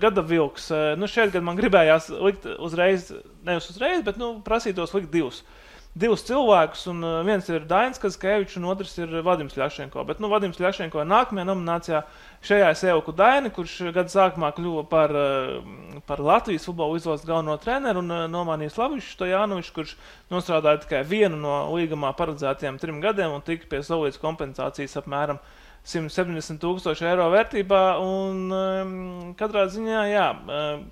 gada 0.00 0.22
vilks. 0.24 0.70
Nu, 0.96 1.04
šeit 1.04 1.34
gan 1.34 1.44
man 1.44 1.58
gribējās 1.58 2.06
likt 2.08 2.46
uzreiz, 2.56 3.10
nevis 3.44 3.68
uzreiz, 3.68 4.00
bet 4.06 4.16
nu, 4.16 4.38
prasītos 4.46 4.94
likt 4.96 5.10
divus. 5.12 5.42
Uh, 5.42 5.61
divus 5.92 6.22
cilvēkus, 6.24 6.86
un 6.88 7.04
uh, 7.04 7.18
viens 7.26 7.48
ir 7.52 7.66
Dainis 7.68 8.00
Kazkevičs, 8.00 8.56
un 8.56 8.70
otrs 8.72 8.94
ir 8.96 9.10
Vadims 9.26 9.58
Ļašenko. 9.60 10.04
Bet 10.08 10.22
nu, 10.24 10.30
Vadims 10.32 10.60
Ļašenko 10.62 11.04
nākamajā 11.04 11.44
nominācijā 11.50 12.00
šajā 12.48 12.70
es 12.72 12.84
ieauku 12.86 13.12
Daini, 13.16 13.52
kurš 13.52 13.74
gada 13.92 14.08
sākumā 14.08 14.54
kļuva 14.56 14.86
par, 14.88 15.12
uh, 15.12 16.00
par 16.08 16.24
Latvijas 16.24 16.64
futbola 16.68 16.96
izlases 16.96 17.28
galveno 17.28 17.58
treneru, 17.60 18.00
un 18.00 18.08
uh, 18.08 18.24
nomainīja 18.32 18.72
Slavičs 18.72 19.12
Stojanovičs, 19.18 19.72
kurš 19.76 19.94
nostrādāja 20.32 20.80
tikai 20.86 21.04
vienu 21.04 21.36
no 21.44 21.60
līgumā 21.74 22.14
paredzētajiem 22.16 22.80
trim 22.80 23.04
gadiem 23.04 23.36
un 23.36 23.44
tika 23.44 23.68
pie 23.68 23.84
solītas 23.84 24.20
kompensācijas 24.22 24.96
apmēram 25.04 25.44
170 25.84 26.62
tūkstoši 26.62 27.10
eiro 27.10 27.28
vērtībā. 27.34 27.86
Un, 28.00 28.44
um, 28.48 29.32
katrā 29.36 29.68
ziņā, 29.68 30.04
jā, 30.08 30.28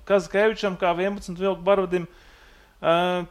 Kazkevičam 0.05 0.77
kā 0.77 0.93
11 0.93 1.41
vilku 1.41 1.65
barvadim 1.65 2.05
Uh, 2.05 2.27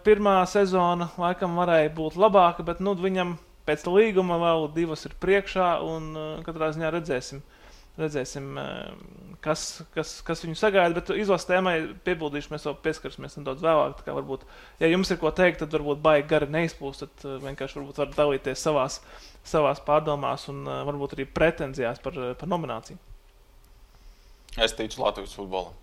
pirmā 0.07 0.37
sezona 0.47 1.11
laikam 1.19 1.57
varēja 1.59 1.91
būt 1.97 2.19
labāka, 2.21 2.63
bet 2.67 2.83
nu, 2.85 2.95
viņam 2.95 3.35
pēc 3.67 3.87
līguma 3.91 4.39
vēl 4.41 4.69
divas 4.75 5.07
ir 5.09 5.17
priekšā, 5.23 5.73
un 5.87 6.13
uh, 6.17 6.29
katrā 6.47 6.71
ziņā 6.75 6.91
redzēsim, 6.95 7.43
redzēsim 8.01 8.47
uh, 8.59 9.35
kas, 9.45 9.83
kas, 9.95 10.17
kas 10.27 10.45
viņu 10.45 10.59
sagaida. 10.59 10.95
Bet 10.97 11.13
izlases 11.15 11.49
tēmai 11.51 11.75
piebildīšu, 12.07 12.53
mēs 12.55 12.67
vēl 12.69 12.79
pieskarsimies 12.85 13.37
nedaudz 13.39 13.65
vēlāk. 13.65 14.05
Varbūt, 14.07 14.47
ja 14.83 14.91
jums 14.91 15.13
ir 15.13 15.21
ko 15.23 15.33
teikt, 15.35 15.61
tad 15.63 15.75
varbūt 15.77 16.03
baigi 16.05 16.29
gari 16.31 16.51
neizplūst, 16.55 17.07
tad 17.07 17.27
uh, 17.29 17.37
vienkārši 17.45 17.81
varbūt 17.81 18.01
varat 18.03 18.17
dalīties 18.19 18.65
savās, 18.67 19.01
savās 19.47 19.83
pārdomās 19.87 20.49
un 20.53 20.65
uh, 20.67 20.81
varbūt 20.89 21.19
arī 21.19 21.29
pretenzijās 21.31 22.03
par, 22.03 22.19
par 22.41 22.51
nomināciju. 22.51 22.99
Es 24.59 24.75
ticu 24.75 25.05
Latvijas 25.05 25.37
futbolam. 25.39 25.77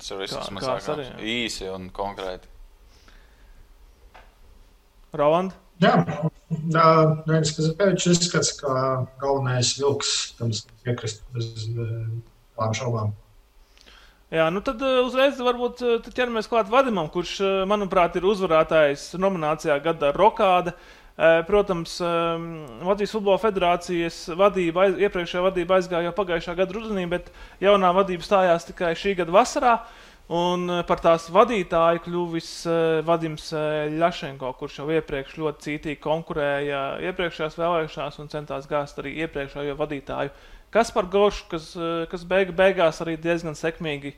Tas 0.00 0.10
ir 0.10 0.24
viss, 0.24 0.34
Kā- 0.34 0.40
kas 0.42 0.54
man 0.56 0.64
sākās. 0.66 1.12
Īsi 1.22 1.68
un 1.70 1.92
konkrēti. 1.94 2.51
Roland? 5.16 5.56
Jā, 5.82 5.96
Dainis 7.26 7.56
Kazakevičs 7.56 8.12
izskats 8.12 8.52
kā 8.60 8.74
galvenais 9.22 9.74
vilks, 9.80 10.12
tam 10.38 10.52
piekrist 10.86 11.24
bez 11.34 11.66
tām 12.56 12.76
šaubām. 12.76 13.12
Jā, 14.32 14.46
nu 14.48 14.62
tad 14.64 14.80
uh, 14.80 15.02
uzreiz 15.04 15.36
varbūt 15.44 15.82
uh, 15.84 15.98
tad 16.00 16.14
ķeramies 16.16 16.48
klāt 16.48 16.70
Vadimam, 16.72 17.10
kurš, 17.12 17.34
uh, 17.44 17.56
manuprāt, 17.68 18.14
ir 18.16 18.24
uzvarētājs 18.24 19.10
nominācijā 19.20 19.76
gada 19.84 20.12
rokāda. 20.16 20.72
Uh, 20.72 20.98
Protams, 21.46 21.98
Latvijas 22.00 23.12
Futbola 23.12 23.36
Federācijas 23.36 24.16
vadība, 24.32 24.86
iepriekšējā 24.96 25.42
vadība 25.44 25.76
aizgāja 25.76 26.08
jau 26.08 26.14
pagājušā 26.16 26.54
gada 26.56 26.72
rudenī, 26.72 27.04
bet 27.10 27.28
jaunā 27.60 27.90
vadība 27.92 28.24
stājās 28.24 28.64
tikai 28.70 28.94
šī 28.96 29.12
gada 29.20 29.34
vasarā. 29.36 29.74
Un 30.30 30.68
uh, 30.70 30.84
par 30.86 31.02
tās 31.02 31.26
vadītāju 31.34 32.04
kļuvis 32.06 32.50
uh, 32.70 32.78
Vadims 33.04 33.50
uh, 33.56 33.90
Ļašenko, 33.90 34.52
kurš 34.60 34.78
jau 34.80 34.88
iepriekš 34.94 35.36
ļoti 35.42 35.66
cītīgi 35.66 36.00
konkurēja 36.04 36.82
iepriekšējās 37.10 37.58
vēlēšanās 37.58 38.20
un 38.22 38.30
centās 38.32 38.70
gāzt 38.70 39.02
arī 39.02 39.16
iepriekšējo 39.26 39.76
vadītāju 39.80 40.32
Kaspar 40.72 41.04
Goršu, 41.04 41.44
kas, 41.50 41.76
eh, 41.76 42.06
kas 42.08 42.22
beigu, 42.24 42.54
beigās 42.56 43.02
arī 43.04 43.18
diezgan 43.20 43.52
sekmīgi 43.52 44.14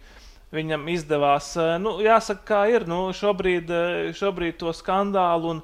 viņam 0.55 0.87
izdevās. 0.87 1.57
Eh, 1.59 1.79
Nu, 1.83 1.99
jāsaka, 1.99 2.45
kā 2.47 2.61
ir. 2.71 2.87
Nu, 2.87 3.11
šobrīd, 3.11 3.71
eh, 3.71 4.13
šobrīd 4.15 4.59
to 4.59 4.71
skandālu 4.71 5.51
un, 5.51 5.63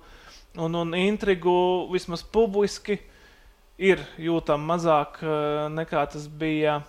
un, 0.57 0.75
un 0.75 0.95
intrigu 0.95 1.87
vismaz 1.93 2.25
publiski 2.25 2.99
ir 3.79 4.03
jūtama 4.19 4.75
mazāk 4.75 5.23
eh, 5.23 5.69
nekā 5.71 6.11
tas 6.11 6.27
bija 6.27 6.83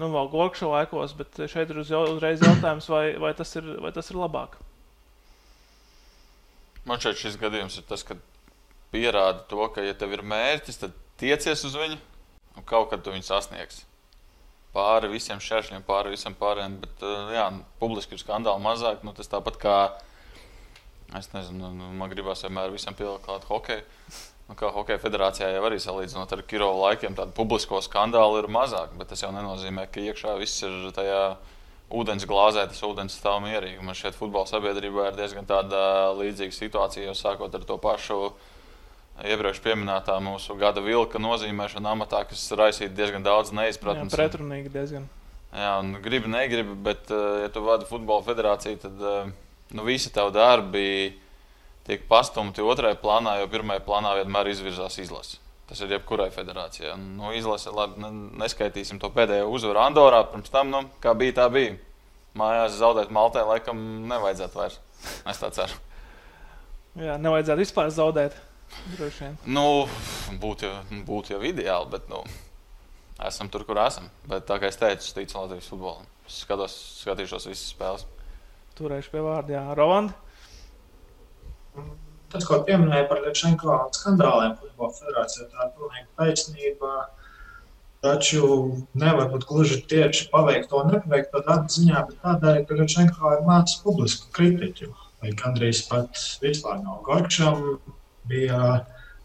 nu, 0.00 0.10
vēl 0.12 0.30
Gorkša 0.32 0.70
laikos, 0.70 1.16
bet 1.18 1.42
šeit 1.50 1.72
ir 1.72 1.80
uz, 1.82 1.90
uzreiz 1.90 2.44
jautājums, 2.44 2.88
vai, 2.92 3.04
vai, 3.20 3.32
tas 3.36 3.52
ir, 3.58 3.68
vai 3.82 3.92
tas 3.96 4.10
ir 4.12 4.20
labāk. 4.20 4.58
Man 6.86 7.02
šeit 7.02 7.18
šis 7.18 7.38
gadījums 7.40 7.80
ir 7.80 7.86
tas, 7.88 8.04
ka 8.06 8.18
pierāda 8.92 9.42
to, 9.50 9.64
ka, 9.74 9.82
ja 9.82 9.96
tev 9.98 10.14
ir 10.14 10.22
mērķis, 10.22 10.80
tad 10.84 10.94
tiecies 11.20 11.64
uz 11.66 11.74
viņu 11.76 11.98
un 12.56 12.64
kaut 12.68 12.90
kad 12.92 13.02
tu 13.04 13.12
viņu 13.14 13.26
sasniegsi. 13.26 13.84
Pāri 14.76 15.08
visiem 15.08 15.40
šķēršļiem, 15.40 15.84
pāri 15.88 16.12
visam 16.12 16.36
pārējiem, 16.36 16.76
bet 16.82 17.04
uh, 17.04 17.32
jā, 17.32 17.46
publiski 17.80 18.16
ir 18.16 18.20
skandāli 18.20 18.60
mazāk. 18.64 19.04
Nu, 19.06 19.14
tas 19.16 19.30
tāpat 19.32 19.56
kā, 19.60 19.76
es 21.16 21.30
nezinu, 21.32 21.70
nu, 21.72 21.92
man 21.96 22.12
gribās 22.12 22.44
vienmēr 22.44 22.74
visam 22.74 22.96
pielikt 22.96 23.24
klāt 23.24 23.48
hokeju. 23.48 23.86
Nu, 24.46 24.54
kā 24.54 24.70
Hokeja 24.70 25.00
federācijā 25.02 25.48
jau 25.56 25.64
arī 25.66 25.80
salīdzinot 25.82 26.32
ar 26.36 26.42
Kirovu 26.46 26.84
laikiem, 26.84 27.16
tādu 27.18 27.34
publisko 27.34 27.80
skandālu 27.82 28.38
ir 28.44 28.50
mazāk, 28.52 28.92
bet 28.98 29.10
tas 29.10 29.24
jau 29.24 29.32
nenozīmē, 29.34 29.88
ka 29.90 30.04
iekšā 30.04 30.36
viss 30.38 30.62
ir 30.62 30.92
tajā 30.94 31.22
ūdens 31.90 32.26
glāzē, 32.30 32.66
tas 32.70 32.82
ūdens 32.86 33.18
stāv 33.18 33.40
mierīgi. 33.42 33.82
Man 33.82 33.98
šeit 33.98 34.14
futbola 34.18 34.46
sabiedrībā 34.46 35.10
ir 35.10 35.18
diezgan 35.18 35.46
tāda 35.50 36.12
līdzīga 36.18 36.54
situācija, 36.54 37.08
jau 37.10 37.16
sākot 37.18 37.58
ar 37.58 37.66
to 37.66 37.78
pašu 37.82 38.20
iepriekš 39.24 39.62
minētā 39.80 40.18
mūsu 40.22 40.56
gada 40.60 40.82
vilka 40.84 41.18
nozīmēšanu 41.22 41.88
amatā, 41.88 42.22
kas 42.28 42.46
raisīja 42.52 42.92
diezgan 42.92 43.24
daudz 43.24 43.50
Jā, 43.50 43.62
neizpratnes. 43.62 44.14
pretrunīgi 44.14 44.72
diezgan. 44.72 45.06
Jā, 45.56 45.78
un 45.80 45.96
gribi, 46.04 46.28
negribi, 46.28 46.74
bet, 46.74 47.10
eh, 47.10 47.46
ja 47.46 47.48
tu 47.48 47.62
vadi 47.64 47.86
futbola 47.88 48.22
federāciju, 48.22 48.78
tad 48.82 49.00
eh, 49.00 49.30
nu, 49.72 49.84
visi 49.84 50.12
tavi 50.12 50.34
darbi 50.34 50.86
tiek 51.86 52.06
pastumti 52.10 52.64
otrajā 52.64 52.98
plānā, 53.00 53.38
jo 53.40 53.48
pirmajā 53.52 53.82
plānā 53.86 54.14
vienmēr 54.20 54.50
izvirzās 54.50 54.98
izlase. 55.02 55.38
Tas 55.66 55.80
ir 55.82 55.90
jebkurai 55.96 56.28
federācijai. 56.30 56.92
Nu, 56.98 57.32
izlase, 57.34 57.72
labi, 57.74 57.98
ne- 58.02 58.30
neskaitīsim 58.44 59.00
to 59.02 59.10
pēdējo 59.10 59.48
uzvaru 59.50 59.80
Andorā. 59.82 60.20
Pirms 60.30 60.50
tam, 60.54 60.70
nu, 60.70 60.84
kā 61.02 61.14
bija, 61.18 61.32
tā 61.40 61.46
bija. 61.50 61.74
Mājās 62.38 62.76
zaudēt 62.78 63.10
Maltē, 63.10 63.42
laikam, 63.48 63.80
nevajadzētu 64.06 64.60
vairs. 64.60 64.78
Es 65.26 65.40
tā 65.42 65.50
ceru. 65.56 65.78
Jā, 67.00 67.16
nevajadzētu 67.18 67.62
vispār 67.64 67.90
zaudēt. 67.92 68.36
Nu, 69.46 69.86
būtu 70.42 70.68
jau, 70.68 70.74
būtu 71.08 71.34
jau 71.34 71.40
ideāli, 71.46 71.90
bet 71.90 72.06
nu, 72.12 72.22
esam 73.26 73.48
tur, 73.52 73.64
kur 73.68 73.78
esam. 73.82 74.10
Bet, 74.28 74.46
kā 74.46 74.68
es 74.70 74.78
teicu, 74.80 75.02
es 75.02 75.16
ticu 75.16 75.38
Latvijas 75.38 75.68
futbolam. 75.72 76.06
Es 76.26 76.42
skatos, 76.44 76.76
skatīšos 77.02 77.48
visas 77.50 77.72
spēles. 77.72 78.06
Turēšu 78.78 79.12
pie 79.14 79.22
vārda. 79.24 79.56
Jā, 79.56 79.64
Roland. 79.78 80.14
Tas, 82.32 82.44
ko 82.48 82.58
pieminēja 82.66 83.06
par 83.10 83.22
un 83.86 83.94
skandāliem 83.94 84.56
futbola 84.60 84.94
federācijā, 84.96 85.46
tā 85.52 85.68
ir 85.68 85.74
pilnīgi 85.76 86.08
taisnība. 86.20 86.94
Taču 88.04 88.48
nevar 88.98 89.30
būt 89.32 89.46
gluži 89.48 89.78
tieši 89.90 90.26
paveikt 90.32 90.68
to 90.70 90.82
nepaveikt 90.86 91.32
darbu 91.46 91.72
ziņā, 91.74 92.02
bet 92.08 92.18
tādēļ, 92.24 92.58
ka 92.68 92.76
Lečenko 92.80 93.32
ir 93.34 93.46
mācis 93.46 93.80
publisku 93.82 94.28
kritiķu. 94.36 94.90
Vai 95.22 95.32
gandrīz 95.38 95.80
pat 95.88 96.20
vispār 96.42 96.82
nav 96.82 97.00
Gorčam, 97.06 97.62
bija 98.28 98.60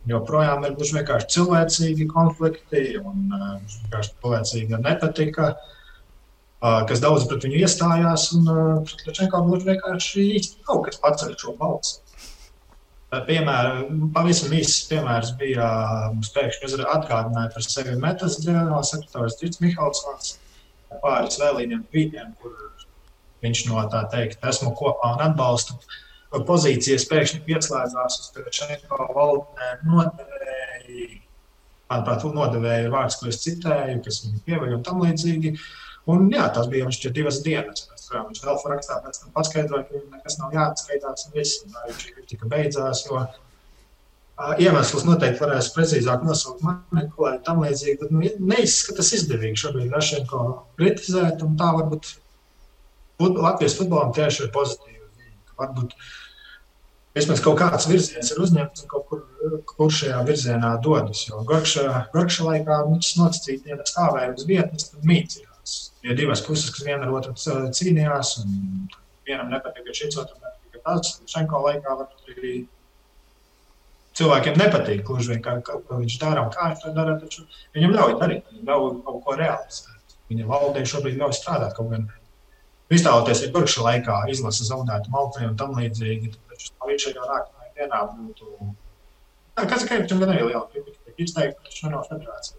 joprojām 0.10 0.64
ir 0.66 0.78
gluži 0.78 0.98
vienkārši 1.00 1.30
cilvēcīgi 1.36 2.08
konflikti 2.14 2.86
un 3.02 3.36
uh, 3.36 3.50
vienkārši 3.66 4.16
cilvēcīga 4.22 4.80
nepatika, 4.86 5.50
uh, 5.58 6.80
kas 6.90 7.04
daudz 7.04 7.28
pret 7.30 7.46
viņu 7.46 7.60
iestājās. 7.66 8.30
Un 8.38 8.48
uh, 8.48 8.62
pret 8.88 9.04
Lečenko 9.10 9.44
gluži 9.50 9.74
vienkārši 9.74 10.30
īsti 10.40 10.64
kaut 10.70 10.88
kas 10.88 11.02
paceļ 11.04 11.36
šo 11.44 11.58
balsi. 11.60 12.00
Piemēram, 13.12 14.06
pavisam 14.16 14.54
īsts 14.56 14.86
piemērs 14.88 15.34
bija, 15.40 15.66
mums 16.14 16.30
pēkšņi 16.32 16.86
atgādināja 16.94 17.52
par 17.52 17.66
sevi 17.66 17.98
metas 18.00 18.38
ģenerāls 18.40 18.94
sekretārs 18.94 19.36
Dirts 19.42 19.60
Mihalsons 19.60 20.38
pāris 21.04 21.40
vēlīniem 21.40 21.84
tvītiem, 21.92 22.32
kur 22.40 22.56
viņš 23.44 23.66
no 23.68 23.84
tā 23.92 24.06
teikt, 24.14 24.40
esmu 24.48 24.72
kopā 24.80 25.16
un 25.18 25.26
atbalstu 25.28 25.76
pozīcijas 26.48 27.08
pēkšņi 27.12 27.42
pieslēdzās 27.48 28.20
uz 28.22 28.32
Pēčenko 28.36 29.10
valdē 29.16 29.74
nodevēji. 29.84 31.08
Manuprāt, 31.92 32.24
nodevēja 32.24 32.86
ir 32.86 32.94
vārds, 32.94 33.18
ko 33.20 33.28
es 33.28 33.42
citēju, 33.44 33.98
kas 34.06 34.22
viņu 34.24 34.44
pievēja 34.46 34.78
un 34.78 34.86
tam 34.88 35.02
līdzīgi. 35.04 35.58
Un 36.12 36.30
jā, 36.32 36.46
tas 36.56 36.70
bija 36.72 36.88
viņš 36.88 37.02
divas 37.12 37.42
dienas. 37.44 37.90
Kurām 38.12 38.28
viņš 38.28 38.42
vēl 38.44 38.58
rakstā 38.74 38.98
pēc 39.06 39.22
tam 39.22 39.32
paskaidroja, 39.38 39.86
ka 39.88 39.96
viņam 39.96 40.18
nekas 40.18 40.36
nav 40.42 40.56
jāatskaitās 40.58 41.28
un 41.28 41.36
viss. 41.38 41.62
Un 41.64 41.78
arī 41.80 41.94
šī 41.96 42.16
kritika 42.18 42.50
beidzās, 42.52 43.06
jo 43.08 43.22
ā, 43.22 44.50
iemeslus 44.60 45.06
noteikti 45.08 45.40
varēs 45.40 45.70
precīzāk 45.76 46.26
nosaukt 46.28 46.66
manipulēt 46.66 47.38
un 47.40 47.46
tam 47.46 47.62
līdzīgi. 47.64 48.00
Bet 48.02 48.12
nu, 48.12 48.26
neizskatās 48.52 49.14
izdevīgi 49.16 49.62
šobrīd 49.64 49.96
Rašenko 49.96 50.42
kritizēt, 50.82 51.46
un 51.48 51.56
tā 51.62 51.70
varbūt 51.78 52.18
Latvijas 53.22 53.78
futbolam 53.78 54.12
tieši 54.18 54.44
ir 54.44 54.52
pozitīva 54.52 55.08
ziņa. 55.08 55.56
Varbūt 55.62 55.96
vismaz 57.16 57.44
kaut 57.46 57.60
kāds 57.62 57.88
virziens 57.88 58.34
ir 58.34 58.42
uzņemts 58.44 58.84
un 58.84 58.92
kaut 58.92 59.08
kur, 59.08 59.24
kur 59.72 59.94
šajā 59.94 60.20
virzienā 60.28 60.74
dodas. 60.84 61.24
Jo 61.30 61.46
Gorkša, 61.48 61.88
Gorkša 62.16 62.50
laikā 62.50 62.82
viņš 62.90 63.14
nocīt 63.22 63.64
viena 63.68 63.88
stāvēja 63.88 64.36
uz 64.36 64.48
vietas, 64.50 64.90
tad 64.92 65.08
mīcījās. 65.08 65.51
Ir 66.02 66.16
divas 66.18 66.42
puses, 66.42 66.72
kas 66.74 66.86
viena 66.88 67.06
ar 67.06 67.12
otru 67.14 67.34
c- 67.38 67.58
cīnījās, 67.78 68.36
vienam 69.28 69.52
nepatika 69.54 69.94
šis, 69.94 70.18
otram 70.18 70.40
nepatika 70.42 70.82
tas. 70.88 71.12
Šenko 71.30 71.60
laikā 71.68 71.94
varbūt 72.00 72.32
arī 72.36 72.54
cilvēkiem 74.18 74.58
nepatīk, 74.60 75.04
gluži 75.08 75.32
vien 75.34 75.44
kā, 75.46 75.54
kā, 75.66 75.78
ko 75.88 76.00
viņš 76.02 76.16
dara 76.24 76.42
un 76.46 76.50
kā 76.54 76.72
viņš 76.72 76.82
to 76.86 76.94
dara, 76.98 77.14
taču 77.22 77.46
viņam 77.78 77.94
ļauj 77.98 78.16
darīt, 78.24 78.50
viņam 78.52 78.72
ļauj 78.72 78.90
kaut 79.06 79.22
ko 79.28 79.36
realizēt. 79.40 80.16
Viņa 80.32 80.48
valdē 80.50 80.84
šobrīd 80.88 81.20
ļauj 81.22 81.38
strādāt 81.38 81.76
kaut 81.78 81.92
gan. 81.94 82.10
Iztēloties, 82.92 83.46
ja 83.46 83.52
Burkša 83.54 83.84
laikā 83.86 84.16
izlasa 84.34 84.66
zaudētu 84.68 85.12
Maltai 85.14 85.46
un 85.48 85.54
tam 85.60 85.78
līdzīgi, 85.78 86.34
tad 86.36 86.66
viņš 86.90 87.06
jau 87.08 87.14
nākamajā 87.24 87.72
dienā 87.78 88.02
būtu. 88.10 88.74
Tā, 89.56 89.64
kas 89.70 89.86
ir 89.86 89.92
Kevčam 89.94 90.20
gan 90.24 90.34
arī 90.34 90.44
liela 90.50 90.66
kritika, 90.72 91.00
tiek 91.08 91.22
izteikta, 91.24 91.64
taču 91.68 91.86
ne 91.88 91.94
no 91.94 92.02
federācijas. 92.10 92.58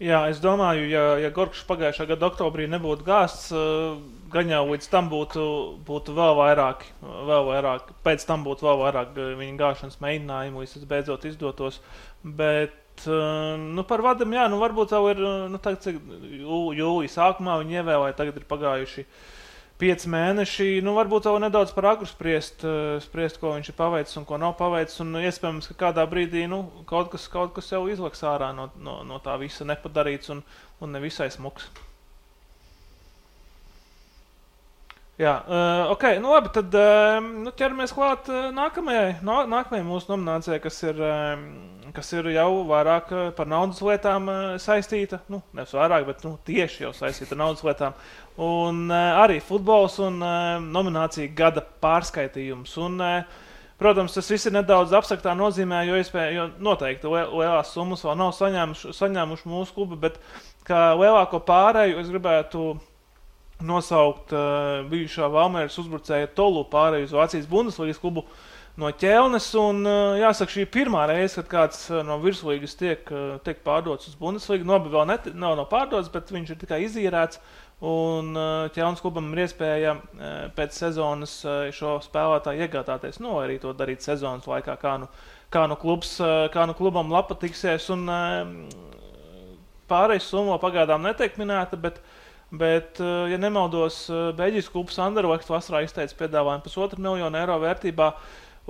Jā, 0.00 0.22
es 0.32 0.38
domāju, 0.40 0.86
ja, 0.88 1.02
ja 1.20 1.28
Gorkšs 1.36 1.66
pagājušā 1.68 2.06
gada 2.08 2.30
oktobrī 2.30 2.64
nebūtu 2.72 3.04
gāzts, 3.04 3.50
eh, 3.52 3.98
gan 4.32 4.48
jau 4.48 4.62
līdz 4.70 4.86
tam 4.88 5.10
būtu, 5.12 5.42
būtu 5.84 6.14
vēl 6.16 6.38
vairāk, 6.38 6.86
vēl 7.04 7.44
vairāk, 7.50 7.90
pēc 8.06 8.24
tam 8.24 8.46
būtu 8.46 8.64
vēl 8.64 8.80
vairāk 8.80 9.18
eh, 9.20 9.34
viņa 9.36 9.58
gāšanas 9.60 10.00
mēģinājumu, 10.00 10.62
līdz 10.62 10.72
tas 10.78 10.86
beidzot 10.88 11.26
izdotos. 11.28 11.82
Bet 12.24 13.04
eh, 13.04 13.60
nu, 13.60 13.84
par 13.84 14.00
vadam, 14.06 14.32
jā, 14.32 14.46
nu, 14.48 14.62
varbūt 14.64 14.96
jau 14.96 15.02
ir 15.12 15.20
nu, 15.20 15.60
tagad, 15.60 15.84
cik 15.84 16.00
jū, 16.00 16.62
jūlijā 16.80 17.12
sākumā 17.18 17.58
viņi 17.60 17.82
ievēlēja, 17.82 18.16
tagad 18.22 18.40
ir 18.40 18.48
pagājuši 18.48 19.04
pieci 19.80 20.10
mēneši. 20.12 20.68
Nu, 20.84 20.94
varbūt 20.98 21.28
jau 21.28 21.36
nedaudz 21.42 21.74
par 21.76 21.90
agru 21.94 22.08
spriest, 22.08 22.64
eh, 22.64 23.00
spriest, 23.04 23.40
ko 23.42 23.54
viņš 23.56 23.72
ir 23.72 23.78
paveicis 23.78 24.20
un 24.20 24.26
ko 24.28 24.38
nav 24.40 24.56
paveicis. 24.60 25.00
Un 25.04 25.20
iespējams, 25.24 25.70
ka 25.72 25.78
kādā 25.86 26.06
brīdī 26.10 26.46
nu, 26.48 26.62
kaut, 26.86 27.10
kas, 27.14 27.28
kaut 27.32 27.54
kas 27.56 27.72
jau 27.72 27.86
izlaks 27.88 28.22
ārā 28.22 28.52
no, 28.56 28.70
no, 28.76 29.00
no 29.04 29.20
tā 29.24 29.38
visa 29.40 29.64
nepadarīts 29.68 30.34
un, 30.36 30.44
un 30.80 30.92
nevisai 30.98 31.30
smuks. 31.32 31.70
Jā, 35.20 35.34
uh, 35.44 35.90
ok, 35.92 36.04
nu 36.22 36.30
labi, 36.32 36.48
tad 36.54 36.72
uh, 36.80 37.18
nu, 37.20 37.50
ķeramies 37.52 37.90
klāt 37.92 38.30
uh, 38.32 38.46
nākamajai, 38.56 39.18
no, 39.26 39.42
nākamajai 39.52 39.84
mūsu 39.84 40.08
nominācijai, 40.14 40.56
kas 40.64 40.78
ir, 40.86 41.02
uh, 41.04 41.90
kas 41.92 42.08
ir 42.16 42.30
jau 42.32 42.46
vairāk 42.70 43.12
uh, 43.12 43.26
par 43.36 43.50
naudas 43.50 43.82
lietām 43.84 44.30
uh, 44.32 44.38
saistīta. 44.62 45.20
Nu, 45.28 45.42
nevis 45.52 45.76
vairāk, 45.76 46.08
bet 46.08 46.24
nu, 46.24 46.38
tieši 46.48 46.86
jau 46.86 46.94
saistīta 46.96 47.36
ar 47.36 47.42
naudas 47.42 47.60
lietām. 47.68 48.00
Un 48.40 48.86
uh, 48.88 49.20
arī 49.20 49.42
futbols 49.44 50.00
un 50.00 50.22
uh, 50.24 50.56
nominācija 50.64 51.36
gada 51.36 51.68
pārskaitījums. 51.84 52.78
Un, 52.80 53.00
uh, 53.04 53.46
Protams, 53.80 54.12
tas 54.12 54.26
viss 54.28 54.44
ir 54.44 54.52
nedaudz 54.52 54.92
abstraktā 54.92 55.32
nozīmē, 55.32 55.86
jo, 55.88 55.96
iespēja, 55.96 56.32
jo 56.36 56.42
noteikti 56.60 57.08
lielās 57.08 57.70
summas 57.72 58.04
vēl 58.04 58.18
nav 58.20 58.34
saņēmuši, 58.36 58.92
saņēmuši 58.92 59.48
mūsu 59.48 59.72
klubi, 59.72 59.96
bet 60.02 60.18
kā 60.68 60.90
lielāko 61.00 61.40
pārēju 61.48 62.02
es 62.02 62.10
gribētu 62.12 62.74
nosaukt 63.66 64.32
uh, 64.34 64.80
bijušā 64.90 65.28
Valmēras 65.32 65.78
uzbrucēja 65.80 66.30
Tolu 66.36 66.64
pārēju 66.70 67.08
uz 67.08 67.14
Vācijas 67.16 67.48
Bundeslīgas 67.50 68.00
klubu 68.02 68.24
no 68.80 68.90
ķelnes. 69.00 69.48
Un, 69.60 69.82
uh, 69.88 70.18
jāsaka, 70.20 70.54
šī 70.54 70.64
ir 70.64 70.70
pirmā 70.74 71.06
reize, 71.10 71.40
kad 71.40 71.50
kāds 71.52 71.88
no 72.06 72.18
virslīgas 72.22 72.76
tiek, 72.80 73.02
uh, 73.14 73.40
tiek 73.46 73.62
pārdots 73.66 74.10
uz 74.10 74.18
Bundeslīgu. 74.20 74.68
Nobi 74.68 74.92
vēl 74.92 75.08
net, 75.10 75.30
nav, 75.34 75.56
nav 75.60 75.68
pārdots, 75.72 76.12
bet 76.12 76.32
viņš 76.34 76.54
ir 76.54 76.62
tikai 76.62 76.84
izīrēts. 76.86 77.42
Un 77.80 78.34
ķelnes 78.74 79.00
klubam 79.00 79.30
ir 79.32 79.46
iespēja 79.46 79.94
pēc 80.52 80.74
sezonas 80.76 81.38
šo 81.72 81.94
spēlētāju 82.04 82.66
iegādāties, 82.66 83.16
no 83.24 83.30
nu, 83.30 83.38
arī 83.40 83.54
to 83.62 83.72
darīt 83.72 84.04
sezonas 84.04 84.44
laikā, 84.44 84.74
kā 84.82 84.98
nu, 85.00 85.08
kā 85.48 85.62
nu, 85.64 85.78
klubs, 85.80 86.10
kā 86.52 86.66
nu 86.68 86.76
klubam 86.76 87.08
lapa 87.08 87.38
tiksies. 87.40 87.88
Un, 87.96 88.04
pārējais 89.88 90.28
summa 90.28 90.60
pagaidām 90.60 91.08
netiek 91.08 91.40
minēta, 91.40 91.80
bet 91.80 92.02
uh, 92.02 92.19
Bet, 92.50 93.00
eh, 93.00 93.30
ja 93.30 93.38
nemaldos, 93.38 94.08
eh, 94.10 94.30
Beļģijas 94.34 94.70
klubs 94.74 94.96
Anderlechts 94.98 95.50
vasarā 95.50 95.84
izteica 95.86 96.16
piedāvājumu 96.18 96.64
pusotru 96.64 96.98
miljonu 97.02 97.38
eiro 97.38 97.58
vērtībā. 97.62 98.08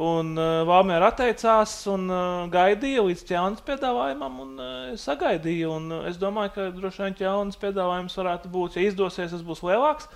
Un 0.00 0.36
uh, 0.36 0.44
eh, 0.44 0.66
Vāmēra 0.68 1.08
atteicās 1.10 1.72
un 1.90 2.04
uh, 2.12 2.44
gaidīja 2.52 3.02
līdz 3.04 3.24
ķēdes 3.28 3.64
piedāvājumam, 3.66 4.36
un 4.44 4.52
uh, 4.60 4.92
sagaidīja. 5.00 5.72
Un, 5.72 5.88
uh, 5.96 6.04
es 6.08 6.20
domāju, 6.20 6.52
ka 6.54 6.68
droši 6.76 7.06
vien 7.06 7.16
ķēdes 7.18 7.60
piedāvājums 7.60 8.20
varētu 8.20 8.52
būt, 8.52 8.76
ja 8.76 8.84
izdosies, 8.86 9.32
tas 9.32 9.44
būs 9.44 9.64
lielāks. 9.64 10.08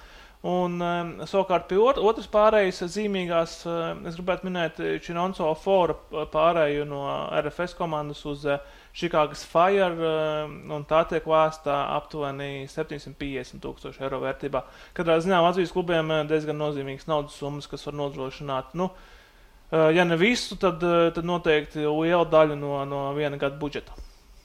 Un, 0.45 0.77
um, 0.85 1.11
savukārt, 1.25 1.67
pie 1.71 1.81
ot 1.81 1.97
otras 1.97 2.29
pārējas 2.29 2.83
zīmīgās, 2.93 3.59
uh, 3.65 3.97
es 4.05 4.17
gribētu 4.21 4.45
minēt 4.45 4.81
Činonso 5.05 5.49
Fora 5.57 5.97
pārēju 6.33 6.85
no 6.89 7.05
RFS 7.41 7.73
komandas 7.79 8.21
uz 8.29 8.45
uh, 8.45 8.61
Čikāgas 8.95 9.43
Fire, 9.51 9.91
um, 9.91 10.53
un 10.77 10.85
tā 10.87 11.01
tiek 11.11 11.25
vāsta 11.27 11.81
aptuveni 11.97 12.69
750 12.71 13.59
tūkstoši 13.65 14.05
eiro 14.07 14.21
vērtībā. 14.23 14.63
Katrā 14.95 15.17
ziņā 15.25 15.41
Latvijas 15.43 15.75
klubiem 15.75 16.13
uh, 16.15 16.23
diezgan 16.31 16.61
nozīmīgas 16.63 17.09
naudas 17.11 17.35
summas, 17.41 17.67
kas 17.71 17.83
var 17.89 17.99
nodrošināt. 17.99 18.77
Nu, 18.79 18.93
uh, 18.95 19.89
ja 19.91 20.07
ne 20.07 20.19
visu, 20.21 20.55
tad, 20.63 20.79
tad 21.17 21.27
noteikti 21.27 21.83
liela 21.83 22.23
daļa 22.31 22.61
no, 22.61 22.77
no 22.87 23.03
viena 23.19 23.41
gada 23.41 23.59
budžeta. 23.59 23.99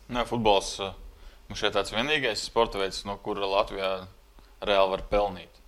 Nē, 0.09 0.25
futbols 0.25 0.79
mums 1.49 1.61
šeit 1.61 1.77
tāds 1.77 1.93
vienīgais 1.93 2.49
sporta 2.49 2.81
veids, 2.81 3.03
no 3.05 3.19
kura 3.21 3.45
Latvijā 3.45 3.93
reāli 4.65 4.95
var 4.95 5.05
pelnīt. 5.13 5.61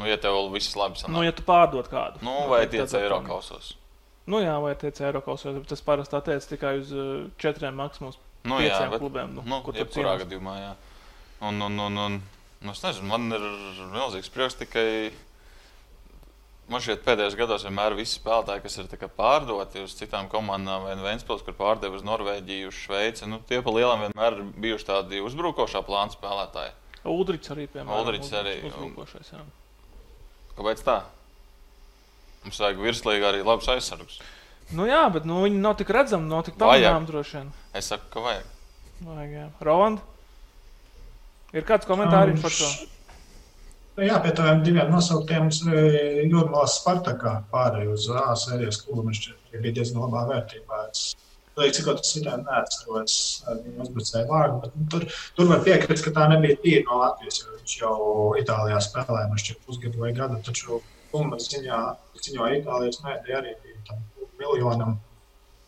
Nu, 0.00 0.08
ja 0.08 0.16
tev 0.18 0.40
viss 0.52 0.74
labi 0.80 0.98
sanāk. 0.98 1.12
Nu, 1.14 1.22
ja 1.28 1.32
tu 1.36 1.44
pārdod 1.46 1.92
kādu. 1.92 2.24
Nu, 2.24 2.48
vai 2.50 2.64
tiec 2.72 2.92
eiro 2.98 3.20
kausos. 3.26 3.74
Nu, 4.24 4.40
jā, 4.40 4.54
vai 4.62 4.72
tiec 4.80 5.00
eiro 5.04 5.20
kausos, 5.24 5.52
bet 5.58 5.68
tas 5.68 5.84
parasti 5.84 6.16
attiecas 6.16 6.48
tikai 6.48 6.78
uz 6.80 6.92
uh, 6.96 7.26
četriem 7.40 7.76
maksimums. 7.76 8.16
Nu, 8.48 8.56
jā, 8.60 8.78
bet, 8.92 9.00
klubiem, 9.00 9.34
nu, 9.36 9.44
nu, 9.48 9.60
kur 9.64 9.76
tur 9.76 9.88
kurā 9.92 10.16
gadījumā, 10.20 10.54
jā. 10.60 10.72
Un, 11.44 11.60
un, 11.64 11.78
un, 11.86 12.00
un, 12.06 12.18
nu, 12.64 12.72
es 12.72 12.82
nezinu, 12.84 13.08
man 13.10 13.28
ir 13.36 13.44
milzīgs 13.92 14.32
prieks 14.32 14.56
tikai. 14.60 14.88
Man 16.72 16.80
šķiet, 16.80 17.02
pēdējos 17.04 17.34
gados 17.36 17.66
vienmēr 17.66 17.92
visi 17.98 18.16
spēlētāji, 18.16 18.62
kas 18.64 18.78
ir 18.80 19.08
pārdoti 19.18 19.82
uz 19.84 19.92
citām 19.98 20.30
komandām, 20.32 20.86
vai 20.86 20.94
Vēnspils, 20.96 21.42
kur 21.44 21.52
pārdeva 21.58 21.98
uz 21.98 22.06
Norvēģiju, 22.08 22.70
uz 22.70 22.78
Šveici, 22.78 23.28
nu, 23.28 23.42
tie 23.44 23.58
pa 23.60 23.74
lielam 23.74 24.06
vienmēr 24.06 24.38
ir 24.38 24.46
bijuši 24.64 24.88
tādi 24.88 25.20
uzbrukošā 25.20 25.84
plāna 25.84 26.16
spēlētāji. 26.16 26.72
Udrichs 27.12 27.52
arī, 27.52 27.68
piemēram. 27.68 28.00
Udrichs 28.00 28.32
arī. 28.32 28.56
Uzbrukošais, 28.70 29.34
jā. 29.34 29.44
Kāpēc 30.56 30.80
tā? 30.86 31.02
Mums 32.44 32.60
vajag 32.60 32.80
virslīgā 32.84 33.30
arī 33.30 33.44
labs 33.44 33.68
aizsargs. 33.72 34.18
Nu 34.74 34.88
jā, 34.88 35.02
bet 35.12 35.26
nu, 35.28 35.42
viņi 35.44 35.60
nav 35.60 35.76
tik 35.80 35.92
redzami, 35.92 36.28
nav 36.30 36.44
tik 36.46 36.58
pamanāmi 36.60 37.08
droši 37.08 37.38
vien. 37.38 37.52
Es 37.76 37.88
saku, 37.92 38.08
ka 38.12 38.24
vajag. 38.24 38.50
Vajag, 39.04 39.32
jā. 39.32 39.46
Roland? 39.64 40.02
Ir 41.54 41.66
kāds 41.68 41.88
komentārs 41.88 42.34
um, 42.34 42.42
par 42.42 42.54
to? 42.56 42.70
Jā, 44.04 44.16
pie 44.24 44.32
tādiem 44.34 44.64
diviem 44.66 44.88
nosauktiem 44.90 45.52
Jurmālas 45.54 46.80
Spartakā 46.80 47.36
pārēj 47.52 47.92
uz 47.92 48.08
A 48.10 48.32
sērijas 48.38 48.80
klubu. 48.82 49.04
Man 49.06 49.14
šķiet, 49.14 49.52
bija 49.60 49.76
diezgan 49.76 50.02
labā 50.02 50.24
vērtībā. 50.32 50.80
Es 50.90 51.12
Līdz 51.54 51.76
cik 51.76 51.86
tas 51.86 52.16
ir, 52.18 52.24
neatceros 52.42 53.16
viņa 53.46 53.84
uzbrucēju 53.84 54.26
vārdu, 54.26 54.56
bet 54.64 54.72
nu, 54.74 54.86
tur, 54.90 55.04
tur 55.36 55.46
var 55.52 55.60
piekrist, 55.62 56.02
ka 56.02 56.10
tā 56.16 56.24
nebija 56.32 56.56
tīra 56.64 56.82
no 56.88 56.96
Latvijas, 56.98 57.38
jo 57.44 57.52
viņš 57.52 57.74
jau 57.78 57.98
Itālijā 58.40 58.80
spēlēja, 58.82 59.28
man 59.30 59.42
šķiet, 59.42 59.60
pusgadu 59.62 60.02
vai 60.02 60.10
gadu. 60.16 60.40
Taču 60.42 60.80
Kulmas 61.14 61.46
ziņā, 61.46 61.80
ziņā 62.18 62.52
Itālijas 62.58 62.98
mēdī 63.04 63.36
arī 63.38 63.52
bija 63.62 63.98
miljonam. 64.40 64.96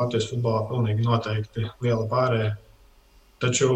Latvijas 0.00 0.26
futbolā 0.28 0.64
pilnīgi 0.68 1.04
noteikti 1.06 1.68
liela 1.84 2.04
pārējai. 2.10 2.50
Taču, 3.40 3.68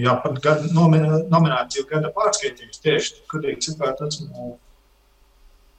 ja 0.00 0.16
pat 0.24 0.38
gada, 0.44 0.68
nomināciju 0.72 1.84
gada 1.88 2.10
pārskaitījums 2.16 2.80
tieši 2.82 3.22
godīgi 3.30 3.68
sakot, 3.68 4.00
esmu 4.08 4.54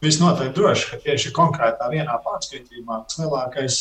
visnotaļ 0.06 0.52
droši, 0.54 0.90
ka 0.92 1.00
tieši 1.02 1.32
konkrētā 1.36 1.90
vienā 1.92 2.16
pārskaitījumā 2.26 3.00
lielākais, 3.18 3.80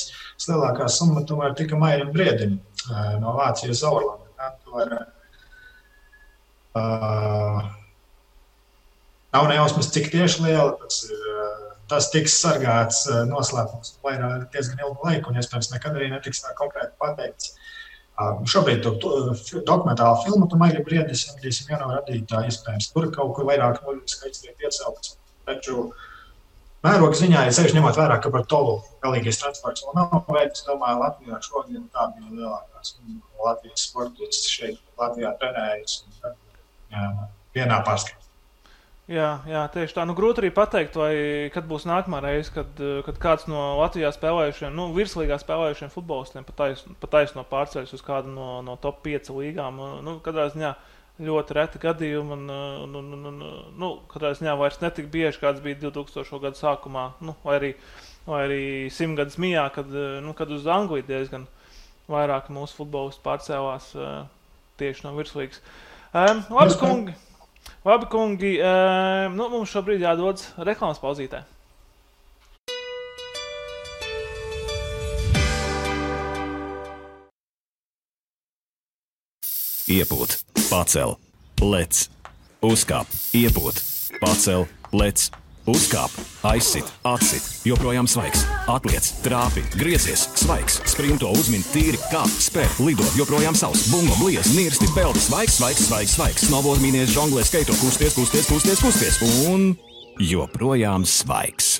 lielākā 0.48 0.88
summa 0.92 1.24
tomēr 1.28 1.54
tika 1.58 1.78
Mairim 1.78 2.12
Briedim 2.14 2.58
no 3.22 3.36
Vācijas 3.38 3.84
Zaurlanda. 3.84 5.04
Uh, 6.72 7.60
Nav 9.32 9.48
nejausmas, 9.48 9.88
cik 9.92 10.10
tieši 10.12 10.44
liela 10.44 10.72
tas 10.80 11.02
ir. 11.08 11.31
Tas 11.92 12.08
tiks 12.08 12.38
sargāts 12.40 13.02
eh, 13.10 13.24
noslēpums 13.28 13.98
vairāk 14.04 14.46
diezgan 14.54 14.80
ilgu 14.80 15.04
laiku, 15.04 15.28
un 15.28 15.40
iespējams 15.40 15.68
nekad 15.74 15.98
arī 15.98 16.08
netiks 16.12 16.40
konkrēti 16.56 16.94
pateikts. 17.02 17.50
Ah, 18.20 18.38
šobrīd 18.48 18.80
to, 18.84 18.94
to 19.00 19.60
dokumentālu 19.68 20.22
filmu 20.24 20.48
tu 20.48 20.56
maigi 20.60 20.80
briedis, 20.86 21.26
ja 21.42 21.76
jau 21.76 21.90
radītā, 21.90 22.42
iespējams, 22.48 22.88
tur 22.94 23.10
kaut 23.12 23.34
kur 23.36 23.48
vairāk 23.48 23.82
nuļu 23.84 24.02
skaits 24.08 24.44
tiek 24.44 24.64
iecelts. 24.64 25.18
Taču 25.48 25.86
mēroga 26.84 27.18
ziņā, 27.20 27.44
ja 27.48 27.54
sevišķi 27.56 27.80
ņemot 27.80 28.00
vērā, 28.00 28.18
ka 28.24 28.32
par 28.32 28.48
tolu 28.52 28.78
galīgais 29.04 29.40
transports 29.42 29.84
vēl 29.84 29.98
nav 30.00 30.32
veikts, 30.32 30.64
domāju, 30.68 31.00
Latvijā 31.04 31.40
šodien 31.48 31.86
tā 31.92 32.08
bija 32.14 32.32
lielākās 32.38 32.96
Latvijas 33.42 33.88
sportists 33.88 34.48
šeit 34.52 34.80
Latvijā 35.00 35.36
trenējas. 35.40 36.02
Vienā 37.56 37.84
pārskatā. 37.84 38.21
Jā, 39.10 39.40
jā, 39.50 39.64
tieši 39.74 39.96
tā. 39.96 40.04
Nu, 40.06 40.14
grūti 40.14 40.44
arī 40.44 40.52
pateikt, 40.54 40.94
vai 40.94 41.14
kad 41.50 41.66
būs 41.66 41.88
nākamā 41.90 42.20
reize, 42.22 42.52
kad, 42.54 42.78
kad 43.02 43.16
kāds 43.18 43.48
no 43.50 43.80
Latvijā 43.80 44.12
spēlējušiem, 44.14 44.76
nu, 44.78 44.92
virslīgā 44.94 45.40
spēlējušiem 45.42 45.90
futbolistiem 45.90 46.46
pataisno 46.46 46.94
patais 47.02 47.34
pārceļas 47.34 47.94
uz 47.98 48.04
kādu 48.06 48.30
no, 48.30 48.60
no 48.62 48.76
top 48.78 49.00
5 49.02 49.32
līgām. 49.34 49.80
Nu, 50.06 50.14
katrā 50.22 50.46
ziņā 50.52 50.70
ļoti 51.22 51.56
reti 51.58 51.80
gadījumi, 51.82 52.36
un, 52.36 52.52
un, 52.86 52.94
un, 53.00 53.26
un 53.32 53.42
nu, 53.82 53.90
katrā 54.12 54.36
ziņā 54.38 54.54
vairs 54.60 54.78
netik 54.84 55.10
bieži, 55.10 55.42
kāds 55.42 55.64
bija 55.66 55.80
2000. 55.82 56.38
gada 56.46 56.62
sākumā, 56.62 57.08
nu, 57.26 57.34
vai 57.42 57.58
arī, 57.58 57.72
vai 58.28 58.44
arī 58.46 58.62
simtgadus 58.94 59.40
mijā, 59.42 59.66
kad, 59.74 59.90
nu, 60.22 60.36
kad 60.38 60.54
uz 60.54 60.70
Angliju 60.70 61.08
diezgan 61.10 61.50
vairāk 62.06 62.54
mūsu 62.54 62.78
futbolisti 62.78 63.26
pārcēlās 63.26 63.92
tieši 64.78 65.08
no 65.08 65.16
virslīgas. 65.18 65.58
Um, 66.14 66.46
labi, 66.54 66.78
kungi! 66.78 67.18
Labi, 67.82 68.06
kungi, 68.06 68.52
nu, 69.34 69.48
mums 69.50 69.72
šobrīd 69.74 70.04
jādodas 70.04 70.52
reklāmas 70.62 71.00
pauzītē. 71.02 71.40
Iepūt, 79.90 80.36
pacel, 80.70 81.16
lec, 81.58 82.04
uzkāp, 82.62 83.10
iepūt, 83.34 83.82
pacel, 84.22 84.68
lec, 84.94 85.26
Uzkāp, 85.62 86.10
aizsit, 86.42 86.88
atsit, 87.06 87.44
joprojām 87.62 88.08
svaigs, 88.10 88.40
atliec, 88.66 89.06
trāpi, 89.22 89.62
griezies, 89.78 90.24
svaigs, 90.34 90.80
sprinto 90.90 91.28
uzmini 91.30 91.62
tīri, 91.70 92.00
kā 92.10 92.24
spēr, 92.26 92.66
lido, 92.82 93.06
joprojām 93.14 93.54
savs, 93.54 93.84
bungo, 93.92 94.16
bliez, 94.18 94.50
nirsti, 94.56 94.88
peldi, 94.90 95.22
svaigs, 95.22 95.60
svaigs, 95.60 95.84
svaigs, 95.86 96.16
svaigs, 96.16 96.48
snowboard 96.48 96.82
mīnies, 96.82 97.14
žonglē, 97.14 97.46
skaito, 97.46 97.78
kusties, 97.78 98.18
kusties, 98.18 98.50
kusties, 98.50 98.82
kusties, 98.82 99.20
un 99.46 99.70
joprojām 100.18 101.06
svaigs. 101.06 101.78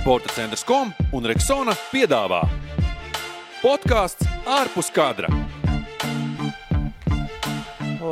Sporta 0.00 0.32
centrs 0.32 0.64
kom 0.64 0.96
un 1.12 1.28
Reksona 1.28 1.76
piedāvā 1.92 2.40
podkāsts 3.60 4.24
ārpus 4.48 4.88
kadra 4.96 5.28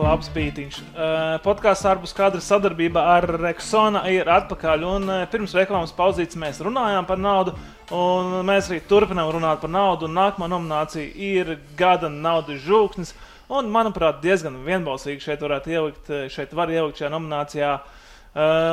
labs 0.03 0.31
bītiņš. 0.35 0.79
Uh, 0.83 1.37
Podkāsts 1.45 1.87
ārpus 1.89 2.15
kadra 2.17 2.41
sadarbība 2.45 3.03
ar 3.17 3.27
Rexona 3.39 4.05
ir 4.13 4.29
atpakaļ. 4.33 4.87
Un, 4.89 5.07
uh, 5.11 5.25
pirms 5.31 5.55
reklāmas 5.59 5.95
pauzītes 5.97 6.39
mēs 6.41 6.61
runājām 6.65 7.07
par 7.09 7.21
naudu, 7.21 7.55
un 7.95 8.41
mēs 8.49 8.71
arī 8.71 8.81
turpinām 8.89 9.31
runāt 9.35 9.63
par 9.63 9.73
naudu. 9.75 10.11
Nākamā 10.11 10.49
nominācija 10.53 11.13
ir 11.13 11.57
gada 11.79 12.11
naudas 12.13 12.63
žūksnis. 12.67 13.15
Un, 13.49 13.71
manuprāt, 13.73 14.19
diezgan 14.25 14.59
vienbalsīgi 14.67 15.25
šeit 15.25 15.45
varētu 15.45 15.73
ielikt, 15.73 16.13
šeit 16.35 16.53
var 16.57 16.73
ielikt 16.73 17.01
šajā 17.01 17.13
nominācijā. 17.15 17.77
Uh, 17.79 18.05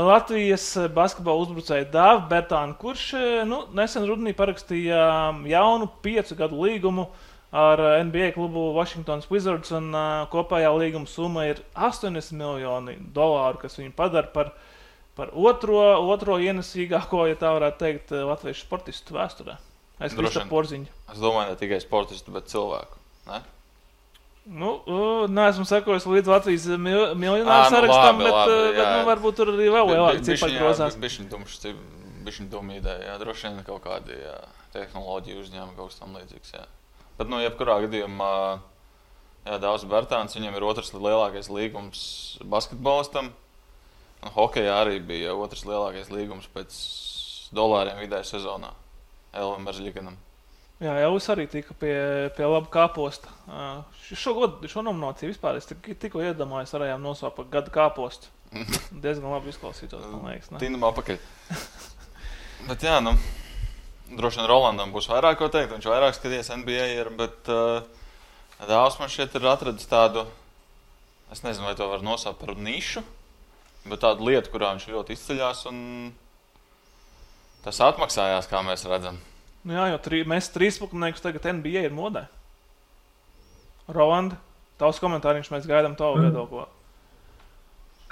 Latvijas 0.05 0.65
basketbola 0.93 1.45
uzbrucēja 1.45 1.87
Dāvidu 1.93 2.27
Bertānu, 2.33 2.75
kurš 2.77 3.05
nu, 3.47 3.63
nesen 3.73 4.03
rudenī 4.05 4.35
parakstīja 4.35 5.05
jaunu 5.49 5.87
piecu 6.03 6.35
gadu 6.37 6.59
līgumu 6.67 7.07
ar 7.55 7.79
eh, 7.79 8.03
NBA 8.03 8.31
klubu 8.35 8.73
Washington 8.75 9.23
Wizards. 9.29 9.71
Un, 9.75 9.89
uh, 9.95 10.25
kopējā 10.31 10.73
līguma 10.75 11.07
summa 11.07 11.47
ir 11.49 11.61
80 11.73 12.35
miljoni 12.35 12.97
dolāru, 13.15 13.61
kas 13.63 13.79
viņu 13.79 13.95
padara 13.95 14.27
par, 14.33 14.51
par 15.15 15.31
otro, 15.31 15.79
otro 16.11 16.37
ienesīgāko, 16.43 17.25
ja 17.31 17.39
tā 17.39 17.55
varētu 17.55 17.81
teikt, 17.81 18.11
eh, 18.11 18.27
latviešu 18.27 18.67
sportistu 18.67 19.15
vēsturē. 19.15 19.57
Es 20.03 20.11
domāju, 20.11 20.47
porziņu. 20.51 20.91
Es 21.13 21.19
domāju, 21.23 21.53
ne 21.53 21.59
tikai 21.59 21.79
sportistu, 21.79 22.35
bet 22.35 22.51
cilvēku. 22.51 22.99
Ne? 23.29 23.39
Nu, 24.45 24.75
Nē, 25.31 25.47
esmu 25.53 25.63
sekojis 25.65 26.03
līdz 26.05 26.29
Latvijas 26.29 26.67
mil 26.77 27.15
miljonāru 27.17 27.63
nu, 27.63 27.71
sarakstam, 27.73 28.19
labi, 28.19 28.27
bet, 28.27 28.35
labi, 28.35 28.73
bet 28.75 28.89
nu, 28.91 29.05
varbūt 29.07 29.39
tur 29.39 29.51
arī 29.55 29.71
vēl 29.73 29.89
lielāka 29.89 30.25
cipari 30.27 30.59
grozās. 30.59 30.99
Ir 30.99 32.45
doma 32.51 32.75
ideja, 32.75 33.15
droši 33.21 33.47
vien 33.47 33.63
kaut 33.65 33.83
kādi 33.85 34.19
jā, 34.19 34.37
tehnoloģiju 34.75 35.41
uzņēmumi, 35.45 35.77
kaut 35.79 35.93
kas 35.93 36.01
tam 36.03 36.13
līdzīgs. 36.19 36.53
Jā. 36.59 36.67
Bet, 37.15 37.29
nu, 37.31 37.39
jebkurā 37.39 37.79
gadījumā, 37.85 38.31
jā, 39.45 39.57
Dārzs 39.63 39.87
Bērtāns, 39.87 40.35
viņam 40.35 40.57
ir 40.57 40.67
otrs 40.67 40.91
lielākais 40.95 41.47
līgums 41.53 42.01
basketbolistam. 42.43 43.31
Un 44.25 44.33
hokeja 44.35 44.79
arī 44.81 44.99
bija 45.05 45.35
otrs 45.37 45.63
lielākais 45.67 46.11
līgums 46.11 46.49
pēc 46.51 46.75
dolāriem 47.55 48.01
vidēji 48.03 48.33
sezonā 48.33 48.73
Elvis 49.35 49.63
Meržļikanam. 49.63 50.17
Jā, 50.83 50.91
Elvis 51.05 51.29
arī 51.31 51.45
tika 51.47 51.71
pie, 51.79 51.95
pie 52.35 52.47
laba 52.49 52.67
kāposta. 52.71 53.31
Šo, 54.09 54.33
gadu, 54.35 54.67
šo 54.71 54.83
nomināciju 54.83 55.31
vispār 55.31 55.59
es 55.61 55.69
tik, 55.69 55.87
tikko 56.01 56.19
iedomājos, 56.25 56.73
varējām 56.75 57.05
nosaukt 57.05 57.37
par 57.37 57.47
gadu 57.53 57.71
kāpostu. 57.75 58.31
Diezgan 59.03 59.31
labi 59.31 59.53
izklausītos, 59.53 60.03
man 60.11 60.33
liekas. 60.33 60.51
Tīnam 60.59 60.83
apakaļ. 60.89 61.21
Bet 62.69 62.83
jā, 62.83 62.99
nu. 63.03 63.15
Droši 64.05 64.41
vien 64.41 64.49
Rolandam 64.49 64.91
būs 64.93 65.07
vairāk 65.09 65.39
ko 65.39 65.49
teikt. 65.49 65.73
Viņš 65.73 65.87
vairāk 65.89 66.17
skaties 66.17 66.51
NBA, 66.53 66.89
ir, 66.99 67.09
bet 67.17 67.49
uh, 67.49 67.81
Dāvs 68.63 68.99
man 69.01 69.11
šeit 69.11 69.33
ir 69.35 69.47
atradis 69.49 69.87
tādu, 69.89 70.23
es 71.33 71.41
nezinu, 71.43 71.67
vai 71.67 71.75
to 71.75 71.87
var 71.89 72.05
nosaukt 72.05 72.39
par 72.39 72.53
nišu, 72.55 73.03
bet 73.89 74.03
tādu 74.05 74.29
lietu, 74.29 74.51
kurā 74.53 74.71
viņš 74.75 74.87
ļoti 74.93 75.17
izceļas. 75.17 75.65
Tas 77.65 77.81
atmaksājās, 77.81 78.47
kā 78.47 78.61
mēs 78.63 78.85
redzam. 78.87 79.17
Nu 79.65 79.73
jā, 79.73 79.89
jo 79.89 79.99
trī, 80.05 80.21
mēs 80.29 80.51
trīspakniekus 80.53 81.23
tagad 81.25 81.49
NBA 81.57 81.87
ir 81.87 81.93
modē. 81.97 82.27
Rolanda, 83.89 84.37
tavs 84.79 85.01
komentārs, 85.01 85.49
mēs 85.53 85.67
gaidām 85.69 85.97
tavu 85.97 86.19
mm. 86.19 86.27
viedokli. 86.29 86.65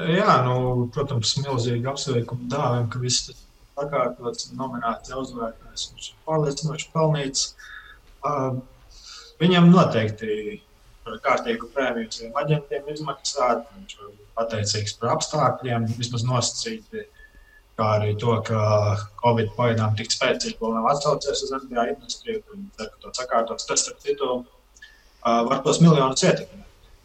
Jā, 0.09 0.39
nu, 0.41 0.87
protams, 0.93 1.35
milzīgi 1.45 1.85
apsveikumu 1.89 2.49
dāvim, 2.49 2.87
ka 2.89 3.01
viss 3.01 3.29
sakārtots 3.77 4.49
un 4.49 4.59
nominēts 4.61 5.13
uzvarētājs. 5.17 5.87
Viņš 5.93 6.09
ir 6.11 6.19
pārliecinoši 6.27 6.91
pelnīts. 6.93 7.47
Uh, 8.23 8.59
viņam 9.41 9.71
noteikti 9.73 10.61
kārtīgu 11.23 11.69
prēmiju 11.75 12.11
saviem 12.13 12.37
aģentiem 12.43 12.93
izmaksāt. 12.93 13.65
Viņš 13.75 13.97
ir 13.97 14.13
pateicīgs 14.37 14.97
par 14.99 15.17
apstākļiem, 15.17 15.89
vismaz 15.97 16.25
nosacīti. 16.29 17.07
Kā 17.73 17.87
arī 17.97 18.11
to, 18.21 18.35
ka 18.45 18.57
Covid 19.23 19.55
pagaidām 19.57 19.95
tik 19.97 20.11
spēcīgi 20.13 20.59
vēl 20.61 20.75
nav 20.75 20.91
atsaucies 20.91 21.39
uz 21.47 21.53
NBA 21.55 21.87
industriju, 21.95 22.43
un 22.53 22.67
cer, 22.77 22.91
ka 22.91 23.01
to 23.01 23.13
sakārtos. 23.17 23.65
Tas, 23.65 23.81
starp 23.81 24.03
citu, 24.05 24.27
uh, 24.43 25.39
var 25.49 25.63
tos 25.65 25.81
miljonus 25.81 26.21
ietekmēt. 26.21 26.59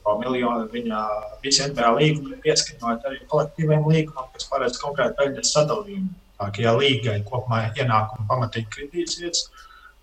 Miljonu 0.08 0.70
viņa 0.72 0.98
visi 1.42 1.66
NBA 1.68 1.88
līgumi 1.98 2.38
pieskaņot 2.40 3.02
arī 3.04 3.18
kolektīviem 3.28 3.82
līgumam, 3.90 4.30
kas 4.32 4.46
paredz 4.48 4.78
konkrēti 4.80 5.18
peļņas 5.18 5.50
sadalījumu 5.52 6.14
ka, 6.38 6.50
ja 6.62 6.74
līgai 6.78 7.18
kopumā 7.28 7.64
ienākumi 7.74 8.28
pamatīgi 8.30 8.70
kritīsies, 8.74 9.46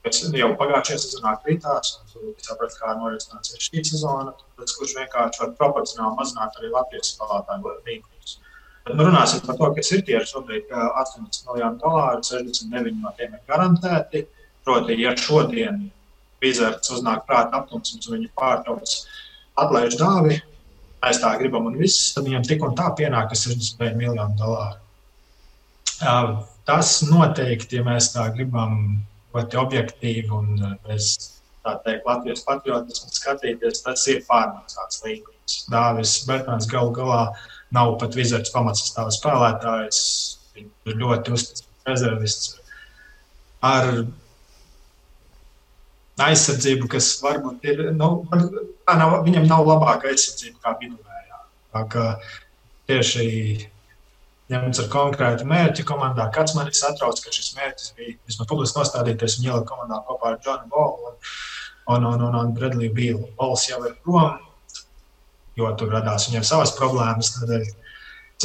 kas 0.05 0.21
jau 0.37 0.51
pagājušajā 0.59 1.01
sezonā 1.01 1.33
kritās, 1.43 1.95
un 1.99 2.11
tur 2.13 2.33
saprast, 2.45 2.79
kā 2.81 2.93
norisināsies 2.99 3.69
šī 3.69 3.83
sezona, 3.89 4.35
tad 4.59 4.73
kurš 4.77 4.97
vienkārši 4.99 5.43
var 5.43 5.55
proporcionāli 5.59 6.19
mazināt 6.19 6.59
arī 6.59 6.71
Latvijas 6.73 7.15
spēlētāju 7.15 7.75
līgumus. 7.87 8.37
Bet 8.85 8.99
nu, 8.99 9.07
runāsim 9.07 9.41
par 9.47 9.57
to, 9.57 9.71
kas 9.79 9.91
ir 9.95 10.03
tie 10.05 10.19
šobrīd 10.29 10.69
80 10.69 11.47
miljoni 11.49 11.81
dolāru, 11.81 12.21
69 12.27 12.99
no 13.01 13.13
tiem 13.17 13.33
ir 13.33 13.41
garantēti. 13.49 14.27
Proti, 14.65 14.97
ja 15.01 15.13
šodien 15.17 15.87
Vizards 16.41 16.91
uznāk 16.93 17.25
prāta 17.25 17.61
aptumsums 17.61 18.05
un 18.05 18.19
viņi 18.19 18.31
pārtrauc 18.37 18.93
atlaiž 19.61 19.97
dāvi, 19.97 20.37
mēs 21.01 21.21
tā 21.21 21.33
gribam 21.39 21.69
un 21.69 21.77
viss, 21.79 22.11
tad 22.13 22.27
viņam 22.27 22.45
tik 22.45 22.65
un 22.65 22.77
tā 22.77 22.91
pienāk 22.97 23.33
69 23.33 23.97
miljoni 23.97 24.37
dolāru. 24.41 24.84
Tas 25.99 26.97
noteikti, 27.07 27.79
ja 27.79 27.85
mēs 27.85 28.11
tā 28.15 28.25
gribam 28.35 29.03
ļoti 29.35 29.59
objektīvi 29.59 30.31
un 30.33 30.55
bez 30.87 31.13
tā 31.65 31.75
teikt, 31.85 32.05
Latvijas 32.07 32.43
patriotismu 32.47 33.13
skatīties, 33.13 33.83
tas 33.85 34.03
ir 34.11 34.23
pārmaksāts 34.27 35.01
līgums. 35.05 35.57
Dāvis 35.71 36.17
Bertāns 36.27 36.67
galu 36.69 36.93
galā 36.95 37.21
nav 37.75 37.95
pat 38.01 38.17
vizards 38.17 38.53
pamatsastāvā 38.53 39.13
spēlētājs. 39.13 40.01
Viņš 40.55 40.91
ir 40.91 41.01
ļoti 41.01 41.33
uzticams 41.35 41.89
rezervists 41.89 42.53
ar 43.65 43.89
aizsardzību, 46.25 46.87
kas 46.91 47.09
varbūt 47.23 47.65
ir, 47.67 47.83
nu, 47.97 48.09
nav, 48.31 49.17
viņam 49.25 49.47
nav 49.49 49.65
labāka 49.67 50.11
aizsardzība 50.11 50.61
kā 50.63 50.75
viduvējā. 50.81 52.05
Tieši 52.85 53.25
ņemts 54.51 54.81
ar 54.83 54.89
konkrētu 54.93 55.47
mērķi 55.49 55.85
komandā. 55.89 56.27
Kāds 56.33 56.53
man 56.57 56.69
ir 56.69 56.77
satrauc, 56.77 57.21
ka 57.21 57.33
šis 57.33 57.55
mērķis 57.57 57.93
bija 57.97 58.17
vismaz 58.29 58.49
publiski 58.49 58.79
nostādīties 58.79 59.39
un 59.39 59.47
ielikt 59.47 59.69
komandā 59.71 60.01
kopā 60.05 60.33
ar 60.33 60.41
Džonu 60.41 60.69
Bolu 60.73 61.09
un, 61.09 61.15
un, 61.95 62.05
un, 62.11 62.27
un, 62.27 62.37
un 62.41 62.53
Bredliju 62.57 62.93
Bīlu. 62.93 63.31
Bols 63.39 63.65
jau 63.69 63.81
ir 63.87 63.95
prom, 64.05 64.37
jo 65.57 65.71
tur 65.79 65.95
radās 65.95 66.29
viņam 66.29 66.45
savas 66.45 66.75
problēmas. 66.77 67.31
Tādēļ, 67.39 67.65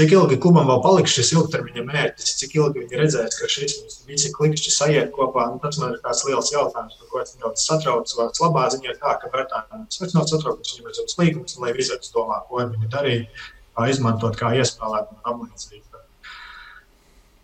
cik 0.00 0.16
ilgi 0.16 0.40
klubam 0.40 0.70
vēl 0.70 0.80
paliks 0.86 1.18
šis 1.18 1.34
ilgtermiņa 1.36 1.84
mērķis, 1.90 2.32
cik 2.40 2.56
ilgi 2.56 2.86
viņi 2.86 3.02
redzēs, 3.02 3.36
ka 3.36 3.52
šis 3.52 4.00
visi 4.08 4.32
klikšķi 4.38 4.74
sajiet 4.78 5.12
kopā. 5.16 5.50
Nu, 5.52 5.60
tas 5.60 5.82
man 5.82 5.98
ir 5.98 6.00
tāds 6.06 6.24
liels 6.28 6.52
jautājums, 6.54 6.96
par 6.96 7.12
ko 7.12 7.24
es 7.24 7.36
nedaudz 7.36 7.66
satraucos. 7.66 8.16
Vārds 8.16 8.40
labā 8.40 8.66
ziņā 8.72 8.94
ir 8.94 9.00
tā, 9.04 9.18
ka 9.20 9.32
Bertānam 9.34 9.84
vairs 9.84 10.16
nav 10.16 10.28
satraukums, 10.32 10.76
viņam 10.78 10.92
ir 10.92 11.00
savs 11.02 11.20
līgums, 11.20 11.60
lai 11.60 11.76
vizards 11.76 12.16
domā, 12.16 12.40
ko 12.48 12.64
viņi 12.64 12.92
darīja, 12.96 13.46
izmantot 13.90 14.36
kā 14.36 14.52
iespēlēt 14.60 15.12
un 15.14 15.22
apmācīt. 15.24 15.80
Uh, 15.80 15.89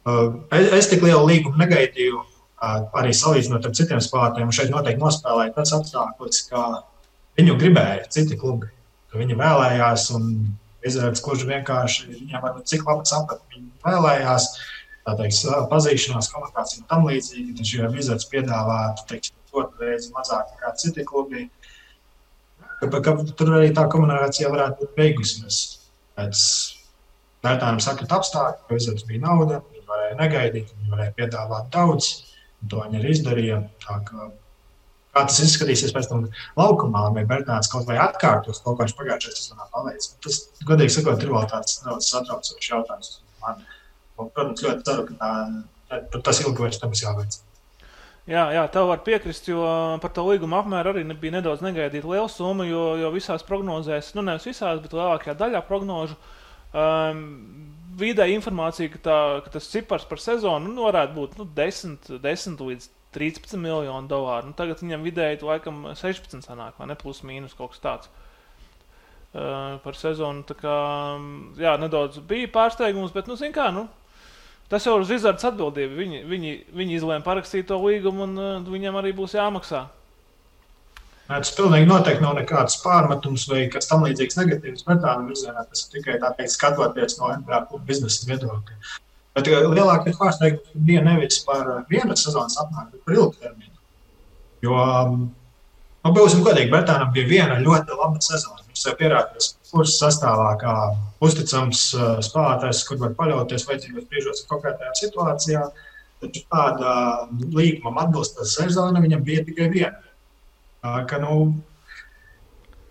es, 0.07 0.73
es 0.81 0.91
tik 0.91 1.05
lielu 1.05 1.25
līgumu 1.27 1.59
negaidīju, 1.61 2.21
uh, 2.21 2.79
arī 3.01 3.15
salīdzinot 3.17 3.67
ar 3.67 3.75
citiem 3.77 4.03
spēlētājiem. 4.03 4.53
Šeit 4.55 4.71
noteikti 4.73 5.03
nospēlēja 5.03 5.55
tas 5.57 5.75
apstākļus, 5.77 6.43
ka 6.51 6.63
viņu 7.39 7.59
gribēja 7.61 8.07
citi 8.13 8.39
klubi. 8.41 8.71
Viņi 9.17 9.37
vēlējās, 9.39 10.11
un 10.17 10.33
izrādās, 10.85 11.23
kurš 11.25 11.47
vienkārši 11.49 12.11
viņam 12.11 12.43
var 12.45 12.59
cik 12.69 12.83
labi 12.85 13.09
saprast, 13.09 13.47
viņi 13.55 13.71
vēlējās. 13.87 14.49
Tā 15.07 15.15
teiks, 15.21 15.45
pazīšanās, 15.71 16.29
komunikācija 16.35 16.81
un 16.83 16.87
tam 16.91 17.05
līdzīgi. 17.07 17.53
Taču, 17.61 17.77
ja 17.79 17.91
Vizards 17.93 18.27
piedāvātu, 18.27 19.05
teiksim, 19.07 19.37
otru 19.55 19.87
reizi 19.87 20.11
mazāk 20.13 20.51
nekā 20.57 20.73
citi 20.83 21.05
klubi, 21.07 21.45
ka, 22.81 22.91
ka 22.91 23.15
tur 23.39 23.53
arī 23.61 23.71
tā 23.77 23.87
komunikācija 23.93 24.51
varētu 24.51 24.83
būt 24.83 24.99
beigusies. 24.99 25.61
Pēc 26.19 26.43
Vērtājiem 27.47 27.79
sakot 27.85 28.13
apstākļi, 28.19 28.67
ka 28.67 28.75
Vizards 28.75 29.07
bija 29.07 29.23
nauda, 29.23 29.63
varēja 30.07 30.19
negaidīt, 30.21 30.73
viņi 30.75 30.93
varēja 30.93 31.15
piedāvāt 31.17 31.71
daudz, 31.75 32.11
un 32.63 32.71
to 32.71 32.83
viņi 32.83 33.01
arī 33.01 33.15
izdarīja. 33.15 33.63
Tā, 33.83 33.99
ka, 34.07 34.29
kā 35.17 35.25
tas 35.27 35.41
izskatīsies 35.43 35.95
pēc 35.97 36.11
tam 36.11 36.27
laukumā, 36.59 37.09
vai 37.15 37.25
Bernāts 37.29 37.71
kaut 37.73 37.87
vai 37.89 37.99
atkārtos 37.99 38.63
kaut 38.63 38.77
ko 38.77 38.85
viņš 38.85 38.97
pagājušajā 38.99 39.39
sezonā 39.39 39.67
paveicis. 39.73 40.15
Tas, 40.25 40.43
godīgi 40.69 40.99
sakot, 40.99 41.23
ir 41.23 41.33
vēl 41.33 41.49
tāds 41.51 41.81
nedaudz 41.83 42.11
satraucošs 42.13 42.71
jautājums. 42.71 43.13
Man, 43.43 43.65
un, 44.19 44.31
protams, 44.31 44.63
ļoti 44.65 44.87
ceru, 44.87 45.09
ka 45.11 45.19
tā, 45.91 46.23
tas 46.23 46.43
ilgi 46.45 46.63
vairs 46.63 46.81
nebūs 46.83 47.05
jāveic. 47.07 47.41
Jā, 48.27 48.49
jā, 48.51 48.65
tev 48.75 48.89
var 48.91 49.05
piekrist, 49.07 49.47
jo 49.47 49.63
par 50.03 50.11
to 50.11 50.25
līguma 50.27 50.59
apmēru 50.59 50.91
arī 50.91 51.05
bija 51.15 51.37
nedaudz 51.37 51.61
negaidīta 51.63 52.11
liela 52.11 52.27
summa, 52.27 52.67
jo, 52.67 52.97
jo 52.99 53.13
visās 53.15 53.47
prognozēs, 53.47 54.17
nu 54.19 54.25
nevis 54.27 54.49
visās, 54.51 54.81
bet 54.83 54.97
lielākajā 54.99 55.37
daļā 55.39 55.61
prognožu 55.69 56.17
um, 56.75 57.21
vidēji 57.97 58.37
informācija, 58.37 58.91
ka, 58.93 59.01
tā, 59.03 59.17
ka 59.45 59.55
tas 59.57 59.71
cipars 59.73 60.07
par 60.09 60.21
sezonu 60.23 60.73
nu, 60.73 60.87
varētu 60.87 61.17
būt 61.17 61.41
nu, 61.41 61.49
10, 61.57 62.13
10 62.23 62.63
līdz 62.69 62.89
13 63.17 63.57
miljonu 63.61 64.11
dolāru. 64.11 64.51
Nu, 64.51 64.57
tagad 64.57 64.83
viņam 64.85 65.05
vidēji 65.07 65.43
laikam 65.47 65.85
16 65.97 66.45
sanāk, 66.45 66.77
vai 66.81 66.91
ne 66.91 66.99
plus 67.01 67.23
mīnus 67.27 67.57
kaut 67.57 67.75
kas 67.75 67.85
tāds. 67.85 68.13
uh, 69.37 69.77
par 69.85 69.97
sezonu. 69.99 70.45
Tā 70.49 70.57
kā, 70.59 70.77
jā, 71.61 71.77
nedaudz 71.81 72.21
bija 72.29 72.51
pārsteigums, 72.53 73.15
bet, 73.15 73.29
nu, 73.31 73.37
zin 73.39 73.55
kā, 73.55 73.69
nu, 73.75 73.87
tas 74.73 74.87
jau 74.87 74.97
ir 75.01 75.07
Zizards 75.09 75.47
atbildība. 75.49 75.97
Viņi, 75.99 76.23
viņi, 76.31 76.55
viņi 76.77 76.99
izlēma 76.99 77.27
parakstīt 77.27 77.69
to 77.71 77.79
līgumu, 77.83 78.27
un 78.27 78.41
uh, 78.41 78.73
viņam 78.73 79.01
arī 79.01 79.15
būs 79.17 79.37
jāmaksā. 79.39 79.87
Tas 81.27 81.51
pilnīgi 81.57 81.89
noteikti 81.91 82.23
nav 82.23 82.37
nekāds 82.39 82.77
pārmetums 82.85 83.49
vai 83.51 83.65
kas 83.71 83.89
tamlīdzīgs 83.91 84.37
negatīvs 84.39 84.85
Britānijas 84.87 85.33
virzienā. 85.33 85.65
Tas 85.67 85.83
ir 85.83 85.97
tikai 85.97 86.21
teikt, 86.23 86.53
skatoties 86.55 87.19
no 87.19 87.33
NBA 87.35 87.81
biznesa 87.89 88.29
viedokļa. 88.29 88.77
Bet 89.37 89.51
lielākais 89.51 90.17
pārsteigums 90.21 90.77
bija 90.87 91.03
nevis 91.05 91.41
par 91.49 91.67
vienas 91.91 92.23
sezonas 92.25 92.57
apmēru, 92.63 92.93
bet 92.95 93.03
par 93.09 93.19
ilgtermiņu. 93.19 93.75
Jo, 94.65 94.79
nu, 95.11 96.15
būsim 96.15 96.47
godīgi, 96.47 96.71
Britānam 96.73 97.11
bija 97.13 97.29
viena 97.33 97.59
ļoti 97.61 97.99
laba 97.99 98.23
sezona. 98.23 98.63
Viņš 98.71 98.87
sev 98.87 98.97
pierādījis 99.03 99.51
kursa 99.73 100.07
sastāvā 100.07 100.55
kā 100.63 100.79
uzticams 101.27 101.89
spēlētājs, 102.31 102.87
kur 102.87 103.03
var 103.03 103.19
paļauties 103.19 103.67
vajadzīgos 103.67 104.07
brīžos 104.13 104.47
kādā 104.47 104.95
situācijā. 105.03 105.67
Taču 106.23 106.47
tāda 106.49 106.93
līguma 107.53 108.07
atbilstoša 108.07 108.63
sezona 108.63 109.03
viņam 109.05 109.27
bija 109.27 109.43
tikai 109.45 109.67
viena 109.75 110.06
ka 111.11 111.19
nu, 111.23 111.39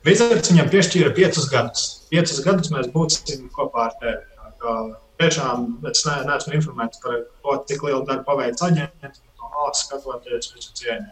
Vizards 0.06 0.52
viņam 0.52 0.68
piešķīra 0.70 1.12
piecus 1.18 1.48
gadus. 1.50 1.86
Piecus 2.12 2.42
gadus 2.46 2.70
mēs 2.74 2.92
būsim 2.94 3.48
kopā 3.56 3.88
ar 3.88 3.96
tevi. 4.02 4.92
Tiešām 5.22 5.64
es 5.90 6.04
ne, 6.06 6.18
neesmu 6.28 6.58
informēts 6.60 7.00
par 7.02 7.24
to, 7.24 7.56
cik 7.70 7.86
lielu 7.88 8.04
darbu 8.06 8.26
paveic 8.28 8.62
aģents 8.68 9.24
no 9.40 9.50
malas 9.54 9.82
skatoties 9.86 10.52
visu 10.54 10.76
cieņu. 10.78 11.08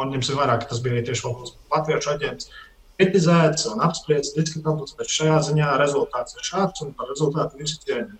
Un 0.00 0.14
jums 0.14 0.30
ir 0.30 0.38
vairāk, 0.38 0.64
tas 0.70 0.80
bija 0.80 1.02
tieši 1.04 1.34
latviešu 1.74 2.12
aģents 2.14 2.48
kritizēts 2.98 3.66
un 3.70 3.82
apspriests 3.84 4.36
diskutabls, 4.38 4.94
bet 4.98 5.12
šajā 5.12 5.42
ziņā 5.50 5.74
rezultāts 5.82 6.38
ir 6.38 6.46
šāds 6.48 6.86
un 6.86 6.94
par 6.96 7.10
rezultātu 7.12 7.60
visi 7.60 7.76
cieņu. 7.84 8.16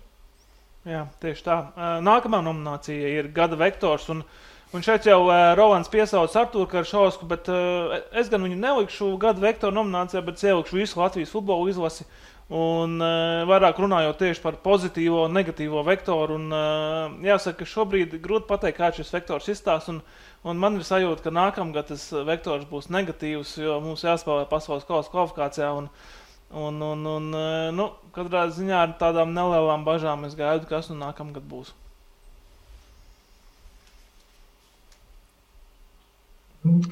Jā, 0.89 1.07
tieši 1.23 1.45
tā. 1.47 1.57
Nākamā 2.05 2.43
nominācija 2.45 3.15
ir 3.17 3.31
gada 3.35 3.57
vektors. 3.59 4.07
Un, 4.13 4.21
uh, 4.21 4.48
Un 4.69 4.83
šeit 4.85 5.07
jau 5.09 5.23
uh, 5.25 5.55
Rolands 5.57 5.89
piesauc 5.89 6.35
Arthuru 6.37 6.67
Karšausku, 6.69 7.25
bet 7.25 7.47
uh, 7.49 7.95
es 8.13 8.27
gan 8.29 8.43
viņu 8.45 8.57
nelikšu 8.61 9.07
gada 9.17 9.41
vektoru 9.41 9.73
nominācijā, 9.73 10.21
bet 10.21 10.43
ielikšu 10.45 10.77
visu 10.77 10.99
Latvijas 10.99 11.33
futbola 11.33 11.71
izlasi. 11.71 12.05
Un 12.53 12.99
uh, 13.01 13.47
vairāk 13.49 13.81
runājot 13.81 14.21
tieši 14.21 14.43
par 14.43 14.59
pozitīvo 14.61 15.23
un 15.25 15.33
negatīvo 15.33 15.81
vektoru. 15.87 16.37
Un, 16.37 16.53
uh, 16.53 17.17
jāsaka, 17.25 17.63
ka 17.63 17.69
šobrīd 17.73 18.13
grūti 18.21 18.45
pateikt, 18.51 18.77
kā 18.77 18.91
šis 18.93 19.09
vektors 19.17 19.49
izstāsta. 19.49 19.95
Un, 19.95 20.03
un 20.45 20.61
man 20.61 20.77
ir 20.77 20.85
sajūta, 20.85 21.25
ka 21.25 21.33
nākamgad 21.33 21.89
tas 21.89 22.05
vektors 22.29 22.69
būs 22.69 22.93
negatīvs, 22.93 23.57
jo 23.65 23.81
mums 23.81 24.05
jāspēlē 24.05 24.45
pasaules 24.53 24.85
kausa 24.85 25.09
kvalifikācijā. 25.09 25.73
Un, 25.81 25.89
un, 26.53 26.81
un, 26.93 27.05
un, 27.17 27.29
nu, 27.73 27.91
katrā 28.13 28.45
ziņā 28.53 28.85
ar 28.85 28.97
tādām 29.01 29.33
nelielām 29.33 29.81
bažām 29.89 30.29
es 30.29 30.37
gaidu, 30.37 30.69
kas 30.69 30.93
nu 30.93 31.01
nākamgad 31.01 31.49
būs. 31.49 31.73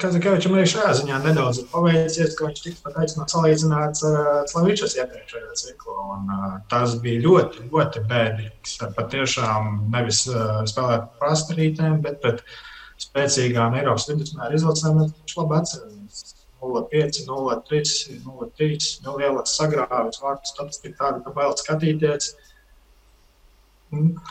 Kazakēvičam 0.00 0.54
arī 0.56 0.68
šajā 0.70 0.92
ziņā 1.00 1.18
nedaudz 1.24 1.60
ir 1.62 1.66
paveicies, 1.72 2.34
ka 2.38 2.46
viņš 2.48 2.62
tika 2.64 2.84
pat 2.86 2.96
aicināts 3.02 3.34
salīdzināts 3.34 4.04
ar 4.08 4.16
uh, 4.20 4.38
Slavičas 4.50 4.96
iepriekšējā 4.98 5.56
ciklu. 5.60 5.96
Un, 6.14 6.30
uh, 6.32 6.56
tas 6.72 6.96
bija 7.02 7.22
ļoti, 7.24 7.66
ļoti 7.72 8.02
bēdīgs. 8.10 8.78
Patiešām 8.96 9.70
nevis 9.92 10.24
uh, 10.30 10.62
spēlēt 10.70 11.08
prastarītēm, 11.20 12.00
bet 12.04 12.20
pret 12.24 12.42
spēcīgām 13.02 13.76
Eiropas 13.78 14.08
vidusmēra 14.10 14.58
izlasēm 14.58 15.02
viņš 15.04 15.38
labi 15.40 15.58
atcerās. 15.60 16.24
0,5, 16.58 17.22
0,3, 17.28 18.20
0,3, 18.24 18.86
nu 19.04 19.16
lielas 19.20 19.52
sagrāvis, 19.54 20.18
vārtu 20.18 20.50
statistika 20.50 21.04
tāda, 21.04 21.20
ka 21.22 21.34
bail 21.36 21.54
skatīties. 21.58 22.32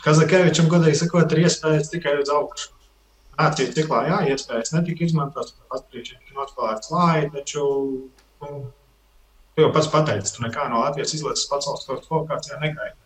Kazakēvičam, 0.04 0.68
godīgi 0.70 1.00
sakot, 1.00 1.32
ir 1.32 1.46
iespējas 1.46 1.88
tikai 1.94 2.18
uz 2.20 2.28
augšu. 2.32 2.74
Nācijas 3.38 3.74
ciklā, 3.76 4.02
jā, 4.08 4.18
iespējas 4.32 4.72
netika 4.74 5.06
izmantotas, 5.06 5.54
pastrīčiem 5.70 6.18
tika 6.18 6.40
nospēlēts 6.40 6.90
lāji, 6.90 7.28
taču, 7.36 7.66
nu, 8.42 8.56
tu 9.54 9.64
jau 9.64 9.70
pats 9.74 9.90
pateici, 9.92 10.34
tu 10.34 10.42
nekā 10.46 10.66
no 10.72 10.82
Latvijas 10.82 11.14
izlases 11.14 11.46
kausa 11.50 11.76
kvalifikācijā 11.84 12.58
negaidi. 12.64 12.98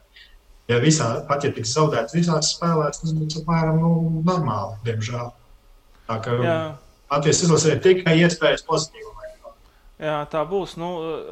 Ja 0.71 0.79
visā, 0.81 1.11
pat 1.29 1.45
ja 1.45 1.53
tiks 1.53 1.75
zaudēts 1.77 2.17
visās 2.17 2.55
spēlēs, 2.57 3.03
tas 3.03 3.15
būs 3.19 3.43
apmēram 3.43 3.83
nu, 3.83 3.93
normāli, 4.25 4.79
diemžēl. 4.89 5.33
Tā 6.09 6.21
kā. 6.25 6.37
Latvijas 7.13 7.43
izlasē 7.45 7.77
ir 7.77 7.83
tikai 7.85 8.17
iespējas 8.23 8.65
pozitīvi. 8.65 9.13
Jā, 10.03 10.25
tā 10.27 10.41
būs. 10.49 10.75
Nu, 10.81 10.89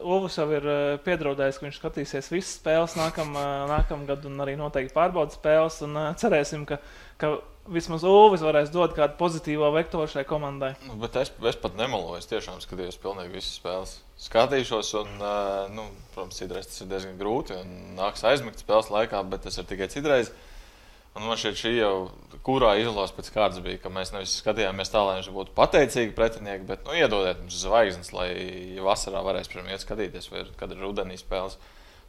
Ulas 0.06 0.36
jau 0.38 0.46
ir 0.54 0.66
eh, 0.70 0.98
piedraudējis, 1.02 1.56
ka 1.58 1.66
viņš 1.66 1.78
skatīsies 1.80 2.28
visas 2.30 2.52
spēles 2.60 2.94
nākamā 2.94 3.46
nākam 3.66 4.04
gadu 4.06 4.30
un 4.30 4.44
arī 4.44 4.54
noteikti 4.60 4.94
pārbaudas 4.94 5.40
spēles. 5.40 5.80
Un, 5.86 5.96
uh, 5.98 6.12
cerēsim, 6.20 6.62
ka, 6.68 6.78
ka 7.18 7.32
vismaz 7.68 8.04
Uvis 8.06 8.44
varēs 8.44 8.70
dot 8.72 8.94
kādu 8.96 9.16
pozitīvo 9.20 9.68
vektoru 9.74 10.08
šai 10.10 10.24
komandai. 10.28 10.72
Nu, 10.88 10.96
bet 11.02 11.16
es, 11.20 11.32
es 11.50 11.58
pat 11.60 11.76
nemaloju. 11.78 12.20
Es 12.20 12.30
tiešām 12.30 12.60
skatījos 12.64 13.00
pilnīgi 13.02 13.34
visas 13.36 13.58
spēles. 13.60 13.96
Skatīšos, 14.20 14.92
un, 15.00 15.10
nu, 15.74 15.88
protams, 16.14 16.38
citreiz 16.40 16.70
tas 16.70 16.84
ir 16.84 16.90
diezgan 16.90 17.18
grūti. 17.20 17.58
Nāks 17.98 18.24
aizmigt 18.28 18.62
spēles 18.62 18.90
laikā, 18.92 19.22
bet 19.32 19.46
tas 19.46 19.60
ir 19.60 19.68
tikai 19.68 19.90
citreiz. 19.92 20.32
Un 21.18 21.24
man 21.26 21.38
šķiet, 21.40 21.56
šī 21.58 21.70
jau 21.74 21.94
kurā 22.46 22.76
izlase 22.78 23.16
pēc 23.16 23.32
kārtas 23.34 23.62
bija, 23.64 23.80
ka 23.82 23.90
mēs 23.90 24.12
nevis 24.14 24.36
skatījāmies 24.38 24.92
tā, 24.92 25.00
lai 25.02 25.16
viņš 25.18 25.30
būtu 25.34 25.54
pateicīgi 25.56 26.14
pretinieki, 26.14 26.68
bet 26.68 26.84
nu, 26.86 26.94
iedodiet 26.94 27.40
mums 27.42 27.56
zvaigznes, 27.64 28.12
lai 28.14 28.28
vasarā 28.84 29.24
varēs 29.26 29.50
pirmie 29.50 29.78
skatīties, 29.82 30.30
vai 30.30 30.44
kad 30.60 30.70
ir 30.70 30.84
rudenī 30.84 31.18
spēles. 31.18 31.58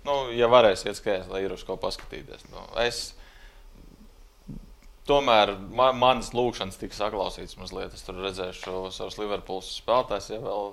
Nu, 0.06 0.28
ja 0.38 0.49
varēs 0.52 0.86
iet 0.86 0.99
skatīties, 0.99 1.32
lai 1.34 1.41
ir 1.47 1.56
uz 1.56 1.66
ko 1.66 1.80
paskatīties. 1.82 2.45
Nu, 2.54 2.62
es, 2.84 3.16
tomēr 5.10 5.56
man, 5.74 5.97
manas 6.02 6.32
lūkšanas 6.36 6.80
tika 6.82 6.97
saklausītas 6.97 7.58
mazliet. 7.60 7.95
Es 7.95 8.06
tur 8.06 8.22
redzēšu 8.22 8.88
savus 8.93 9.20
Liverpools 9.22 9.74
spēlētājus, 9.82 10.32
ja 10.34 10.39
vēl 10.43 10.72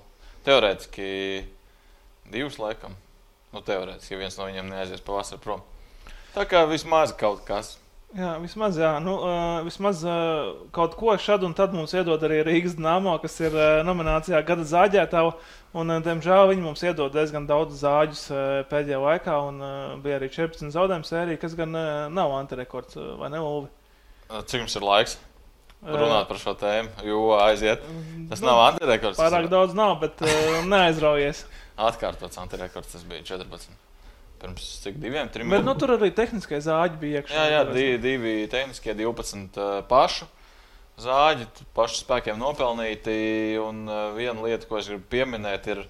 teorētiski 0.48 1.10
divus 2.32 2.60
laikam. 2.60 2.96
Nu, 3.54 3.64
teorētiski, 3.64 4.14
ja 4.14 4.22
viens 4.22 4.38
no 4.38 4.48
viņiem 4.48 4.72
neaizies 4.72 5.04
pavasarī 5.04 5.40
prom. 5.44 5.64
Tā 6.34 6.44
kā 6.48 6.66
vismaz 6.68 7.14
kaut 7.16 7.44
kas. 7.48 7.78
Jā, 8.16 8.38
vismaz, 8.40 8.76
jā. 8.80 8.94
Nu, 9.04 9.18
uh, 9.20 9.58
vismaz 9.66 10.00
uh, 10.08 10.54
kaut 10.72 10.94
ko 10.96 11.12
šādu 11.20 11.44
un 11.44 11.56
tad 11.56 11.74
mums 11.76 11.92
iedod 11.92 12.22
arī 12.24 12.38
Rīgas 12.46 12.76
dīnāmo, 12.78 13.12
kas 13.20 13.34
ir 13.42 13.52
uh, 13.52 13.80
nominācijā 13.84 14.40
Gada 14.48 14.64
zāģētāja. 14.68 15.34
Un, 15.76 15.92
uh, 15.92 16.00
diemžēl, 16.04 16.46
viņi 16.54 16.64
mums 16.64 16.84
iedod 16.88 17.12
diezgan 17.12 17.48
daudz 17.48 17.82
zāģus 17.82 18.22
uh, 18.32 18.44
pēdējā 18.70 19.00
laikā. 19.02 19.34
Un, 19.50 19.60
uh, 19.60 19.98
bija 20.04 20.16
arī 20.20 20.30
14 20.32 20.72
zaudējumu 20.72 21.08
sērija, 21.08 21.40
kas 21.42 21.56
gan 21.58 21.76
uh, 21.76 22.06
nav 22.12 22.32
antirekords 22.38 22.96
uh, 22.96 23.10
vai 23.20 23.28
ne? 23.34 23.44
Ulvi? 23.44 23.68
Cik 24.28 24.60
jums 24.64 24.76
ir 24.76 24.84
laiks? 24.84 25.16
Runāt 25.78 26.26
par 26.26 26.40
šo 26.42 26.52
tēmu, 26.58 26.90
jo 27.06 27.20
aiziet. 27.38 27.84
Tas 28.28 28.40
nu, 28.42 28.48
nav 28.50 28.64
antirekords. 28.64 29.18
Pārāk 29.20 29.46
daudz 29.52 29.76
nav, 29.78 29.94
bet 30.02 30.18
uh, 30.26 30.58
neaizraujies. 30.66 31.44
Atkārtots 31.88 32.40
antirekords, 32.42 32.90
tas 32.96 33.04
bija 33.06 33.22
14. 33.28 33.70
Pirms 34.42 34.66
cik 34.82 34.98
diviem, 35.02 35.30
trim 35.32 35.48
gadiem. 35.50 35.64
Nu, 35.66 35.74
tur 35.78 35.94
arī 35.94 36.10
tehniskie 36.14 36.58
zāģi 36.62 36.98
bija 36.98 37.22
iekšā. 37.22 37.38
Jā, 37.38 37.46
jā 37.54 37.62
divi, 37.70 37.94
divi 38.02 38.34
tehniskie, 38.50 38.92
12 38.98 39.56
uh, 39.62 39.78
pašu 39.88 40.28
zāģi, 40.98 41.46
pašu 41.78 42.02
spēkiem 42.02 42.38
nopelnīti. 42.42 43.16
Un 43.62 43.86
uh, 43.86 44.10
viena 44.18 44.44
lieta, 44.44 44.66
ko 44.68 44.82
es 44.82 44.90
gribu 44.90 45.06
pieminēt, 45.14 45.70
ir, 45.72 45.86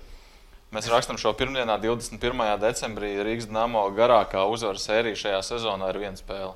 mēs 0.77 0.93
rakstām 0.93 1.19
šo 1.21 1.33
pirmdienā, 1.37 1.81
21. 1.81 2.47
decembrī, 2.61 3.17
Rīgas 3.25 3.49
Dāmo 3.51 3.89
garākā 3.97 4.45
uzvaras 4.53 4.85
sērija 4.85 5.25
šajā 5.25 5.45
sezonā 5.55 5.91
ir 5.95 6.05
viena 6.05 6.21
spēle. 6.21 6.55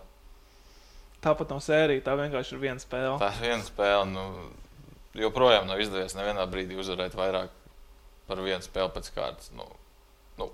Tāpat 1.22 1.52
nav 1.54 1.60
sērija, 1.62 2.02
tā 2.02 2.16
vienkārši 2.18 2.56
ir 2.56 2.62
viena 2.64 2.82
spēle. 2.82 3.14
Tā 3.22 3.28
ir 3.36 3.44
viena 3.44 3.62
spēle. 3.62 4.06
Nu, 4.10 4.24
joprojām 5.18 5.68
nav 5.68 5.80
izdevies 5.82 6.16
nevienā 6.18 6.48
brīdī 6.50 6.78
uzvarēt 6.80 7.14
vairāk 7.14 7.52
par 8.26 8.40
vienu 8.42 8.64
spēli 8.64 8.90
pēc 8.96 9.10
kārtas. 9.14 9.52
Nu, 9.54 9.68
nu. 10.40 10.48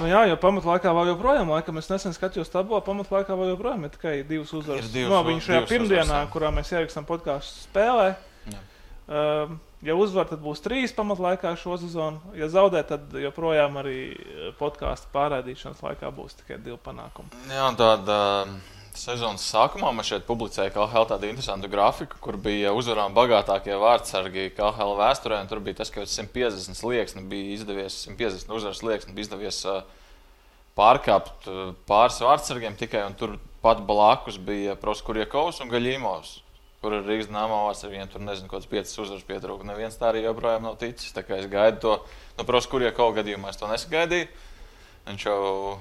Nu 0.00 0.08
jā, 0.10 0.24
jo 0.30 0.38
pamatlaikā 0.42 0.90
vēl 0.96 1.12
joprojām, 1.12 1.52
laikam, 1.54 1.78
es 1.78 1.90
nesen 1.92 2.16
skatījos 2.16 2.50
tabulā, 2.50 2.80
pamatlaikā 2.86 3.36
vēl 3.38 3.52
joprojām 3.52 3.86
ir 3.86 3.92
tikai 3.94 4.14
divas 4.26 4.50
uzvaras. 4.58 4.90
Divas, 4.94 5.12
no, 5.12 5.20
viņš 5.28 5.46
šajā 5.46 5.60
pirmdienā, 5.70 6.02
uzvaras, 6.06 6.32
kurā 6.34 6.50
mēs 6.56 6.72
ierakstām 6.74 7.06
podkāstu 7.06 7.68
spēlē. 7.68 8.08
Jā. 8.48 8.62
Uh, 9.08 9.52
ja 9.86 9.94
uzvar, 9.94 10.26
tad 10.30 10.42
būs 10.42 10.64
trīs 10.64 10.96
pamatlaikā 10.96 11.52
šo 11.60 11.76
sezonu. 11.78 12.34
Ja 12.38 12.50
zaudē, 12.50 12.82
tad 12.90 13.14
joprojām 13.14 13.78
arī 13.84 14.00
podkāstu 14.58 15.12
pārraidīšanas 15.14 15.84
laikā 15.86 16.10
būs 16.16 16.40
tikai 16.42 16.58
divi 16.58 16.80
panākumi. 16.88 17.46
Jā, 17.54 17.70
tāda. 17.78 18.18
Uh 18.48 18.74
sezonas 18.98 19.44
sākumā 19.48 19.90
man 19.94 20.06
šeit 20.06 20.26
publicēja 20.26 20.72
KL 20.74 21.06
tādu 21.10 21.28
interesantu 21.28 21.70
grafiku, 21.70 22.18
kur 22.22 22.38
bija 22.40 22.72
uzvarām 22.76 23.14
bagātākie 23.16 23.76
vārdsargi 23.78 24.50
KL 24.56 24.96
vēsturē. 24.98 25.38
Tur 25.50 25.62
bija 25.64 25.80
tas, 25.80 25.92
ka 25.94 26.04
150 26.04 26.78
slieksni 26.78 27.22
bija 27.30 27.54
izdevies, 27.54 28.02
150 28.08 28.52
uzvaras 28.58 28.82
slieksni 28.82 29.14
bija 29.16 29.28
izdevies 29.28 29.62
pārkāpt 30.78 31.48
pāris 31.88 32.20
vārdsargiem 32.22 32.76
tikai, 32.78 33.06
tur 33.18 33.38
pat 33.62 33.80
blakus 33.86 34.38
bija 34.38 34.76
Proskuriekovs 34.78 35.62
un 35.64 35.72
Gaļīmovs. 35.72 36.42
kur 36.78 36.94
ir 36.94 37.02
Rīgas 37.02 37.26
nāmavās, 37.34 37.80
ar 37.82 37.90
viņiem 37.90 38.10
tur 38.12 38.22
nezinu, 38.22 38.46
kāds 38.52 38.68
piecas 38.70 38.92
uzvaras 39.02 39.24
pietrūka. 39.26 39.66
Neviens 39.66 39.96
tā 39.98 40.12
arī 40.12 40.20
joprojām 40.22 40.62
nav 40.62 40.76
ticis. 40.78 41.10
Tā 41.10 41.24
kā 41.26 41.40
es 41.40 41.48
gaidu 41.50 41.80
to, 41.82 41.96
nu, 42.38 42.44
kur 42.46 42.84
jau 42.84 42.92
kaut 42.94 43.16
gadījumā 43.16 43.50
es 43.50 43.58
to 43.58 43.66
nesagaidīju. 43.66 44.28
Viņš 45.08 45.26
jau 45.26 45.40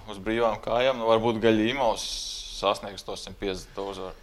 uz 0.09 0.17
brīvām 0.17 0.57
kājām, 0.63 0.97
nu, 0.97 1.05
varbūt 1.11 1.37
Gaļīmaus 1.43 2.36
sasniegs 2.57 3.05
to 3.05 3.15
150 3.17 3.83
uzvaru. 3.83 4.15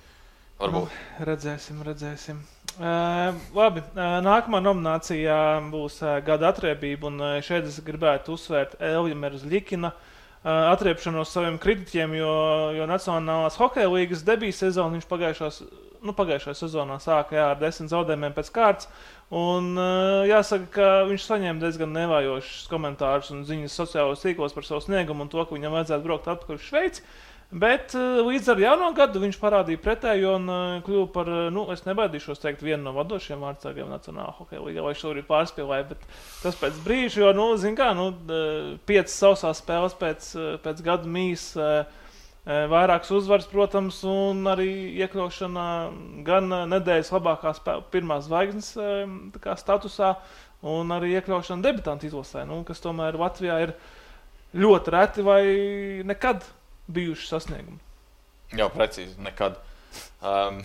Varbūt. 0.59 0.91
Nu, 0.91 1.27
redzēsim, 1.27 1.81
redzēsim. 1.83 2.43
Uh, 2.75 3.35
labi, 3.55 3.83
uh, 3.95 4.19
nākamā 4.23 4.61
nominācijā 4.63 5.39
būs 5.71 6.01
uh, 6.03 6.19
gada 6.27 6.53
atriebība. 6.53 7.11
Un, 7.11 7.19
uh, 7.23 7.39
šeit 7.43 7.67
es 7.71 7.81
gribētu 7.83 8.37
uzsvērt 8.37 8.77
Elviju 8.83 9.39
Zlikina 9.43 9.91
uh, 9.91 10.71
atriepšanos 10.73 11.35
saviem 11.35 11.59
kritiķiem, 11.63 12.15
jo, 12.21 12.37
jo 12.79 12.87
Nacionālās 12.91 13.59
hokeja 13.59 13.91
līnijas 13.91 14.23
debijas 14.27 14.63
sezonu 14.63 14.99
viņš 14.99 15.11
pagājušās 15.11 15.61
nu, 16.05 16.13
pagājušajā 16.15 16.59
sezonā 16.59 16.99
sāka 17.03 17.39
jā, 17.39 17.45
ar 17.51 17.61
desmit 17.61 17.91
zaudējumiem 17.91 18.35
pēc 18.37 18.51
kārtas. 18.55 18.89
Un, 19.35 19.73
uh, 19.75 20.23
jāsaka, 20.29 20.69
ka 20.75 20.89
viņš 21.09 21.29
saņēma 21.29 21.63
diezgan 21.63 21.95
nevājošus 21.97 22.67
komentārus 22.71 23.31
un 23.35 23.47
ziņas 23.49 23.79
sociālajos 23.81 24.23
tīklos 24.23 24.55
par 24.55 24.67
savu 24.69 24.85
sniegumu 24.85 25.25
un 25.25 25.33
to, 25.33 25.43
ka 25.43 25.57
viņam 25.57 25.79
vajadzētu 25.79 26.07
braukt 26.07 26.29
atpakaļ 26.31 26.61
uz 26.61 26.67
Šveici. 26.69 27.07
Bet 27.55 27.93
uh, 27.95 28.19
līdz 28.27 28.49
ar 28.51 28.59
jauno 28.59 28.89
gadu 28.97 29.21
viņš 29.23 29.37
parādīja 29.39 29.79
pretējo 29.79 30.33
un 30.41 30.49
uh, 30.51 30.63
kļuva 30.83 31.07
par, 31.15 31.29
uh, 31.31 31.43
nu, 31.55 31.63
es 31.71 31.85
nebaidīšos 31.87 32.41
teikt, 32.43 32.65
vienu 32.67 32.83
no 32.83 32.93
vadošajiem 32.97 33.45
vārdsargiem 33.47 33.93
Nacionālajā 33.93 34.35
hokeja 34.41 34.63
līnijā, 34.65 34.83
vai 34.83 34.95
šobrīd 34.99 35.29
pārspīlēja. 35.29 35.85
Bet 35.93 36.03
tas 36.43 36.59
pēc 36.59 36.81
brīža, 36.83 37.21
jo, 37.21 37.29
nu, 37.39 37.45
zināmā 37.63 37.79
kā, 37.79 37.93
nu, 37.95 38.09
piecas 38.91 39.15
sausās 39.23 39.61
spēles 39.63 39.95
pēc, 40.01 40.27
pēc 40.65 40.83
gada 40.87 41.11
mīs. 41.11 41.53
Vairākas 42.45 43.09
uzvaras, 43.17 43.47
protams, 43.49 44.03
un 44.05 44.43
arī 44.51 44.67
iekļaušana 45.01 45.69
gan 46.27 46.51
nedēļas 46.75 47.13
labākās 47.15 47.63
pirmās 47.95 48.27
zvaigznes 48.27 48.75
statusā, 49.63 50.11
un 50.75 50.93
arī 50.93 51.15
iekļaušana 51.15 51.65
debitantu 51.65 52.11
izlasē, 52.11 52.45
nu, 52.51 52.61
kas 52.69 52.85
tomēr 52.85 53.17
Latvijā 53.17 53.63
ir 53.65 53.73
ļoti 54.61 54.95
reti 54.99 55.25
vai 55.25 55.41
nekad 56.05 56.45
bijuši 56.93 57.29
sasniegumi. 57.31 57.81
Jā, 58.55 58.69
precīzi, 58.73 59.17
nekad. 59.25 59.59
Um, 60.25 60.63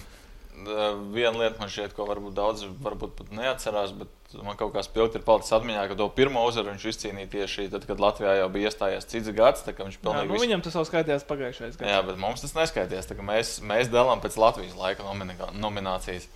viena 1.14 1.38
lieta 1.38 1.60
man 1.62 1.70
šķiet, 1.72 1.94
ko 1.96 2.06
varbūt 2.10 2.36
daudzi 2.36 2.68
varbūt 2.84 3.14
pat 3.18 3.30
neatcerās, 3.36 3.94
bet 3.96 4.36
man 4.44 4.58
kaut 4.60 4.74
kā 4.76 4.84
spilgti 4.84 5.20
ir 5.20 5.26
palicis 5.26 5.54
atmiņā, 5.56 5.86
ka 5.90 5.98
to 6.00 6.10
pirmo 6.14 6.44
uzvaru 6.48 6.74
viņš 6.74 6.86
izcīnīja 6.92 7.32
tieši 7.36 7.68
tad, 7.74 7.86
kad 7.88 8.02
Latvijā 8.04 8.36
jau 8.42 8.50
bija 8.54 8.70
iestājies 8.70 9.08
cits 9.10 9.32
gads. 9.36 9.64
Viņš. 9.68 10.00
Jā, 10.04 10.26
nu, 10.28 10.42
viņam 10.42 10.64
tas 10.66 10.76
jau 10.78 10.84
skaitījās 10.88 11.26
pagājušajā 11.30 11.72
gadā. 11.78 11.94
Jā, 11.94 12.02
bet 12.10 12.20
mums 12.22 12.44
tas 12.44 12.56
neskaitījās. 12.58 13.10
Mēs, 13.26 13.56
mēs 13.66 13.92
dalām 13.94 14.24
pēc 14.24 14.38
Latvijas 14.42 14.76
laika 14.80 15.08
nominācijas. 15.08 16.28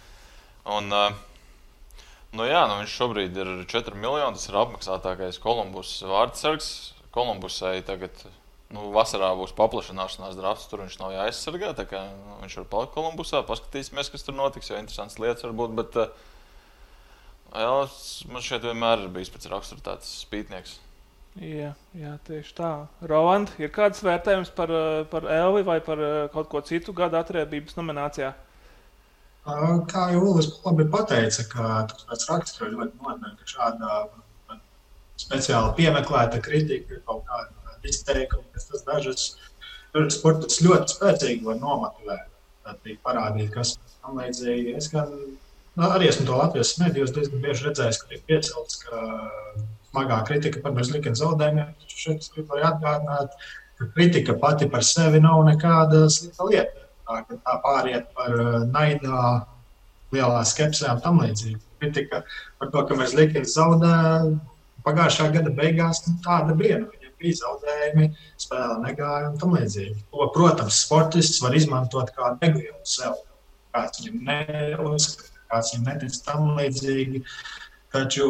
Un, 0.72 0.88
uh, 0.96 2.00
nu 2.38 2.48
jā, 2.48 2.64
nu 2.70 2.80
viņš 2.82 2.96
šobrīd 3.02 3.42
ir 3.44 3.54
4 3.74 4.00
miljoni. 4.00 4.40
Tas 4.40 4.48
ir 4.50 4.62
apmaksātākais 4.62 5.42
Kolumbus 5.44 5.98
vārdsargs. 6.08 6.72
Kolumbusai 7.14 7.82
tagad 7.86 8.24
nu, 8.74 8.90
vasarā 8.96 9.32
būs 9.38 9.54
paplašināšanās 9.58 10.38
drafts, 10.40 10.68
tur 10.72 10.84
viņš 10.84 11.00
nav 11.02 11.14
jāaizsargā. 11.16 11.74
Kā, 11.90 12.06
nu, 12.12 12.38
viņš 12.44 12.60
var 12.62 12.70
palikt 12.72 12.96
Kolumbusā, 12.96 13.44
paskatīsimies, 13.48 14.12
kas 14.14 14.26
tur 14.26 14.38
notiks. 14.38 14.72
Jo 14.72 14.80
interesants 14.82 15.20
lietas 15.22 15.46
var 15.46 15.54
būt. 15.60 15.76
Bet, 15.78 16.00
uh, 16.02 16.32
jā, 17.54 17.76
man 18.34 18.46
šeit 18.46 18.66
vienmēr 18.66 19.06
ir 19.06 19.14
bijis 19.14 19.32
pēc 19.34 19.50
rakstura 19.54 19.86
tāds 19.92 20.10
spītnieks. 20.24 20.80
Jā, 21.42 21.72
jā, 21.98 22.12
tieši 22.28 22.54
tā. 22.60 22.72
Roland, 23.10 23.50
ir 23.58 23.72
kāds 23.74 24.04
vērtējums 24.06 24.52
par, 24.54 24.70
eh, 24.70 25.02
par 25.10 25.26
Elvi 25.26 25.64
vai 25.66 25.80
par 25.82 25.98
eh, 25.98 26.28
kaut 26.34 26.50
ko 26.52 26.62
citu 26.62 26.94
gada 26.94 27.24
atriebības 27.24 27.74
nominācijā? 27.80 28.34
Kā 29.44 30.04
jau 30.14 30.22
Ulas 30.30 30.52
labi 30.64 30.86
pateica, 30.94 31.44
ka 31.50 31.72
pēc 32.06 32.28
rakstura 32.30 32.70
ļoti 32.76 33.02
noderīgi, 33.02 33.40
ka 33.42 33.50
šāda 33.50 34.60
speciāli 35.20 35.74
piemeklēta 35.80 36.40
kritika 36.46 36.96
ir 36.96 37.02
kaut 37.10 37.26
kāda 37.28 37.63
izteikumi, 37.90 38.46
kas 38.56 38.70
tas 38.70 38.86
dažas 38.88 39.26
sportus 40.14 40.62
ļoti 40.64 40.96
spēcīgi 40.96 41.46
var 41.46 41.60
nomotivēt. 41.62 42.30
Tad 42.64 42.86
parādīt, 43.04 43.50
kas 43.54 43.76
tam 44.02 44.20
līdzīgi. 44.22 44.76
Es 44.80 44.88
gan 44.92 45.12
nu, 45.12 45.88
arī 45.90 46.08
esmu 46.10 46.26
to 46.30 46.38
Latvijas 46.40 46.78
medijos 46.80 47.12
diezgan 47.16 47.44
bieži 47.44 47.68
redzējis, 47.68 48.00
ka 48.02 48.12
tiek 48.12 48.24
piecelts, 48.30 48.80
ka 48.86 49.02
smagā 49.92 50.22
kritika 50.30 50.62
par 50.64 50.76
bezlikuma 50.78 51.20
zaudējumiem. 51.20 51.74
Šeit 51.92 52.24
es 52.24 52.32
gribu 52.34 52.56
arī 52.56 52.66
atgādināt, 52.70 53.36
ka 53.80 53.90
kritika 53.98 54.38
pati 54.40 54.70
par 54.72 54.86
sevi 54.88 55.22
nav 55.24 55.44
nekāda 55.50 56.06
slikta 56.14 56.48
lieta. 56.50 56.88
Tā, 57.04 57.20
tā 57.28 57.58
pāriet 57.66 58.08
par 58.16 58.32
uh, 58.40 58.64
naidā, 58.72 59.20
lielā 60.16 60.42
skepsē 60.48 60.94
un 60.94 61.04
tam 61.04 61.20
līdzīgi. 61.22 61.60
Kritika 61.84 62.24
par 62.62 62.72
to, 62.72 62.86
ka 62.88 62.98
mēs 62.98 63.16
likuma 63.18 63.50
zaudējām 63.50 64.38
pagājušā 64.88 65.30
gada 65.36 65.52
beigās, 65.58 66.04
nu, 66.08 66.16
tāda 66.24 66.56
bija. 66.60 66.84
Bija 67.24 67.40
zaudējumi, 67.40 68.10
spēle 68.42 68.82
negāja 68.84 69.30
un 69.32 69.38
tam 69.40 69.56
līdzīgi. 69.56 70.02
To, 70.12 70.28
protams, 70.36 70.82
sportists 70.84 71.40
var 71.44 71.56
izmantot 71.56 72.12
kā 72.18 72.34
degvielu 72.42 72.82
sev. 72.88 73.16
Kāds 73.74 74.04
viņam 74.04 74.28
neuzskata, 74.28 75.32
kāds 75.54 75.72
viņam 75.74 75.90
netic 75.90 76.20
tam 76.28 76.54
līdzīgi. 76.60 77.24
Taču 77.94 78.28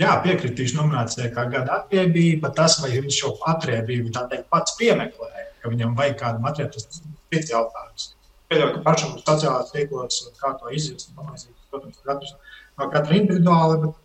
Jā, 0.00 0.14
piekritīšu 0.24 0.78
nominācijai, 0.78 1.28
kā 1.34 1.44
gada 1.52 1.76
atriebība. 1.82 2.50
Tas, 2.56 2.78
vai 2.82 2.94
viņš 2.94 3.18
šo 3.20 3.34
atriebību 3.52 4.10
teikt, 4.16 4.48
pats 4.50 4.74
piemeklēja, 4.78 5.44
ka 5.62 5.70
viņam 5.70 5.92
vajag 5.98 6.16
kādu 6.22 6.42
materiālu, 6.42 6.72
tas 6.74 7.02
ir 7.02 7.12
cits 7.34 7.52
jautājums. 7.52 8.08
Pieļauju, 8.50 8.72
ka 8.74 8.82
pašam 8.86 9.12
sociālajās 9.20 9.74
tīklos, 9.74 10.18
kā 10.40 10.54
to 10.58 10.72
izjust, 10.74 11.12
protams, 11.14 12.00
katrs 12.08 12.34
no 12.80 12.88
katra 12.92 13.18
individuāli, 13.20 13.78
bet 13.84 14.01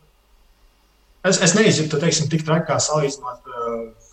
Es, 1.28 1.40
es 1.44 1.54
neizjūtu 1.58 2.00
teiksim, 2.02 2.30
tik 2.32 2.46
traki, 2.48 2.70
kā 2.70 2.78
salīdzinot 2.82 3.48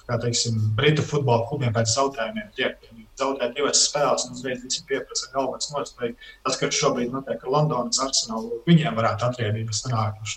kā, 0.08 0.18
teiksim, 0.20 0.58
Britu 0.78 1.04
futbola 1.06 1.46
klubiem 1.48 1.72
pēc 1.74 1.92
zaudējumiem. 1.94 2.50
Tie, 2.56 2.70
zaudē 3.18 3.50
divas 3.54 3.84
spēles, 3.86 4.26
un 4.26 4.36
uzreiz 4.36 4.62
visi 4.64 4.84
pieprasa 4.88 5.30
galvas 5.34 5.70
nost. 5.72 5.98
Tas, 5.98 6.58
kas 6.60 6.76
šobrīd 6.76 7.14
notiek 7.14 7.42
ar 7.44 7.56
Londonas 7.56 8.02
arsenālu, 8.02 8.60
viņiem 8.68 8.98
varētu 8.98 9.28
atriebības 9.28 9.84
sanākt. 9.84 10.36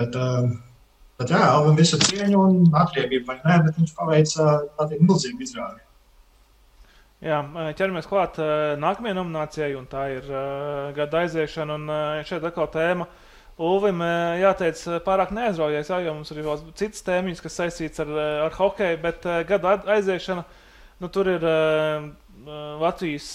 Bet, 0.00 0.16
bet 1.20 1.32
jā, 1.34 1.40
Alvim 1.52 1.78
visu 1.78 2.00
cieņu 2.02 2.42
un 2.42 2.76
atriebību 2.82 3.28
vai 3.28 3.40
nē, 3.44 3.58
bet 3.68 3.80
viņš 3.80 3.96
paveica 3.98 4.52
tādu 4.78 5.00
milzīgu 5.04 5.44
izrādi. 5.44 5.82
Jā, 7.22 7.38
ķeramies 7.78 8.08
klāt 8.10 8.40
nākamajai 8.82 9.14
nominācijai, 9.14 9.74
un 9.78 9.84
tā 9.86 10.08
ir 10.16 10.24
uh, 10.26 10.88
gada 10.96 11.20
aiziešana. 11.20 11.76
Un, 11.78 11.84
uh, 11.86 12.24
šeit 12.26 12.42
atkal 12.48 12.66
tēma 12.72 13.06
uh, 13.06 13.21
Ulvim 13.62 14.02
jāteic, 14.40 14.80
pārāk 15.06 15.30
neaizraujies, 15.36 15.90
jā, 15.92 16.00
jo 16.02 16.14
mums 16.16 16.32
ir 16.34 16.40
vēl 16.42 16.62
citas 16.78 17.04
tēmas, 17.06 17.42
kas 17.42 17.58
saistītas 17.60 18.02
ar, 18.02 18.12
ar 18.48 18.56
hokeju, 18.56 18.98
bet 19.04 19.26
gada 19.46 19.76
aiziešana, 19.94 20.42
nu, 21.02 21.10
tur 21.12 21.30
ir 21.30 21.46
Latvijas, 22.82 23.28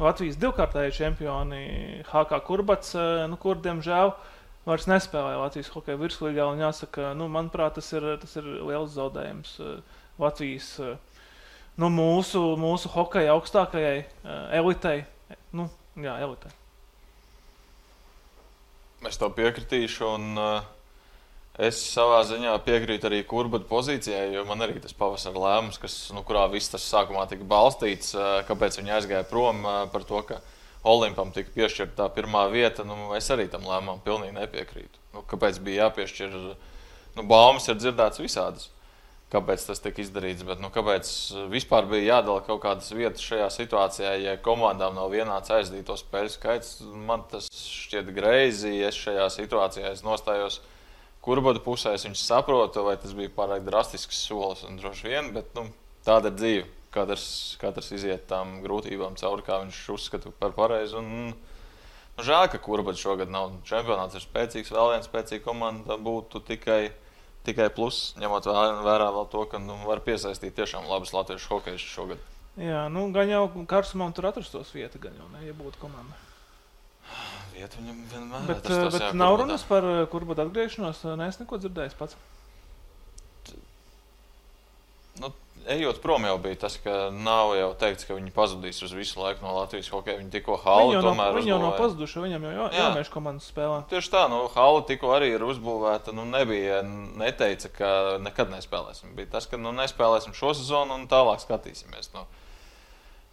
Latvijas 0.00 0.40
divkārtēji 0.42 0.96
čempioni 0.98 1.62
HK 2.10 2.40
Kurbats, 2.44 2.92
nu, 3.30 3.38
kur, 3.40 3.60
diemžēl, 3.64 4.12
vairs 4.68 4.88
nespēlēja 4.90 5.40
Latvijas 5.40 5.72
hokeja 5.72 6.00
virslīgā, 6.00 6.48
un 6.50 6.64
jāsaka, 6.64 7.12
nu, 7.16 7.28
manuprāt, 7.32 7.78
tas 7.78 7.92
ir, 7.96 8.08
tas 8.20 8.36
ir 8.40 8.50
liels 8.64 8.92
zaudējums 8.96 9.54
Latvijas, 10.20 10.74
nu, 11.80 11.92
mūsu, 11.92 12.44
mūsu 12.60 12.92
hokeja 12.92 13.38
augstākajai 13.38 14.04
elitei, 14.60 15.06
nu, 15.56 15.70
jā, 15.96 16.18
elitei. 16.26 16.52
Es 19.08 19.20
to 19.20 19.28
piekritīšu. 19.34 20.14
Un, 20.14 20.32
uh, 20.38 20.70
Es 21.54 21.78
savā 21.86 22.16
ziņā 22.26 22.50
piekrītu 22.66 23.06
arī 23.06 23.20
kurbata 23.30 23.68
pozīcijai, 23.68 24.32
jo 24.34 24.40
man 24.48 24.64
arī 24.64 24.80
tas 24.82 24.96
pavasara 24.98 25.38
lēmums, 25.38 25.78
kas, 25.78 25.92
nu, 26.10 26.24
kurā 26.26 26.48
viss 26.50 26.72
tas 26.72 26.82
sākumā 26.82 27.28
tika 27.30 27.46
balstīts, 27.46 28.10
uh, 28.18 28.40
kāpēc 28.48 28.80
viņi 28.80 28.94
aizgāja 28.96 29.28
prom 29.30 29.62
uh, 29.62 29.84
par 29.92 30.02
to, 30.08 30.18
ka 30.26 30.40
Olimpam 30.90 31.30
tika 31.30 31.54
piešķirta 31.54 31.94
tā 32.00 32.08
pirmā 32.16 32.48
vieta. 32.50 32.82
Nu, 32.82 33.12
es 33.14 33.30
arī 33.30 33.46
tam 33.52 33.68
lēmumam 33.70 34.02
pilnīgi 34.02 34.34
nepiekrītu. 34.34 35.04
Nu, 35.14 35.22
kāpēc 35.30 35.62
bija 35.62 35.86
jāpiešķir? 35.86 36.34
Nu, 37.14 37.22
baumas 37.30 37.70
ir 37.70 37.78
dzirdētas 37.78 38.24
visādas 38.24 38.73
kāpēc 39.34 39.64
tas 39.68 39.82
tika 39.82 40.02
izdarīts. 40.04 40.44
Bet, 40.46 40.60
nu, 40.62 40.70
kāpēc 40.74 41.08
vispār 41.52 41.88
bija 41.90 42.18
jādala 42.18 42.44
kaut 42.46 42.62
kādas 42.62 42.92
vietas 42.94 43.24
šajā 43.24 43.48
situācijā, 43.52 44.12
ja 44.22 44.36
komandām 44.44 44.96
nav 44.98 45.10
vienāds 45.14 45.52
aizdīto 45.54 45.96
spēļu 46.00 46.34
skaits? 46.36 46.76
Man 47.08 47.26
tas 47.30 47.50
šķiet 47.50 48.12
greizi. 48.16 48.76
Es 48.86 48.98
šajā 49.00 49.28
situācijā 49.34 49.92
es 49.94 50.04
nostājos 50.06 50.60
kurbada 51.24 51.62
pusē. 51.64 51.96
Es 51.96 52.06
saprotu, 52.22 52.84
vai 52.86 52.96
tas 53.00 53.16
bija 53.16 53.32
pārāk 53.34 53.66
drastisks 53.66 54.24
solis 54.28 54.64
droši 54.80 55.10
vien, 55.10 55.32
bet 55.36 55.50
nu, 55.58 55.68
tāda 56.06 56.32
ir 56.32 56.40
dzīve. 56.40 56.70
Katrs, 56.94 57.26
katrs 57.58 57.88
iziet 57.96 58.28
tam 58.30 58.60
grūtībām 58.62 59.16
cauri, 59.18 59.42
kā 59.42 59.56
viņš 59.64 59.78
uzskata 59.96 60.30
par 60.38 60.52
pareizu. 60.54 61.00
Un, 61.00 61.32
nu, 61.32 62.22
žēl, 62.22 62.46
ka 62.52 62.60
kurbada 62.62 63.00
šogad 63.00 63.32
nav 63.34 63.56
čempionāts, 63.66 64.14
ir 64.14 64.22
spēcīgs, 64.22 64.70
vēl 64.70 64.92
viena 64.92 65.06
spēcīga 65.06 65.42
komanda 65.42 65.96
būtu 65.98 66.44
tikai 66.46 66.92
tikai 67.44 67.68
plus, 67.74 68.12
ņemot 68.20 68.48
vērā 68.84 69.08
vēl 69.14 69.26
to, 69.32 69.44
ka 69.50 69.60
nu, 69.62 69.76
var 69.88 70.02
piesaistīt 70.04 70.56
tiešām 70.56 70.88
labus 70.90 71.14
latviešu 71.16 71.50
hokeju 71.52 71.80
šogad. 71.82 72.30
Jā, 72.60 72.84
nu, 72.92 73.08
gan 73.14 73.30
jau 73.30 73.48
Karsumam 73.70 74.12
tur 74.14 74.28
atrastos 74.30 74.70
vieta, 74.74 75.00
gan 75.02 75.16
jau 75.18 75.26
ne, 75.32 75.42
ja 75.48 75.56
būtu 75.58 75.80
komanda. 75.82 76.16
Vieta 77.54 77.78
viņam 77.78 77.98
vienmēr 78.10 78.46
Bet, 78.48 78.62
atrastos, 78.62 78.94
bet 78.96 79.06
jā, 79.08 79.10
nav 79.18 79.36
runas 79.40 79.64
par 79.66 79.86
kur 80.10 80.26
būtu 80.26 80.46
atgriešanos. 80.46 81.02
Nē, 81.18 81.28
es 81.30 81.40
neko 81.42 81.58
dzirdēju 81.62 81.98
pats. 81.98 82.16
Nu, 85.22 85.30
ejot 85.70 85.98
prom, 86.02 86.24
jau 86.28 86.36
bija 86.38 86.58
tas, 86.64 86.76
ka 86.84 87.08
nav 87.10 87.54
jau 87.56 87.70
teikts, 87.80 88.04
ka 88.08 88.14
viņi 88.18 88.32
pazudīs 88.34 88.82
uz 88.84 88.92
visu 88.94 89.20
laiku 89.22 89.44
no 89.46 89.54
Latvijas 89.56 89.88
hokeja. 89.92 90.18
Viņi 90.20 90.30
tikko 90.34 90.56
Viņi 90.58 90.64
halu 90.66 90.92
nav, 90.94 91.02
tomēr 91.08 91.34
viņi 91.38 91.50
jau 91.52 91.58
nav 91.58 91.68
uzbūvēja. 91.72 91.80
pazuduši, 91.84 92.22
viņam 92.26 92.46
jau 92.48 92.52
jā, 92.54 92.68
Jā. 92.74 92.84
jauniešu 92.88 93.14
komandas 93.14 93.48
spēlē. 93.50 93.78
Tieši 93.90 94.12
tā, 94.14 94.22
nu, 94.32 94.42
Hala 94.54 94.84
tikko 94.88 95.12
arī 95.16 95.32
ir 95.34 95.44
uzbūvēta. 95.48 96.14
Nu, 96.16 96.24
nebija, 96.28 96.82
neteica, 97.24 97.72
ka 97.78 97.90
nekad 98.24 98.50
nespēlēsim. 98.54 99.14
Bija 99.18 99.32
tas, 99.38 99.46
ka 99.46 99.56
nu, 99.60 99.72
nespēlēsim 99.72 100.34
šo 100.36 100.54
sezonu 100.54 100.94
un 101.00 101.08
tālāk 101.10 101.40
skatīsimies. 101.44 102.12
Nu, 102.14 102.26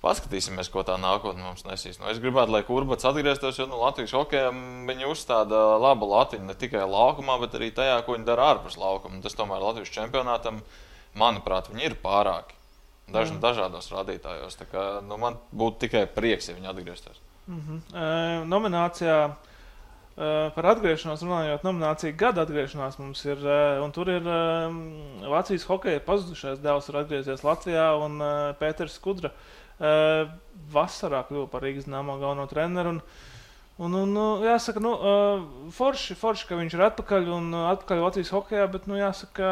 paskatīsimies, 0.02 0.70
ko 0.74 0.82
tā 0.88 0.96
nākotnē 0.98 1.44
mums 1.46 1.62
nesīs. 1.68 2.00
Nu, 2.02 2.08
es 2.10 2.18
gribētu, 2.22 2.50
lai 2.56 2.64
Kurbats 2.66 3.06
atgrieztos, 3.06 3.60
jo 3.62 3.68
nu, 3.70 3.78
Latvijas 3.84 4.16
hokejam 4.18 4.88
viņi 4.90 5.06
uzstāda 5.12 5.60
labu 5.78 6.08
latiņu 6.10 6.48
ne 6.50 6.56
tikai 6.58 6.88
laukumā, 6.90 7.36
bet 7.44 7.54
arī 7.60 7.70
tajā, 7.76 8.00
ko 8.08 8.16
viņi 8.18 8.26
dara 8.26 8.48
ārpus 8.56 8.80
laukuma. 8.82 9.22
Tas 9.22 9.38
tomēr 9.38 9.62
Latvijas 9.62 9.94
čempionātam, 9.94 10.64
manuprāt, 11.18 11.70
viņi 11.72 11.90
ir 11.90 11.98
pārāki. 12.02 12.58
Daži, 13.12 13.36
dažādos 13.44 13.90
rādītājos. 13.92 14.56
Tā 14.60 14.68
Kā, 14.72 14.84
nu, 15.04 15.18
man 15.20 15.40
būtu 15.52 15.86
tikai 15.86 16.06
prieks, 16.08 16.50
ja 16.50 16.56
viņi 16.56 16.70
atgrieztos. 16.72 17.20
Mhm. 17.52 17.80
Uh, 17.92 18.44
nominācijā 18.48 19.18
uh, 19.28 19.40
par 20.56 20.70
atgriešanos 20.76 21.24
runājot, 21.26 21.66
nominācija 21.68 22.16
gada 22.16 22.46
atgriešanās 22.46 23.00
mums 23.02 23.24
ir. 23.28 23.42
Un 23.84 23.92
tur 23.96 24.14
ir 24.14 24.28
uh, 24.28 24.78
Latvijas 25.28 25.68
hokeja 25.68 26.04
pazudušais 26.06 26.62
dēls, 26.64 26.88
ir 26.88 27.02
atgriezies 27.02 27.44
Latvijā, 27.48 27.90
un 28.00 28.22
uh, 28.22 28.32
Pēters 28.62 28.96
Skudra 29.00 29.34
uh, 29.34 30.32
vasarā 30.72 31.26
kļuva 31.28 31.52
par 31.52 31.66
Rīgas 31.66 31.92
nama 31.92 32.20
galveno 32.22 32.48
treneru. 32.52 32.96
Un, 32.96 33.04
Un, 33.82 33.96
un, 33.98 34.12
nu, 34.14 34.24
jāsaka, 34.46 34.82
nu, 34.84 34.92
forši, 35.74 36.14
forši, 36.20 36.46
ka 36.46 36.58
viņš 36.60 36.74
ir 36.76 36.84
atpakaļ 36.86 37.30
un 37.34 37.48
atpakaļ 37.56 38.04
Latvijas 38.04 38.30
hokeja, 38.36 38.68
bet, 38.70 38.86
nu, 38.86 39.00
jāsaka, 39.00 39.48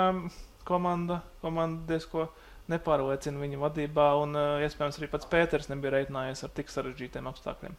komanda, 0.70 1.20
komanda 1.43 1.84
diezko 1.89 2.30
nepārliecina 2.70 3.41
viņa 3.41 3.59
vadībā. 3.65 4.07
Un, 4.22 4.38
uh, 4.38 4.63
iespējams, 4.65 5.01
arī 5.01 5.11
pats 5.11 5.30
Pēters 5.30 5.70
nebija 5.72 5.97
reiķinājies 5.97 6.45
ar 6.45 6.53
tik 6.55 6.72
sarežģītiem 6.72 7.30
apstākļiem. 7.32 7.78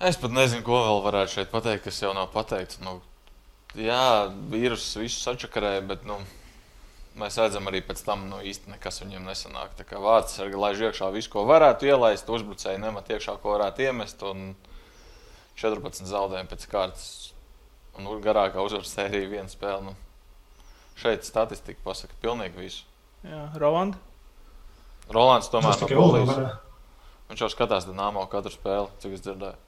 Es 0.00 0.16
pat 0.16 0.32
nezinu, 0.32 0.64
ko 0.64 0.78
vēl 0.80 1.02
varētu 1.04 1.34
šeit 1.34 1.50
pateikt, 1.52 1.84
kas 1.84 1.98
jau 2.00 2.14
nav 2.16 2.30
pateikts. 2.32 2.78
Nu, 2.80 3.00
jā, 3.76 4.30
vīruss 4.52 4.96
visu 4.96 5.18
sačakarēja, 5.20 5.82
bet 5.90 6.06
nu, 6.08 6.16
mēs 7.20 7.36
redzam 7.42 7.68
arī 7.68 7.82
pēc 7.84 8.00
tam, 8.06 8.24
nu, 8.30 8.38
īsti 8.40 8.72
nekas 8.72 9.02
viņiem 9.02 9.28
nesanāk. 9.28 9.74
Tā 9.76 9.84
kā 9.84 10.00
vārds 10.00 10.38
ir 10.40 10.56
laiž 10.56 10.86
iekšā 10.88 11.10
visu, 11.12 11.28
ko 11.34 11.44
varētu 11.50 11.90
ielaist, 11.90 12.32
uzbrucēji 12.32 12.80
nemat 12.80 13.12
iekšā, 13.12 13.36
ko 13.42 13.58
varētu 13.58 13.90
iemest. 13.90 14.24
Un 14.24 14.54
14 15.60 16.08
zaudējumi 16.08 16.48
pēc 16.54 16.66
kārtas. 16.70 17.08
Un 17.98 18.08
garākā 18.24 18.62
uzvaras 18.64 18.94
sērija 18.94 19.28
viena 19.28 19.52
spēle. 19.52 19.90
Nu, 19.90 20.09
šeit 21.00 21.24
statistika 21.26 21.80
pasaka 21.84 22.16
pilnīgi 22.22 22.60
visu. 22.60 22.84
Jā, 23.26 23.46
Roland. 23.60 23.96
Rolands 25.10 25.50
tomēr 25.52 25.74
Tas 25.74 25.82
no 25.82 25.88
polijas. 25.90 26.58
Viņš 27.30 27.42
jau 27.44 27.48
skatās 27.52 27.86
Dienāmo 27.86 28.22
katru 28.30 28.50
spēli, 28.54 28.88
cik 29.02 29.16
es 29.16 29.24
dzirdēju. 29.26 29.58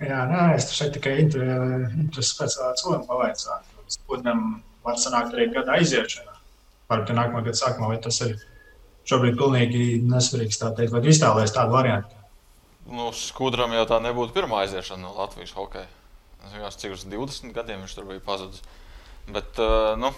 Jā, 0.00 0.20
nē, 0.30 0.44
es 0.56 0.70
šeit 0.72 0.94
tikai 0.96 1.18
inter- 1.26 1.90
interesi 2.00 2.36
pēc 2.38 2.54
tā 2.56 2.70
cilvēka 2.80 3.06
pavaicāt. 3.10 3.66
Spūdam 3.90 4.44
var 4.86 4.96
sanākt 5.00 5.34
arī 5.36 5.50
gada 5.52 5.74
aiziešana. 5.76 6.36
Varbūt 6.90 7.10
ka 7.10 7.16
nākamā 7.18 7.42
gada 7.44 7.58
sākumā, 7.58 7.90
vai 7.92 7.98
tas 8.00 8.20
ir 8.24 8.36
šobrīd 9.10 9.36
pilnīgi 9.36 9.82
nesvarīgs 10.08 10.60
tā 10.62 10.70
teikt, 10.76 10.94
vai 10.94 11.02
tu 11.04 11.12
iztēlojies 11.12 11.52
tādu 11.52 11.74
variantu. 11.76 12.16
Nu, 12.90 13.10
Skudram 13.14 13.74
jau 13.76 13.84
tā 13.86 14.00
nebūtu 14.02 14.32
pirmā 14.34 14.64
aiziešana 14.64 15.04
no 15.04 15.12
Latvijas 15.18 15.52
hokeja. 15.54 15.86
Es 16.46 16.54
vienkārši 16.56 16.80
cik 16.80 16.96
uz 16.96 17.04
20 17.04 17.52
gadiem 17.54 17.84
viņš 17.84 17.94
tur 17.98 18.08
bija 18.08 18.24
pazudis. 18.24 18.62
Bet, 19.34 19.58
uh, 19.62 19.94
nu, 20.00 20.10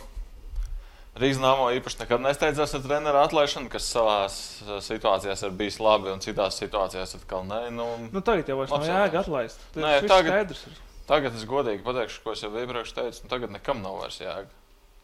Rīgas 1.21 1.41
nāmo 1.43 1.67
īpaši 1.77 1.99
nekad 2.01 2.23
nesteidzās 2.25 2.73
ar 2.79 2.81
treneru 2.87 3.19
atlaišanu, 3.21 3.69
kas 3.73 3.85
savā 3.93 4.15
situācijās 4.33 5.43
ir 5.45 5.51
bijis 5.59 5.77
labi, 5.85 6.09
un 6.15 6.23
citās 6.25 6.57
situācijās 6.63 7.13
atkal 7.19 7.45
nē. 7.45 7.67
Nu, 7.77 7.85
Nu, 8.15 8.23
tagad 8.25 8.49
jau 8.49 8.57
vairs 8.63 8.73
nav 8.73 8.87
jēga 8.89 9.21
atlaist. 9.21 9.61
Tas 9.75 9.83
Nē, 9.85 9.93
tagad- 10.09 10.33
skaidrs. 10.33 10.65
Tagad 11.13 11.35
es 11.37 11.45
godīgi 11.45 11.83
pateikšu, 11.85 12.23
ko 12.25 12.33
es 12.33 12.41
jau 12.47 12.49
iepriekš 12.57 12.95
teicu. 12.97 13.25
Nu, 13.25 13.29
tagad 13.29 13.53
nekam 13.53 13.83
nav 13.85 13.99
vairs 14.01 14.17
jēga. 14.23 14.49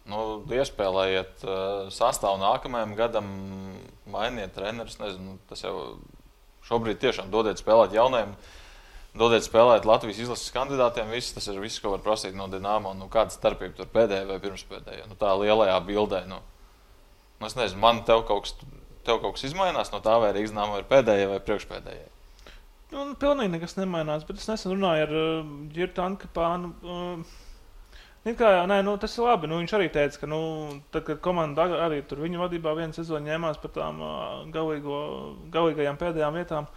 Nu, 0.09 0.22
iespēlējiet 0.48 1.42
uh, 1.44 1.90
sastāvu 1.92 2.38
nākamajam 2.40 2.94
gadam, 2.96 3.26
mainiet 4.09 4.54
trenerus. 4.56 4.96
Nezinu, 5.02 5.36
tas 5.50 5.61
jau 5.66 5.98
šobrīd 6.70 7.02
tiešām 7.02 7.28
dodiet 7.34 7.61
spēlēt 7.61 7.92
jauniem. 7.92 8.32
Dodiet 9.18 9.46
spēlēt 9.46 9.88
Latvijas 9.88 10.20
izlases 10.22 10.52
kandidātiem. 10.54 11.10
Viss, 11.14 11.34
tas 11.34 11.48
ir 11.50 11.58
viss, 11.62 11.80
ko 11.82 11.94
var 11.96 12.04
prasīt 12.04 12.36
no 12.38 12.46
Dienāmo. 12.50 12.94
Nu, 12.98 13.08
kāda 13.12 13.34
starpība 13.34 13.80
tur 13.80 13.90
pēdējā 13.94 14.28
vai 14.28 14.38
pirmspēdējā? 14.42 15.08
Nu, 15.10 15.18
tā 15.18 15.32
lielajā 15.40 15.78
bildē. 15.88 16.22
Nu. 16.30 16.42
Nu, 17.38 17.46
es 17.46 17.56
nezinu, 17.58 17.80
man 17.82 18.04
te 18.06 18.14
kaut 18.28 18.46
kas, 18.46 18.54
tev 19.06 19.20
kaut 19.22 19.36
kas 19.36 19.48
izmainās 19.50 19.90
no 19.94 20.00
tā, 20.04 20.16
vai 20.22 20.30
Rīgas 20.36 20.54
nāma 20.54 20.80
ir 20.80 20.88
pēdējā 20.90 21.28
vai 21.32 21.42
priekšpēdējā. 21.46 22.06
Nu, 22.88 23.02
un 23.02 23.12
pilnīgi 23.20 23.52
nekas 23.52 23.76
nemainās. 23.76 24.24
Bet 24.28 24.40
es 24.40 24.48
nesen 24.48 24.72
runāju 24.72 25.04
ar 25.04 25.14
uh, 25.18 25.52
Girtu 25.74 26.04
Ankapānu. 26.04 26.72
Uh, 26.82 28.32
kā, 28.38 28.52
nē, 28.70 28.80
nu, 28.86 28.96
tas 29.00 29.16
ir 29.18 29.26
labi. 29.26 29.50
Nu, 29.50 29.58
viņš 29.60 29.74
arī 29.76 29.90
teica, 29.92 30.22
ka, 30.22 30.28
nu, 30.30 30.40
tad, 30.94 31.04
kad 31.08 31.20
komanda 31.24 31.68
arī 31.84 32.00
tur 32.08 32.22
viņa 32.24 32.40
vadībā 32.46 32.72
vienu 32.78 32.96
sezonu 32.96 33.28
ņēmās 33.28 33.60
par 33.60 33.74
tām 33.76 34.00
uh, 34.00 34.22
galīgo, 34.54 35.02
galīgajām 35.52 36.00
pēdējām 36.00 36.40
vietām, 36.40 36.70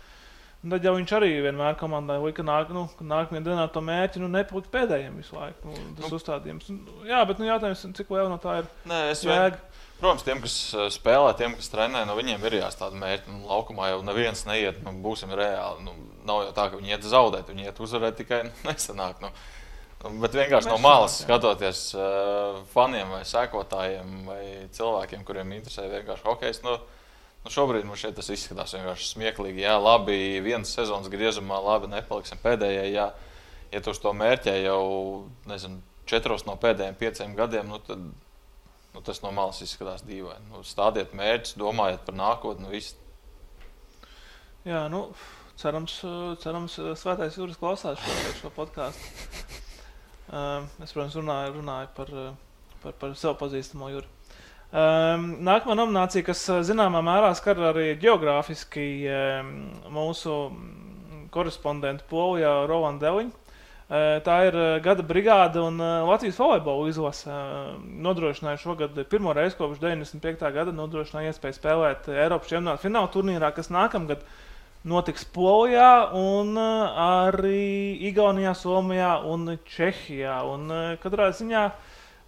nu, 0.63 0.69
tad 0.75 0.85
jau 0.85 0.93
viņš 0.97 1.13
arī 1.17 1.29
vienmēr 1.47 1.75
komandai 1.79 2.19
lika, 2.21 2.41
ka 2.41 2.47
nāk, 2.47 2.71
nu, 2.75 2.85
ka 2.97 3.05
nākamajā 3.07 3.43
dienā 3.47 3.67
to 3.73 3.81
mērķi 3.85 4.21
nu, 4.23 4.29
nepalikt 4.31 4.69
pēdējiem 4.73 5.17
visu 5.21 5.35
laiku. 5.37 5.67
Nu, 5.71 5.77
tas 5.97 6.09
Nu. 6.11 6.17
uzstādījums. 6.19 6.69
Nu, 6.69 7.01
Jā, 7.09 7.23
bet 7.29 7.41
nu, 7.41 7.47
jautājums, 7.49 7.85
cik 7.97 8.11
liela 8.13 8.29
no 8.29 8.37
tā 8.41 8.59
ir 8.61 8.69
Nē, 8.89 8.99
es 9.13 9.23
vien, 9.25 9.33
jēga. 9.35 9.59
Protams, 10.01 10.23
tiem, 10.25 10.39
kas 10.41 10.55
uh, 10.73 10.87
spēlē, 10.89 11.33
tiem, 11.37 11.53
kas 11.59 11.69
trenē, 11.69 12.05
no 12.09 12.15
viņiem 12.17 12.41
ir 12.49 12.55
jāstāda 12.63 12.97
mērķi. 12.97 13.29
Nu, 13.35 13.43
laukumā 13.51 13.91
jau 13.91 13.99
neviens 14.05 14.45
neiet, 14.49 14.79
nu, 14.85 14.95
būsim 15.03 15.29
reāli. 15.37 15.83
Nu, 15.85 15.93
nav 16.25 16.47
jau 16.47 16.53
tā, 16.57 16.69
ka 16.71 16.79
viņi 16.79 16.95
iet 16.95 17.05
zaudēt, 17.05 17.51
viņi 17.53 17.67
iet 17.69 17.81
uzvarēt 17.85 18.17
tikai 18.17 18.39
nu, 18.47 18.53
nesanāk. 18.69 19.21
Nu. 19.21 19.29
Nu, 20.01 20.15
Bet 20.23 20.33
vienkārši 20.33 20.65
no 20.71 20.79
Nesanāk, 20.79 20.81
malas 20.87 21.19
skatoties 21.21 21.81
uh, 21.93 22.63
faniem 22.73 23.11
vai 23.13 23.21
sekotājiem 23.29 24.15
vai 24.25 24.41
cilvēkiem, 24.73 25.21
kuriem 25.27 25.53
interesē 25.59 25.85
vienkārši 25.91 26.25
hokejs. 26.25 26.63
Nu, 26.65 26.79
nu 27.43 27.53
šobrīd 27.53 27.85
mums 27.87 28.03
šeit 28.03 28.17
tas 28.17 28.29
izskatās 28.33 28.75
vienkārši 28.77 29.11
smieklīgi. 29.13 29.65
Jā, 29.65 29.77
labi, 29.81 30.39
vienas 30.45 30.73
sezonas 30.75 31.11
griezumā, 31.11 31.59
labi, 31.63 31.89
nepaliksim 31.91 32.41
pēdējai. 32.43 32.89
Jā, 32.93 33.07
ja 33.73 33.81
tu 33.83 33.93
uz 33.93 34.01
to 34.03 34.13
mērķē 34.17 34.57
jau 34.61 34.81
nezinu, 35.49 35.81
četros 36.09 36.45
no 36.47 36.57
pēdējiem 36.61 36.97
pieciem 36.99 37.35
gadiem, 37.37 37.69
nu, 37.71 37.79
tad 37.85 38.01
nu, 38.93 39.01
tas 39.05 39.21
no 39.23 39.31
malas 39.35 39.61
izskatās 39.63 40.03
dīvaini. 40.07 40.49
Nu, 40.51 40.63
stādiet 40.67 41.15
mērķus, 41.17 41.57
domājiet 41.59 42.03
par 42.07 42.17
nākotni. 42.17 42.71
Viss. 42.73 42.97
Jā, 44.67 44.85
nu, 44.93 45.07
cerams, 45.57 46.01
cerams 46.43 46.77
Svētais 46.99 47.39
Jūras 47.39 47.59
klausās 47.61 48.01
šo, 48.01 48.37
šo 48.41 48.53
podkāstu. 48.57 49.09
Es, 50.31 50.93
protams, 50.93 51.17
runāju, 51.17 51.57
runāju 51.57 51.89
par, 51.91 52.11
par, 52.79 52.93
par 53.01 53.15
sev 53.19 53.33
pazīstamo 53.41 53.89
jūru. 53.91 54.07
Um, 54.71 55.25
nākamā 55.43 55.75
nominācija, 55.75 56.23
kas 56.23 56.45
uh, 56.47 56.61
zināmā 56.63 57.01
mērā 57.03 57.33
skar 57.35 57.57
arī 57.73 57.89
geogrāfiski 57.99 58.85
um, 59.11 59.49
mūsu 59.91 60.35
mm, 60.47 61.25
korespondentu 61.33 62.07
Polijā, 62.07 62.53
Rolandu 62.71 63.03
Deliņu. 63.03 63.33
Uh, 63.35 64.21
Tā 64.23 64.37
ir 64.47 64.55
uh, 64.55 64.77
gada 64.79 65.03
brigāde 65.03 65.59
un 65.59 65.75
uh, 65.83 66.07
Latvijas 66.07 66.39
volejbola 66.39 66.87
izlase. 66.87 67.27
uh, 67.27 67.73
Nodrošināja 68.07 68.61
šogad 68.63 68.95
pirmo 69.11 69.35
reizi 69.35 69.59
kopš 69.59 69.83
95. 69.83 70.47
gada 70.55 70.71
nodrošināja 70.71 71.33
iespēju 71.33 71.59
spēlēt 71.59 72.07
uh, 72.07 72.23
Eiropas 72.23 72.47
čempionāta 72.47 72.85
fināla 72.85 73.11
turnīrā, 73.11 73.51
kas 73.51 73.67
nākamgad 73.75 74.23
notiks 74.87 75.27
Polijā, 75.35 76.13
un 76.15 76.55
uh, 76.55 76.95
arī 77.27 77.99
Igaunijā, 78.07 78.55
Somijā 78.55 79.17
un 79.27 79.57
Čehijā. 79.67 80.39
Un, 80.47 80.69
uh, 80.71 80.93
katrā 81.03 81.27
ziņā 81.35 81.67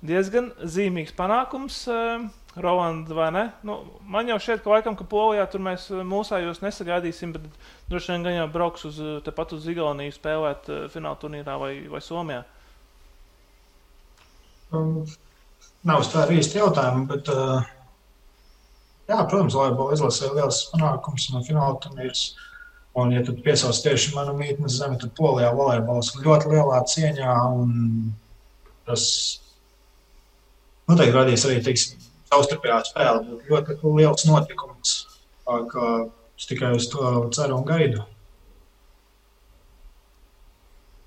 diezgan 0.05 0.51
zīmīgs 0.63 1.15
panākums. 1.17 1.83
Uh, 1.89 2.29
Roland, 2.53 3.09
vai 3.09 3.31
ne? 3.33 3.47
Nu, 3.65 3.79
man 4.05 4.27
jau 4.29 4.37
šķiet, 4.37 4.61
ka 4.61 4.69
laikam, 4.75 4.93
ka 4.93 5.07
Polijā 5.09 5.47
tur 5.49 5.63
mēs 5.65 5.87
uh, 5.89 6.03
mūsējos 6.05 6.61
nesagaidīsim, 6.61 7.33
bet 7.33 7.47
droši 7.89 8.13
vien 8.13 8.27
gan 8.27 8.35
jau 8.37 8.47
brauks 8.53 8.85
uz 8.89 8.99
uh, 9.01 9.15
tepat 9.25 9.55
uz 9.57 9.65
Igauniju 9.71 10.13
spēlēt 10.13 10.69
uh, 10.69 10.83
fināla 10.93 11.17
turnīrā 11.21 11.57
vai, 11.57 11.71
vai 11.89 12.01
Somijā. 12.03 12.43
Um, 14.73 15.01
Nav 15.83 16.03
uz 16.03 16.13
tā 16.13 16.21
arī 16.23 16.37
īsti 16.39 16.61
jautājumu, 16.61 17.07
bet, 17.09 17.27
uh, 17.33 17.65
jā, 19.09 19.17
protams, 19.17 19.57
volejbola 19.57 19.97
izlasē 19.97 20.29
liels 20.35 20.61
panākums 20.71 21.25
un 21.33 21.43
fināla 21.47 21.79
turnīrs. 21.83 22.27
Un, 23.01 23.09
ja 23.15 23.23
tu 23.25 23.33
piesauc 23.33 23.79
tieši 23.81 24.13
manu 24.13 24.35
mītnes 24.37 24.77
zemi, 24.77 24.99
tad 25.01 25.15
polijā 25.17 25.49
volejbols 25.57 26.13
ir 26.13 26.27
ļoti 26.27 26.53
lielā 26.53 26.83
cieņā. 26.93 27.37
un 27.57 28.13
Tas 28.87 29.03
noteikti 30.91 31.17
radīs 31.17 31.45
arī 31.47 31.59
teiksim, 31.65 32.01
savstarpējā 32.31 32.79
spēle 32.89 33.21
būtu 33.27 33.51
ļoti 33.53 33.93
liels 33.99 34.25
notikums. 34.29 34.95
Es 36.33 36.49
tikai 36.49 36.73
uz 36.75 36.89
to 36.91 37.29
ceru 37.35 37.59
un 37.59 37.67
gaidu. 37.67 38.03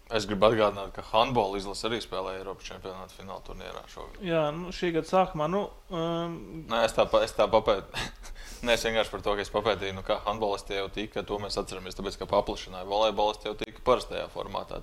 Es 0.06 0.22
gribu 0.22 0.46
atgādināt, 0.46 0.92
ka 0.94 1.02
handbola 1.08 1.58
izlase 1.58 1.88
arī 1.88 1.98
spēlēja 1.98 2.44
Eiropas 2.44 2.68
čempionāta 2.68 3.16
fināla 3.16 3.42
turnīrā 3.42 3.80
šogad. 3.90 4.20
Jā, 4.22 4.44
nu, 4.54 4.70
šī 4.70 4.92
gada 4.94 5.08
sākumā. 5.08 5.48
Nu, 5.50 5.64
um... 5.90 6.36
Nē, 6.70 6.84
es 6.86 6.94
tā, 6.94 7.08
es 7.26 7.34
tā 7.34 7.48
papētīju. 7.50 8.04
Nē, 8.68 8.76
es 8.76 8.84
vienkārši 8.86 9.12
par 9.12 9.24
to, 9.26 9.34
ka 9.34 9.42
es 9.42 9.50
papētīju, 9.50 9.96
nu, 9.96 10.04
kā 10.06 10.20
handbolisti 10.28 10.78
jau 10.78 10.86
tika, 10.94 11.26
to 11.26 11.40
mēs 11.42 11.58
atceramies, 11.58 11.98
tāpēc, 11.98 12.20
ka 12.20 12.30
paplašināja. 12.30 12.86
Volejbolisti 12.86 13.50
jau 13.50 13.56
tika 13.58 13.82
parastajā 13.88 14.28
formātā. 14.30 14.78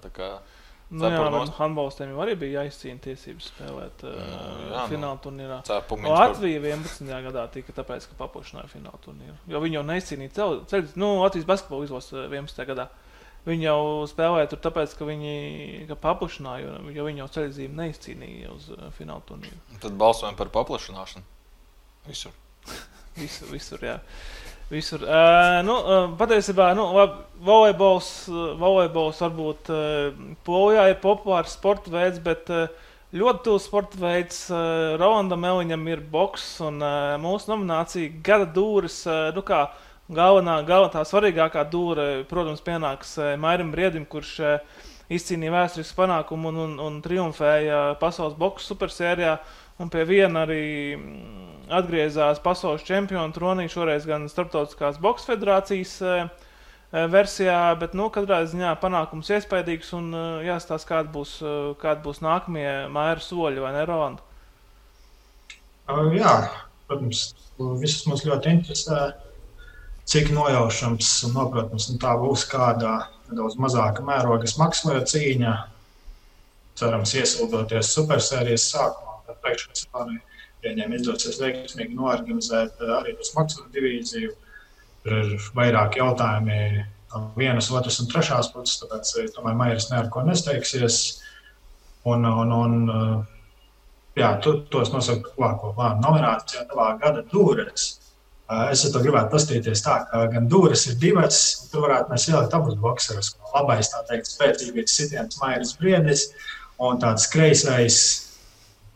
Nu, 0.93 1.09
jā, 1.09 1.21
bet 1.33 1.53
handbolistiem 1.57 2.11
arī 2.21 2.35
bija 2.37 2.61
jāizcīna 2.61 3.01
tiesības 3.01 3.47
spēlēt 3.49 4.03
uh, 4.05 4.17
jā, 4.19 4.41
nu, 4.69 4.81
fināla 4.91 5.17
turnīrā. 5.23 5.57
Latvija 6.05 6.59
11. 6.61 7.09
gadā 7.27 7.45
tika 7.55 7.73
tāpēc, 7.79 8.05
ka 8.11 8.17
paplašināja 8.19 8.69
fināla 8.69 8.99
turnīru. 9.01 9.33
Jo 9.49 9.61
viņi 9.63 9.79
jau 9.79 9.83
neizcīnīja 9.89 10.35
ceļu. 10.37 10.59
Ceļ, 10.69 10.91
nu, 11.01 11.09
Latvijas 11.23 11.49
basketbola 11.49 11.87
izlase 11.89 12.27
11. 12.27 12.61
gadā. 12.69 12.87
Viņi 13.43 13.65
jau 13.65 13.79
spēlēja 14.07 14.51
tur, 14.53 14.61
tāpēc, 14.63 14.93
ka 14.95 15.07
viņi 15.09 15.33
ka 15.89 15.97
paplašināja, 16.05 16.77
jo 16.95 17.07
viņi 17.09 17.23
jau 17.25 17.29
ceļzīmi 17.39 17.79
neizcīnīja 17.81 18.53
uz 18.53 18.69
fināla 18.95 19.25
turnīru. 19.27 19.59
Tad 19.83 19.97
balsojam 19.99 20.37
par 20.39 20.53
paplašināšanu. 20.53 21.25
Visur. 22.05 22.37
visur, 23.19 23.49
visur, 23.51 23.83
jā. 23.83 23.97
Visur. 24.71 25.03
Uh, 25.05 25.59
nu, 25.67 25.75
uh, 25.75 26.07
patiesībā, 26.17 26.71
nu, 26.77 26.87
volejbols, 27.45 28.09
uh, 28.31 28.53
volejbols 28.57 29.21
varbūt 29.25 29.71
uh, 29.73 30.25
Polijā 30.47 30.87
ir 30.91 30.99
populārs 31.03 31.53
sporta 31.57 31.93
veids, 31.93 32.21
bet 32.23 32.49
uh, 32.49 32.71
ļoti 33.13 33.43
tuvs 33.45 33.67
sporta 33.69 33.99
veids 34.01 34.45
uh, 34.49 34.95
Rolandam 35.01 35.45
Eliņam 35.51 35.87
ir 35.91 36.05
boks 36.13 36.47
un 36.65 36.81
uh, 36.81 37.15
mūsu 37.21 37.51
nominācija 37.53 38.15
gada 38.25 38.49
dūris. 38.55 39.03
Uh, 39.05 39.29
nu, 39.35 39.45
kā, 39.45 39.67
uh, 39.67 39.89
galvenā, 40.11 40.57
galvenā 40.67 40.91
tā 40.91 41.03
svarīgākā 41.07 41.63
dūre, 41.71 42.07
protams, 42.29 42.63
pienāks 42.63 43.15
eh, 43.21 43.35
Mairim 43.39 43.71
Briedim, 43.71 44.05
kurš 44.09 44.33
eh, 44.43 44.81
izcīnīja 45.13 45.53
vēsturisku 45.53 45.99
panākumu 46.01 46.51
un, 46.51 46.59
un, 46.65 46.73
un 46.81 46.99
triumfēja 47.03 47.95
pasaules 48.01 48.37
boxe 48.39 48.67
supersērijā. 48.67 49.37
Un 49.81 49.89
pie 49.93 50.03
viena 50.05 50.43
arī 50.45 50.63
mm, 50.95 51.69
atgriezās 51.73 52.41
pasaules 52.43 52.85
čempionu 52.85 53.33
tronī, 53.33 53.65
šoreiz 53.71 54.05
gan 54.09 54.27
Startautiskās 54.29 54.99
boxe 55.01 55.31
federācijas 55.31 55.95
eh, 56.05 56.27
versijā, 57.09 57.57
bet 57.81 57.95
nu, 57.97 58.11
katrā 58.13 58.43
ziņā 58.45 58.75
panākums 58.83 59.31
iespaidīgs 59.33 59.89
un 59.97 60.11
jāstāsta, 60.45 60.91
kādi 60.91 61.09
būs, 61.15 61.31
kādi 61.81 62.05
būs 62.05 62.21
nākamie 62.21 62.67
mēra 62.93 63.23
soļi 63.23 63.63
vai 63.63 63.71
ne, 63.73 63.81
Rolanda? 63.89 64.21
Uh, 65.89 66.13
jā, 66.13 66.35
protams, 66.85 67.31
visus 67.81 68.05
mums 68.05 68.21
ļoti 68.27 68.53
interesē 68.53 69.07
cik 70.05 70.31
nojaušams 70.35 71.09
noprotams, 71.33 71.87
un 71.91 71.99
tā 72.01 72.13
būs 72.19 72.45
kāda 72.51 72.95
nedaudz 73.29 73.55
mazāka 73.61 74.03
mēroga 74.05 74.49
smagsloja 74.49 75.05
cīņa. 75.09 75.53
Cerams, 76.73 77.11
iesildoties 77.13 77.91
supersērijas 77.93 78.63
sākumā, 78.73 79.02
tad 79.43 79.59
priekšsakām 79.59 80.15
viņiem 80.63 80.95
izdosies 80.97 81.39
veiksmīgi 81.41 81.97
norganizēt 81.97 82.81
eh, 82.81 82.95
arī 82.99 83.15
to 83.17 83.27
smagsloju 83.27 83.71
divīziju. 83.75 84.33
Tur 85.03 85.17
ir 85.19 85.47
vairāk 85.57 85.97
jautājumi 85.99 86.59
no 87.13 87.25
vienas, 87.35 87.71
otras 87.71 87.99
un 87.99 88.09
trešās 88.11 88.53
puses, 88.53 88.79
tāpēc 88.81 89.13
eh, 89.19 89.31
tomēr 89.35 89.57
Mairis 89.59 89.89
neko 89.91 90.23
nesteigsies. 90.27 91.01
Un, 92.07 92.25
un, 92.27 92.51
un, 92.51 92.79
eh, 92.93 94.23
jā, 94.23 94.31
tu, 94.43 94.57
tos 94.71 94.93
nosaka 94.95 95.35
labāko 95.35 95.75
plānu 95.75 96.03
nominācijā 96.03 96.65
tavā 96.71 96.93
gada 97.03 97.27
dūres 97.33 97.97
Es 98.53 98.83
to 98.91 98.99
gribētu 98.99 99.31
paskatīties 99.31 99.81
tā, 99.85 99.93
ka 100.09 100.25
gan 100.29 100.49
dūris 100.51 100.83
ir 100.91 100.97
divas, 101.01 101.37
tur 101.71 101.85
varētu 101.87 102.11
mēs 102.11 102.25
ielikt 102.27 102.53
abus 102.53 102.75
boxerus. 102.77 103.31
Labais, 103.53 103.89
tā 103.89 104.01
teikt, 104.09 104.29
spēcīgais 104.29 104.93
sitiens, 104.93 105.39
mairis 105.41 105.71
briedis 105.79 106.25
un 106.83 106.99
tāds 107.01 107.25
kreisais, 107.31 107.97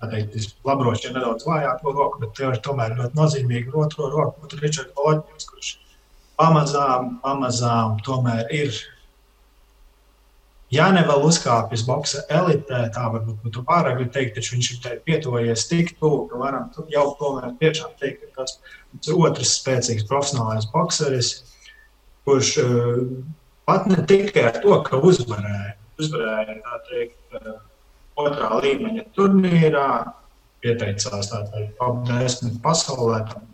tā 0.02 0.12
teikt, 0.12 0.38
labrošs 0.68 1.08
ir 1.08 1.16
nedaudz 1.16 1.48
vājāko 1.48 1.94
roku, 1.96 2.22
bet 2.24 2.36
tev 2.38 2.54
ir 2.54 2.62
tomēr 2.66 2.98
ļoti 3.00 3.18
nozīmīgi 3.18 3.74
otro 3.74 4.12
roku, 4.14 4.44
būtu 4.44 4.62
Ričards 4.62 4.98
Lotņevs, 4.98 5.50
kurš 5.52 5.72
pamazām, 6.38 7.18
pamazām 7.24 7.98
tomēr 8.06 8.46
ir 8.54 8.76
Ja 10.74 10.90
ne 10.92 11.00
vēl 11.08 11.22
uzkāpjas 11.24 11.86
boxe 11.88 12.22
elitē, 12.28 12.82
tā 12.92 13.06
varbūt 13.14 13.38
būtu 13.46 13.62
pārāk 13.70 14.02
grūti 14.02 14.12
teikt, 14.18 14.34
taču 14.36 14.58
viņš 14.58 14.72
ir 14.74 14.98
pietuvojies 15.06 15.64
tik 15.70 15.94
tuvu, 15.96 16.26
ka 16.28 16.40
varam 16.42 16.66
jau 16.92 17.06
tomēr 17.22 17.54
tiešām 17.62 17.94
teikt, 18.02 18.26
ka 18.26 18.44
tas 18.44 18.58
ir 19.08 19.16
otrs 19.16 19.54
spēcīgs 19.62 20.04
profesionālais 20.10 20.68
bokseris, 20.74 21.30
kurš 22.28 22.52
uh, 22.66 23.00
pat 23.70 23.88
ne 23.88 24.04
tikai 24.12 24.44
ar 24.50 24.60
to, 24.66 24.76
ka 24.84 25.00
uzvarēja, 25.00 25.72
uzvarēja 26.04 26.82
teikt, 26.90 27.40
uh, 27.40 27.56
otrā 28.18 28.60
līmeņa 28.64 29.06
turnīrā, 29.16 29.88
pieteicās 30.64 31.32
tādā 31.32 31.66
10 32.10 32.60
pasaulē, 32.64 33.24
tam 33.30 33.48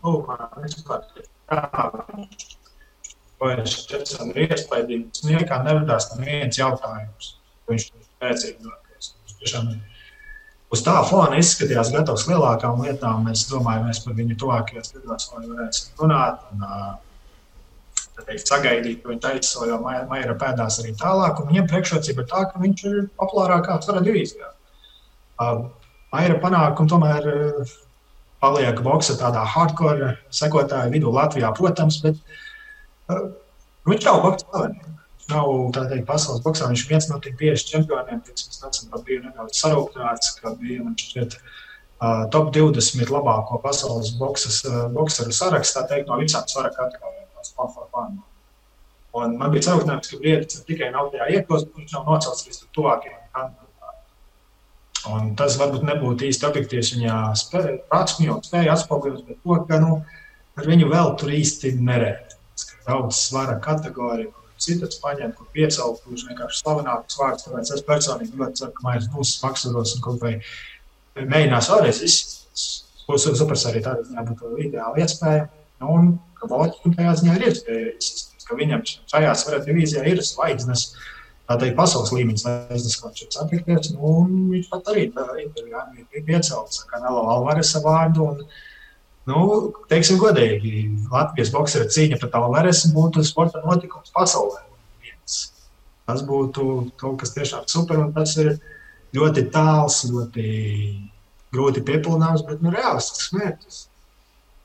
vai 3.44 3.56
šis 3.68 3.88
ir 4.24 4.46
iespaidīgs. 4.48 5.24
Niekā 5.28 5.60
neradās 5.66 6.12
neviens 6.16 6.60
jautājums, 6.60 7.34
ko 7.64 7.76
viņš 7.76 7.90
tur 7.90 8.06
spēcīgi 8.08 8.68
doties. 8.68 9.10
Tiešām 9.42 9.72
uz 10.74 10.84
tā 10.86 10.96
fona 11.10 11.40
izskatījās 11.42 11.92
gatavs 11.94 12.28
lielākām 12.30 12.84
lietām. 12.86 13.28
Es 13.34 13.46
domāju, 13.52 13.88
mēs 13.90 14.04
par 14.06 14.16
viņu 14.20 14.40
tuvākajos 14.42 14.96
gados 14.96 15.32
vēl 15.34 15.50
varēsim 15.52 16.00
runāt. 16.02 16.48
Un, 16.54 16.64
teikt, 18.22 18.48
sagaidīt, 18.48 19.02
ka 19.04 19.12
viņi 19.12 19.24
taisa 19.24 19.68
jau 19.68 19.80
maija 19.84 20.36
pēdās 20.40 20.80
arī 20.84 20.96
tālāk. 21.00 21.44
Viņam 21.50 21.70
priekšrocība 21.72 22.24
ir 22.24 22.30
tā, 22.32 22.44
ka 22.50 22.62
viņš 22.64 22.84
ir 22.90 23.00
populārākā 23.20 23.80
tvara 23.86 24.04
divīzijā. 24.06 24.53
Maija 25.40 26.36
panākumi 26.42 26.92
tomēr 26.92 27.30
paliek 28.44 28.82
boksa 28.86 29.16
tādā 29.18 29.46
hardcore 29.50 30.14
sekotāju 30.36 30.92
vidū 30.94 31.14
Latvijā, 31.16 31.50
protams, 31.58 32.02
bet 32.04 32.20
uh, 33.10 33.32
Viņš 33.90 34.06
nav 34.08 34.22
slavenība. 34.40 34.92
Viņš 35.24 35.30
nav 35.32 35.50
teikt, 35.76 36.06
pasaules 36.08 36.44
boxā. 36.44 36.70
Viņš 36.72 36.84
viens 36.88 37.08
no 37.10 37.20
tiem 37.24 37.36
bieži 37.40 37.68
čempioniem, 37.72 38.22
kas 38.28 38.62
nesen 38.64 38.92
bija 39.08 39.24
nedaudz 39.26 39.60
sarūktināts, 39.60 40.36
ka 40.40 40.54
bija 40.60 40.84
man 40.86 40.96
šķiet 41.00 41.36
uh, 41.36 42.24
top 42.32 42.54
20 42.56 43.12
labāko 43.12 43.60
pasaules 43.64 44.14
boxas, 44.20 44.62
uh, 44.68 44.86
boxeru 44.96 45.36
sarakstā, 45.36 45.84
teikt, 45.90 46.08
no 46.08 46.20
visām 46.22 46.48
svara 46.52 46.72
kategorijām. 46.76 48.22
Un 49.14 49.36
man 49.38 49.52
bija 49.54 49.68
sarūktinājums, 49.68 50.10
ka 50.10 50.22
Briedis 50.22 50.64
tikai 50.66 50.90
nav 50.96 51.12
tajā 51.14 51.28
iekļauts, 51.36 51.68
viņš 51.76 51.92
nav 51.98 52.08
nocelts 52.08 52.48
līdz 52.48 52.64
tuvākajiem. 52.74 53.20
Un 55.12 55.34
tas 55.40 55.58
varbūt 55.60 55.84
nebūtu 55.88 56.30
īsti 56.30 56.46
objektīvs 56.48 56.94
viņa 56.96 57.16
prasmju 57.92 58.38
un 58.38 58.46
spēju 58.46 58.72
atspoguļot, 58.72 59.34
to, 59.44 59.58
ka 59.68 59.80
nu, 59.84 59.98
ar 60.56 60.70
viņu 60.70 60.88
vēl 60.92 61.12
tur 61.20 61.34
īsti 61.36 61.74
nerēķina 61.80 62.34
daudz 62.88 63.18
svara 63.18 63.58
kategoriju, 63.64 64.32
kur 64.32 64.64
citas 64.64 65.00
paņemt, 65.04 65.36
kur 65.38 65.50
piecelt, 65.56 66.02
kurš 66.04 66.26
vienkārši 66.30 66.62
slavenāks 66.62 67.20
vārds. 67.20 67.48
Tāpēc 67.48 67.72
es 67.76 67.86
personīgi 67.88 68.40
ļoti 68.40 68.62
ceru, 68.62 68.76
ka 68.78 68.88
Maijas 68.88 69.10
būs 69.14 69.36
smagsvaros 69.40 69.96
un 69.98 70.04
kaut 70.06 70.24
vai 70.24 70.34
mēģinās 71.20 71.72
vēlreiz 71.74 72.04
izsākt. 72.08 72.40
Supers 73.04 73.66
arī 73.68 73.82
tādā 73.84 74.06
ziņā 74.08 74.24
būtu 74.30 74.54
ideāla 74.64 75.04
iespēja. 75.04 75.48
Nu, 75.82 75.96
un 75.98 76.14
ka 76.40 76.48
Vācijam 76.52 76.96
tajā 76.96 77.16
ziņā 77.20 77.34
ir 77.36 77.48
iespēja 77.50 77.90
izsākt, 77.98 78.46
ka 78.48 78.60
viņam 78.60 78.86
šajā 78.88 79.34
svara 79.40 79.60
divīzijā 79.66 80.06
ir 80.12 80.24
zvaigznes. 80.24 80.94
Tā 80.94 81.13
teikt, 81.60 81.76
pasaules 81.76 82.12
viņš 82.14 82.44
ir 83.26 83.32
satikties. 83.36 83.94
Nu, 83.96 84.14
viņš 84.52 84.70
pat 84.72 84.94
arī 84.94 85.10
intervijā 85.10 85.88
ir 86.00 86.28
piecelts, 86.28 86.86
kā 86.90 87.02
Nelo 87.04 87.26
Alvaresa 87.34 87.84
vārdu. 87.84 88.30
Un, 88.32 88.46
Nu, 89.24 89.72
teiksim, 89.88 90.18
godīgi, 90.20 90.82
Latvijas 91.08 91.52
boxera 91.54 91.88
cīņa 91.88 92.18
pret 92.20 92.34
Alvaresu 92.36 92.90
būtu 92.92 93.24
sporta 93.24 93.62
notikums 93.64 94.12
pasaulē. 94.12 94.60
Tas 96.04 96.24
būtu 96.28 96.66
kaut 97.00 97.22
kas 97.22 97.32
tiešām 97.32 97.64
super, 97.72 98.02
un 98.04 98.12
tas 98.16 98.36
ir 98.44 98.58
ļoti 99.16 99.46
tāls, 99.54 100.02
ļoti 100.12 100.48
grūti 101.56 101.86
piepildāms, 101.88 102.44
bet 102.50 102.60
nu, 102.66 102.74
realistisks 102.76 103.32
mērķis. 103.38 103.80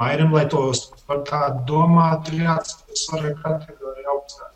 Mairam, 0.03 0.35
lai 0.35 0.45
to 0.51 0.65
par 1.07 1.23
tādu 1.29 1.63
domātu, 1.71 2.35
ir 2.35 2.49
jāatcerās 2.49 3.05
svarīga 3.07 3.39
kategorija 3.45 4.11
augstāk. 4.15 4.48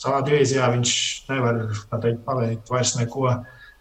Savā 0.00 0.20
divīzijā 0.24 0.68
viņš 0.72 0.92
nevar 1.28 1.58
teikt, 2.00 2.22
paveikt 2.24 2.70
vairs 2.72 2.94
neko 2.96 3.34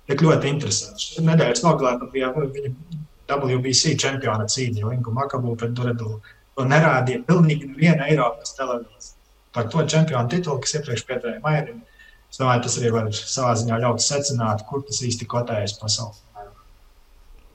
tik 0.09 0.23
ļoti 0.25 0.51
interesantu. 0.51 1.23
Nedēļas 1.27 1.63
nogalē 1.63 2.09
bija 2.11 2.33
viņa 2.35 2.73
WBC 3.29 3.95
čempiona 4.01 4.47
cīņa, 4.49 4.81
jo 4.83 4.91
Ingu 4.95 5.13
Makabu 5.15 5.55
pret 5.59 5.75
Duredu 5.77 6.17
to 6.57 6.65
nerādīja 6.67 7.23
pilnīgi 7.27 7.69
neviena 7.71 8.09
Eiropas 8.11 8.55
televīzija. 8.57 9.15
Par 9.55 9.69
to 9.71 9.85
čempionu 9.89 10.29
titulu, 10.29 10.59
kas 10.61 10.75
iepriekš 10.77 11.05
pietēja 11.07 11.41
Mairim, 11.45 11.79
es 12.29 12.39
domāju, 12.41 12.65
tas 12.65 12.75
arī 12.81 12.91
var 12.93 13.07
savā 13.15 13.53
ziņā 13.61 13.79
ļaut 13.85 14.03
secināt, 14.03 14.65
kur 14.69 14.83
tas 14.85 14.99
īsti 15.05 15.27
kotējas 15.29 15.77
pasaulē. 15.79 16.25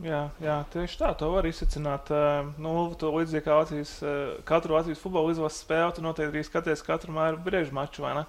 Jā, 0.04 0.24
jā, 0.42 0.56
tieši 0.72 0.98
tā. 0.98 1.12
To 1.20 1.28
var 1.36 1.46
izsacināt. 1.46 2.10
Uh, 2.10 2.48
nu, 2.60 2.72
to 2.98 3.12
līdzīgi 3.14 3.44
kā 3.44 3.60
Latvijas, 3.60 3.92
uh, 4.02 4.40
katru 4.48 4.74
Latvijas 4.74 5.00
futbola 5.00 5.30
izlases 5.32 5.62
spēli, 5.62 5.94
tu 5.94 6.02
noteikti 6.02 6.34
arī 6.34 6.42
skaties 6.48 6.82
katru 6.84 7.14
māju 7.14 7.38
brīvžu 7.44 7.76
maču, 7.76 8.02
vai 8.02 8.16
ne? 8.18 8.24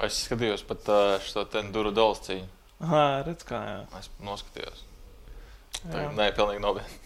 Es 0.00 0.24
skatījos 0.24 0.64
pat 0.66 0.88
uh, 0.88 1.18
šo 1.22 1.44
Duru 1.74 1.92
Dolas 1.94 2.24
cīņu. 2.24 2.48
Jā, 2.82 3.06
redz, 3.26 3.44
kā 3.46 3.60
jā. 3.62 3.78
Es 4.00 4.08
noskatījos. 4.24 4.84
Tā, 5.82 6.08
nē, 6.16 6.32
pilnīgi 6.34 6.62
nopietni. 6.62 6.98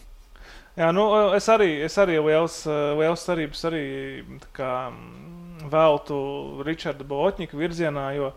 Jā, 0.77 0.91
nu, 0.93 1.07
es 1.33 1.47
arī, 1.49 1.71
es 1.87 1.95
arī 2.01 2.19
liels, 2.21 2.59
liels 2.69 3.23
cerības 3.25 3.63
arī 3.69 3.85
kā, 4.57 4.73
veltu 5.73 6.19
Ričarda 6.67 7.05
Botņika 7.09 7.57
virzienā, 7.57 8.11
jo, 8.19 8.33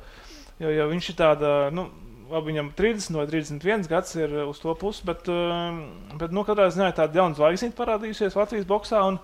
jo, 0.64 0.72
jo 0.72 0.86
viņš 0.94 1.10
ir 1.12 1.18
tāda. 1.20 1.52
Nu, 1.76 1.90
labi, 2.30 2.54
viņam 2.54 2.72
30 2.78 3.18
vai 3.18 3.26
31 3.28 3.90
gads 3.90 4.16
ir 4.20 4.36
uz 4.46 4.60
to 4.62 4.76
pusi, 4.80 5.04
bet, 5.08 5.28
bet 6.22 6.36
nu, 6.36 6.46
katrā 6.48 6.70
ziņā 6.72 6.92
tāda 6.96 7.24
jauna 7.24 7.36
zvaigznīte 7.36 7.76
parādījusies 7.76 8.38
Latvijas 8.40 8.68
boxā. 8.70 9.02
Un, 9.10 9.20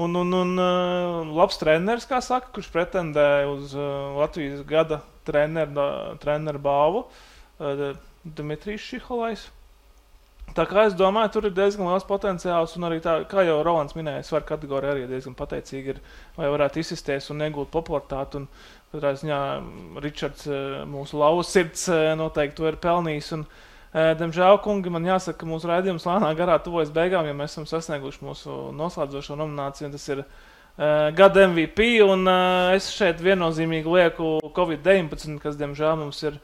un, 0.00 0.16
un, 0.22 0.34
un 0.40 0.52
uh, 0.60 1.30
labs 1.36 1.60
treneris, 1.60 2.08
kā 2.08 2.22
saka, 2.24 2.50
kurš 2.54 2.70
pretendē 2.74 3.28
uz 3.50 3.76
uh, 3.76 4.16
Latvijas 4.18 4.64
gada 4.68 5.02
treneru, 5.28 5.86
treneru 6.22 6.62
balvu, 6.64 7.06
uh, 7.60 7.88
Dmitrijs 8.24 8.84
Šiholais. 8.84 9.48
Tā 10.50 10.64
kā 10.66 10.88
es 10.88 10.96
domāju, 10.98 11.30
tur 11.36 11.46
ir 11.46 11.54
diezgan 11.54 11.86
liels 11.86 12.06
potenciāls, 12.08 12.72
un 12.74 12.88
arī 12.88 12.98
tā, 13.04 13.20
kā 13.30 13.44
jau 13.46 13.60
Rolands 13.62 13.94
minēja, 13.94 14.24
svaru 14.26 14.48
kategorija 14.48 14.96
arī 14.96 15.04
diezgan 15.06 15.36
pateicīga 15.38 15.94
ir, 15.94 16.00
lai 16.40 16.50
varētu 16.50 16.82
izsisties 16.82 17.30
un 17.30 17.38
negūt 17.44 17.70
popularitāti. 17.70 18.42
Un, 18.42 18.48
Katrā 18.90 19.12
ziņā 19.14 19.40
Ričards, 20.02 20.48
eh, 20.50 20.80
mūsu 20.90 21.18
lauva 21.20 21.44
sirds, 21.46 21.84
noteikti 22.18 22.56
to 22.58 22.66
ir 22.66 22.78
pelnījis. 22.82 23.28
Un, 23.36 23.44
eh, 23.46 23.68
Diemžēl, 23.90 24.60
kungi, 24.62 24.90
man 24.94 25.02
jāsaka, 25.08 25.40
ka 25.40 25.48
mūsu 25.50 25.66
raidījums 25.66 26.04
lēnā 26.06 26.28
garā 26.38 26.60
tuvojas 26.62 26.92
beigām, 26.94 27.26
jo 27.26 27.34
mēs 27.34 27.56
esam 27.56 27.66
sasnieguši 27.66 28.22
mūsu 28.22 28.58
noslēdzošo 28.78 29.34
nomināciju. 29.40 29.90
Tas 29.96 30.04
ir 30.12 30.20
uh, 30.22 31.08
gada 31.18 31.48
MVP, 31.50 31.88
un 32.06 32.22
uh, 32.30 32.70
es 32.76 32.86
šeit 32.94 33.18
viennozīmīgi 33.24 33.90
lieku 33.90 34.36
Covid-19, 34.54 35.40
kas, 35.42 35.58
diemžēl, 35.58 35.98
mums 36.04 36.22
ir 36.22 36.38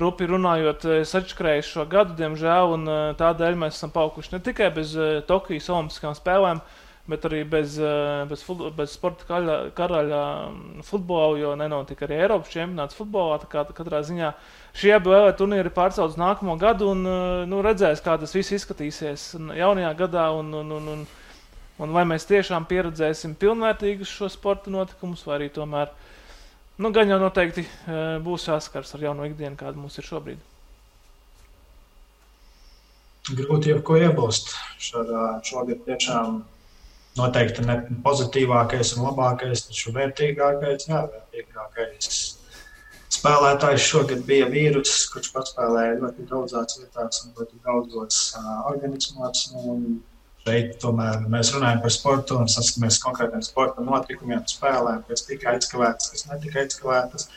rupi 0.00 0.28
runājot, 0.30 0.88
sačakrējis 1.08 1.74
šo 1.74 1.84
gadu, 1.92 2.16
diemžēl, 2.16 2.72
un 2.78 2.88
uh, 2.88 3.04
tādēļ 3.20 3.60
mēs 3.60 3.76
esam 3.76 3.92
paukuši 3.92 4.38
ne 4.38 4.42
tikai 4.48 4.72
bez 4.72 4.96
uh, 4.96 5.20
Tokijas 5.28 5.68
Olimpiskām 5.76 6.16
spēlēm, 6.16 6.64
uh, 6.64 6.85
bet 7.08 7.24
arī 7.28 7.42
bez, 7.48 7.78
eh, 7.78 8.24
bez, 8.28 8.42
futbol, 8.42 8.72
bez 8.74 8.94
sporta 8.96 9.26
karaļa, 9.28 9.56
karaļa 9.78 10.22
mm, 10.50 10.86
futbola, 10.86 11.38
jo 11.38 11.52
nenotika 11.58 12.06
arī 12.06 12.18
Eiropas 12.24 12.50
čempionāts 12.50 12.98
futbolā. 12.98 13.38
Katrā 13.46 14.02
ziņā 14.06 14.32
šie 14.76 14.96
abi 14.96 15.12
vēl 15.12 15.30
turnīri 15.38 15.72
pārcelt 15.74 16.14
uz 16.14 16.18
nākamo 16.20 16.56
gadu 16.58 16.90
un 16.94 17.06
eh, 17.06 17.44
nu, 17.50 17.62
redzēs, 17.62 18.02
kā 18.02 18.18
tas 18.18 18.34
viss 18.34 18.56
izskatīsies 18.58 19.28
jaunajā 19.38 19.92
gadā. 20.02 20.26
Un, 20.34 20.50
un, 20.62 20.74
un, 20.80 20.90
un, 20.96 21.06
un 21.78 21.94
vai 21.94 22.04
mēs 22.08 22.26
tiešām 22.26 22.66
pieredzēsim 22.66 23.38
pilnvērtīgus 23.38 24.10
šo 24.10 24.30
sporta 24.32 24.74
notikumus, 24.74 25.22
vai 25.28 25.38
arī 25.38 25.48
tomēr 25.54 25.94
nu, 26.82 26.90
gan 26.90 27.14
jau 27.14 27.20
noteikti 27.22 27.62
eh, 27.62 28.18
būs 28.24 28.50
jāskars 28.50 28.94
ar 28.98 29.08
jaunu 29.10 29.30
ikdienu, 29.30 29.54
kāda 29.60 29.78
mums 29.78 29.98
ir 30.02 30.10
šobrīd. 30.10 30.42
Grūti 33.26 33.72
jau 33.72 33.80
ko 33.82 33.96
iebilst. 33.98 34.52
Šogad 34.78 35.80
tiešām 35.86 36.44
noteikti 37.18 37.66
ne 37.66 37.80
pozitīvākais 38.04 38.96
un 38.96 39.06
labākais, 39.08 39.66
taču 39.68 39.94
vērtīgākais, 39.96 40.88
jā, 40.90 41.04
vērtīgākais 41.12 42.10
spēlētājs 43.16 43.86
šogad 43.86 44.24
bija 44.26 44.48
vīrus, 44.50 45.06
kurš 45.12 45.32
paspēlēja 45.34 45.96
ļoti 46.02 46.26
daudzās 46.30 46.78
vietās 46.80 47.24
un 47.24 47.32
ļoti 47.38 47.58
daudzos 47.64 48.20
uh, 48.38 48.52
organismos. 48.70 49.46
Šeit 50.46 50.76
tomēr 50.82 51.24
mēs 51.30 51.50
runājam 51.54 51.82
par 51.82 51.94
sportu 51.94 52.38
un 52.38 52.50
saskaramies 52.50 53.00
konkrētiem 53.02 53.42
sporta 53.42 53.82
notikumiem, 53.82 54.44
spēlēm, 54.50 55.02
kas 55.08 55.26
tika 55.26 55.56
aizkavētas, 55.56 56.12
kas 56.12 56.26
netika 56.30 56.62
aizkavētas. 56.62 57.28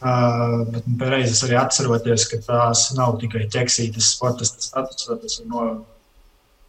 Uh, 0.00 0.64
bet 0.72 1.10
reizes 1.12 1.42
arī 1.44 1.58
atceroties, 1.60 2.24
ka 2.30 2.40
tās 2.46 2.86
nav 2.96 3.18
tikai 3.20 3.44
ķeksītas 3.52 4.14
sporta 4.14 4.48
status, 4.48 5.10
tas 5.10 5.40
ir 5.42 5.50
no 5.50 5.66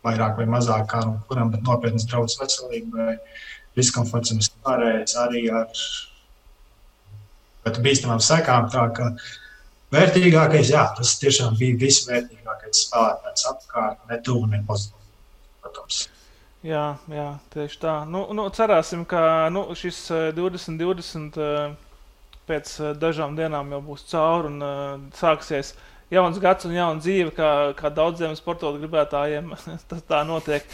vairāk 0.05 0.37
vai 0.39 0.47
mazāk, 0.49 0.87
kā 0.91 1.03
nu, 1.05 1.17
kuram 1.29 1.51
ir 1.53 1.61
nopietnas 1.65 2.07
draudzes 2.09 2.39
veselībai, 2.41 3.15
diskomforts 3.77 4.33
un 4.33 4.41
vispārējais 4.41 5.17
arī 5.21 5.45
ar 5.53 5.67
bīstamām 7.85 8.21
sekām. 8.23 8.69
Tā 8.73 8.87
kā 8.97 9.11
vērtīgākais, 9.93 10.71
jā, 10.73 10.87
tas 10.97 11.13
tiešām 11.21 11.59
bija 11.59 11.77
visvērtīgākais 11.83 12.87
spēlētājs 12.87 13.45
apkārt, 13.51 14.01
ne 14.09 14.17
tuvu, 14.25 14.49
ne 14.51 14.63
pozitīvi, 14.67 15.07
protams. 15.61 16.01
Jā, 16.65 16.87
jā, 17.09 17.29
tieši 17.53 17.79
tā. 17.81 17.95
Nu, 18.09 18.27
nu, 18.37 18.45
cerēsim, 18.53 19.05
ka 19.09 19.49
nu, 19.53 19.63
šis 19.77 20.03
2020 20.37 21.39
eh, 21.41 21.45
eh, 21.45 22.35
pēc 22.49 22.73
eh, 22.79 22.91
dažām 23.01 23.33
dienām 23.37 23.71
jau 23.73 23.81
būs 23.87 24.05
cauri 24.11 24.51
un 24.51 25.09
sāksies 25.17 25.73
uh, 25.73 25.90
jauns 26.11 26.39
gads 26.43 26.67
un 26.67 26.75
jauna 26.75 27.01
dzīve, 27.01 27.31
kā, 27.35 27.51
kā 27.77 27.91
daudziem 27.93 28.35
sporta 28.37 28.71
gribētājiem 28.75 29.53
tas 29.89 30.03
tā 30.07 30.21
notiek. 30.27 30.67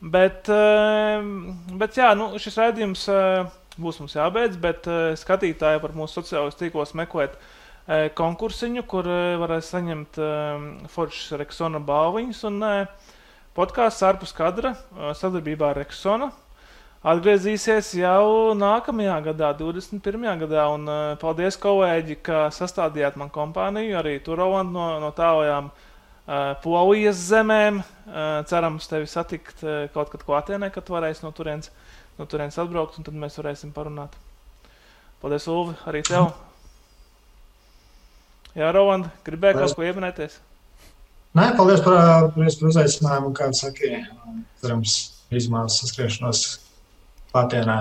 Bet, 0.00 0.48
ehm, 0.48 1.32
bet 1.76 1.98
jā, 2.00 2.10
nu, 2.16 2.32
šis 2.40 2.56
raidījums 2.56 3.04
eh, 3.12 3.48
būs 3.80 4.00
mums 4.00 4.16
jābeidz, 4.16 4.56
bet 4.60 4.88
eh, 4.88 5.12
skatītāji 5.20 5.82
var 5.82 5.96
mūsu 5.96 6.20
sociālajos 6.20 6.56
tīklos 6.56 6.94
meklēt 6.96 7.36
eh, 7.36 8.08
konkursiņu, 8.16 8.86
kur 8.88 9.08
varēs 9.42 9.68
saņemt 9.74 10.20
ehm, 10.24 10.68
Foršas 10.92 11.36
Reksona 11.42 11.82
balviņas 11.84 12.44
un 12.48 12.64
podkāsts 13.56 14.06
ārpus 14.08 14.32
kadra 14.32 14.72
sadarbībā 15.18 15.74
ar 15.74 15.82
Reksona 15.82 16.30
atgriezīsies 17.00 17.94
jau 17.96 18.52
nākamajā 18.58 19.16
gadā, 19.30 19.52
21. 19.56 20.26
gadā. 20.42 20.66
Un, 20.74 20.88
uh, 20.88 21.12
paldies, 21.20 21.56
kolēģi, 21.60 22.18
ka 22.26 22.48
sastādījāt 22.54 23.16
man 23.20 23.32
kompāniju, 23.32 23.96
arī 24.00 24.18
Turolandu 24.24 24.76
no, 24.76 24.88
no 25.02 25.12
tālajām 25.16 25.70
uh, 25.70 26.52
Polijas 26.64 27.22
zemēm. 27.30 27.80
Uh, 27.80 28.42
cerams, 28.50 28.88
tevi 28.90 29.08
satikt 29.08 29.64
uh, 29.64 29.86
kaut 29.94 30.12
kad 30.12 30.26
klātienē, 30.26 30.68
kad 30.74 30.92
varēs 30.92 31.24
no 31.24 31.32
turienes, 31.36 31.72
no 32.20 32.28
turienes 32.28 32.60
atbraukt, 32.60 33.00
un 33.00 33.08
tad 33.08 33.16
mēs 33.16 33.40
varēsim 33.40 33.72
parunāt. 33.76 34.16
Paldies, 35.24 35.48
Ulvi, 35.52 35.76
arī 35.88 36.04
tev! 36.04 36.30
Jā, 38.56 38.72
Roland, 38.74 39.06
gribēju 39.24 39.60
kaut 39.60 39.76
ko 39.78 39.84
ieminēties? 39.86 40.40
Nē, 41.38 41.52
paldies 41.54 41.84
par, 41.84 42.32
par 42.34 42.48
uzaicinājumu. 42.66 43.30
Kā 43.36 43.46
saka, 43.54 44.00
cerams, 44.58 44.96
izmās 45.30 45.76
saskriešanos 45.78 46.40
klātienē 47.32 47.78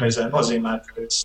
reizē 0.00 0.28
nozīmētu. 0.32 0.94
Es... 1.04 1.24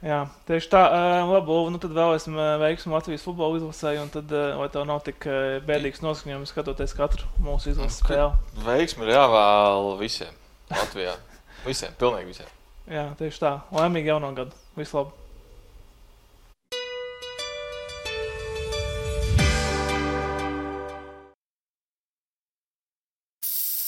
Jā, 0.00 0.22
tieši 0.48 0.70
tā. 0.72 0.82
Labi, 1.28 1.56
nu 1.74 1.80
tad 1.82 1.92
vēlēsim 1.96 2.38
veiksmu 2.62 2.96
Latvijas 2.96 3.26
futbola 3.26 3.60
izlasē, 3.60 3.94
un 4.00 4.08
tad, 4.12 4.32
lai 4.32 4.68
tev 4.72 4.86
nav 4.88 5.02
tik 5.04 5.26
bēdīgs 5.68 6.00
noskaņojums 6.06 6.54
skatoties 6.54 6.96
katru 6.96 7.28
mūsu 7.44 7.74
izlases 7.74 8.00
spēli. 8.00 8.32
Veiksmi 8.64 9.04
ir 9.04 9.14
jāvēl 9.18 9.92
visiem 10.00 10.32
Latvijā. 10.72 11.18
Visiem, 11.60 11.92
pilnīgi 12.00 12.30
visiem. 12.30 12.52
Jā, 12.88 13.02
tieši 13.18 13.42
tā. 13.42 13.50
Laimīgi 13.76 14.08
jauno 14.08 14.30
gadu. 14.32 14.56
Vislabāk! 14.80 15.19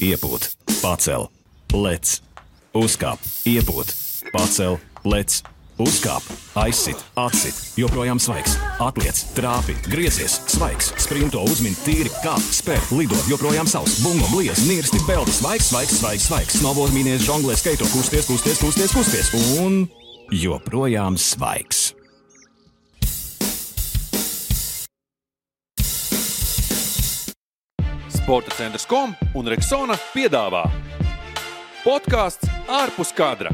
Iepūt, 0.02 0.50
pacel, 0.82 1.28
lec, 1.72 2.18
uzkāp, 2.74 3.22
iepūt, 3.46 3.92
pacel, 4.34 4.78
lec, 5.06 5.38
uzkāp, 5.82 6.26
aizsit, 6.58 6.98
atsit, 7.18 7.58
joprojām 7.78 8.20
svaigs, 8.22 8.56
atliec, 8.82 9.22
trāpi, 9.36 9.76
griezies, 9.86 10.40
svaigs, 10.50 10.90
sprinto 11.02 11.44
uzmini 11.46 11.78
tīri, 11.86 12.12
kāp, 12.24 12.42
spēr, 12.42 12.82
lido, 12.98 13.18
joprojām 13.30 13.70
savs, 13.70 14.00
bungo, 14.02 14.26
bliez, 14.34 14.64
nirsti, 14.66 15.00
peldi, 15.06 15.34
svaigs, 15.38 15.70
svaigs, 15.70 15.96
svaigs, 16.02 16.28
svaigs, 16.28 16.58
snowboard 16.60 16.94
mīnies, 16.96 17.24
žonglē, 17.26 17.56
skaito, 17.60 17.88
kusties, 17.94 18.28
kusties, 18.30 18.62
kusties, 18.62 18.94
kusties, 18.98 19.34
un 19.62 19.84
joprojām 20.34 21.18
svaigs. 21.20 21.92
Sporta 28.22 28.54
centrs 28.54 28.84
kom 28.86 29.16
un 29.34 29.48
Reksona 29.50 29.96
piedāvā 30.12 30.62
podkāsts 31.82 32.46
ārpus 32.70 33.10
kadra. 33.18 33.50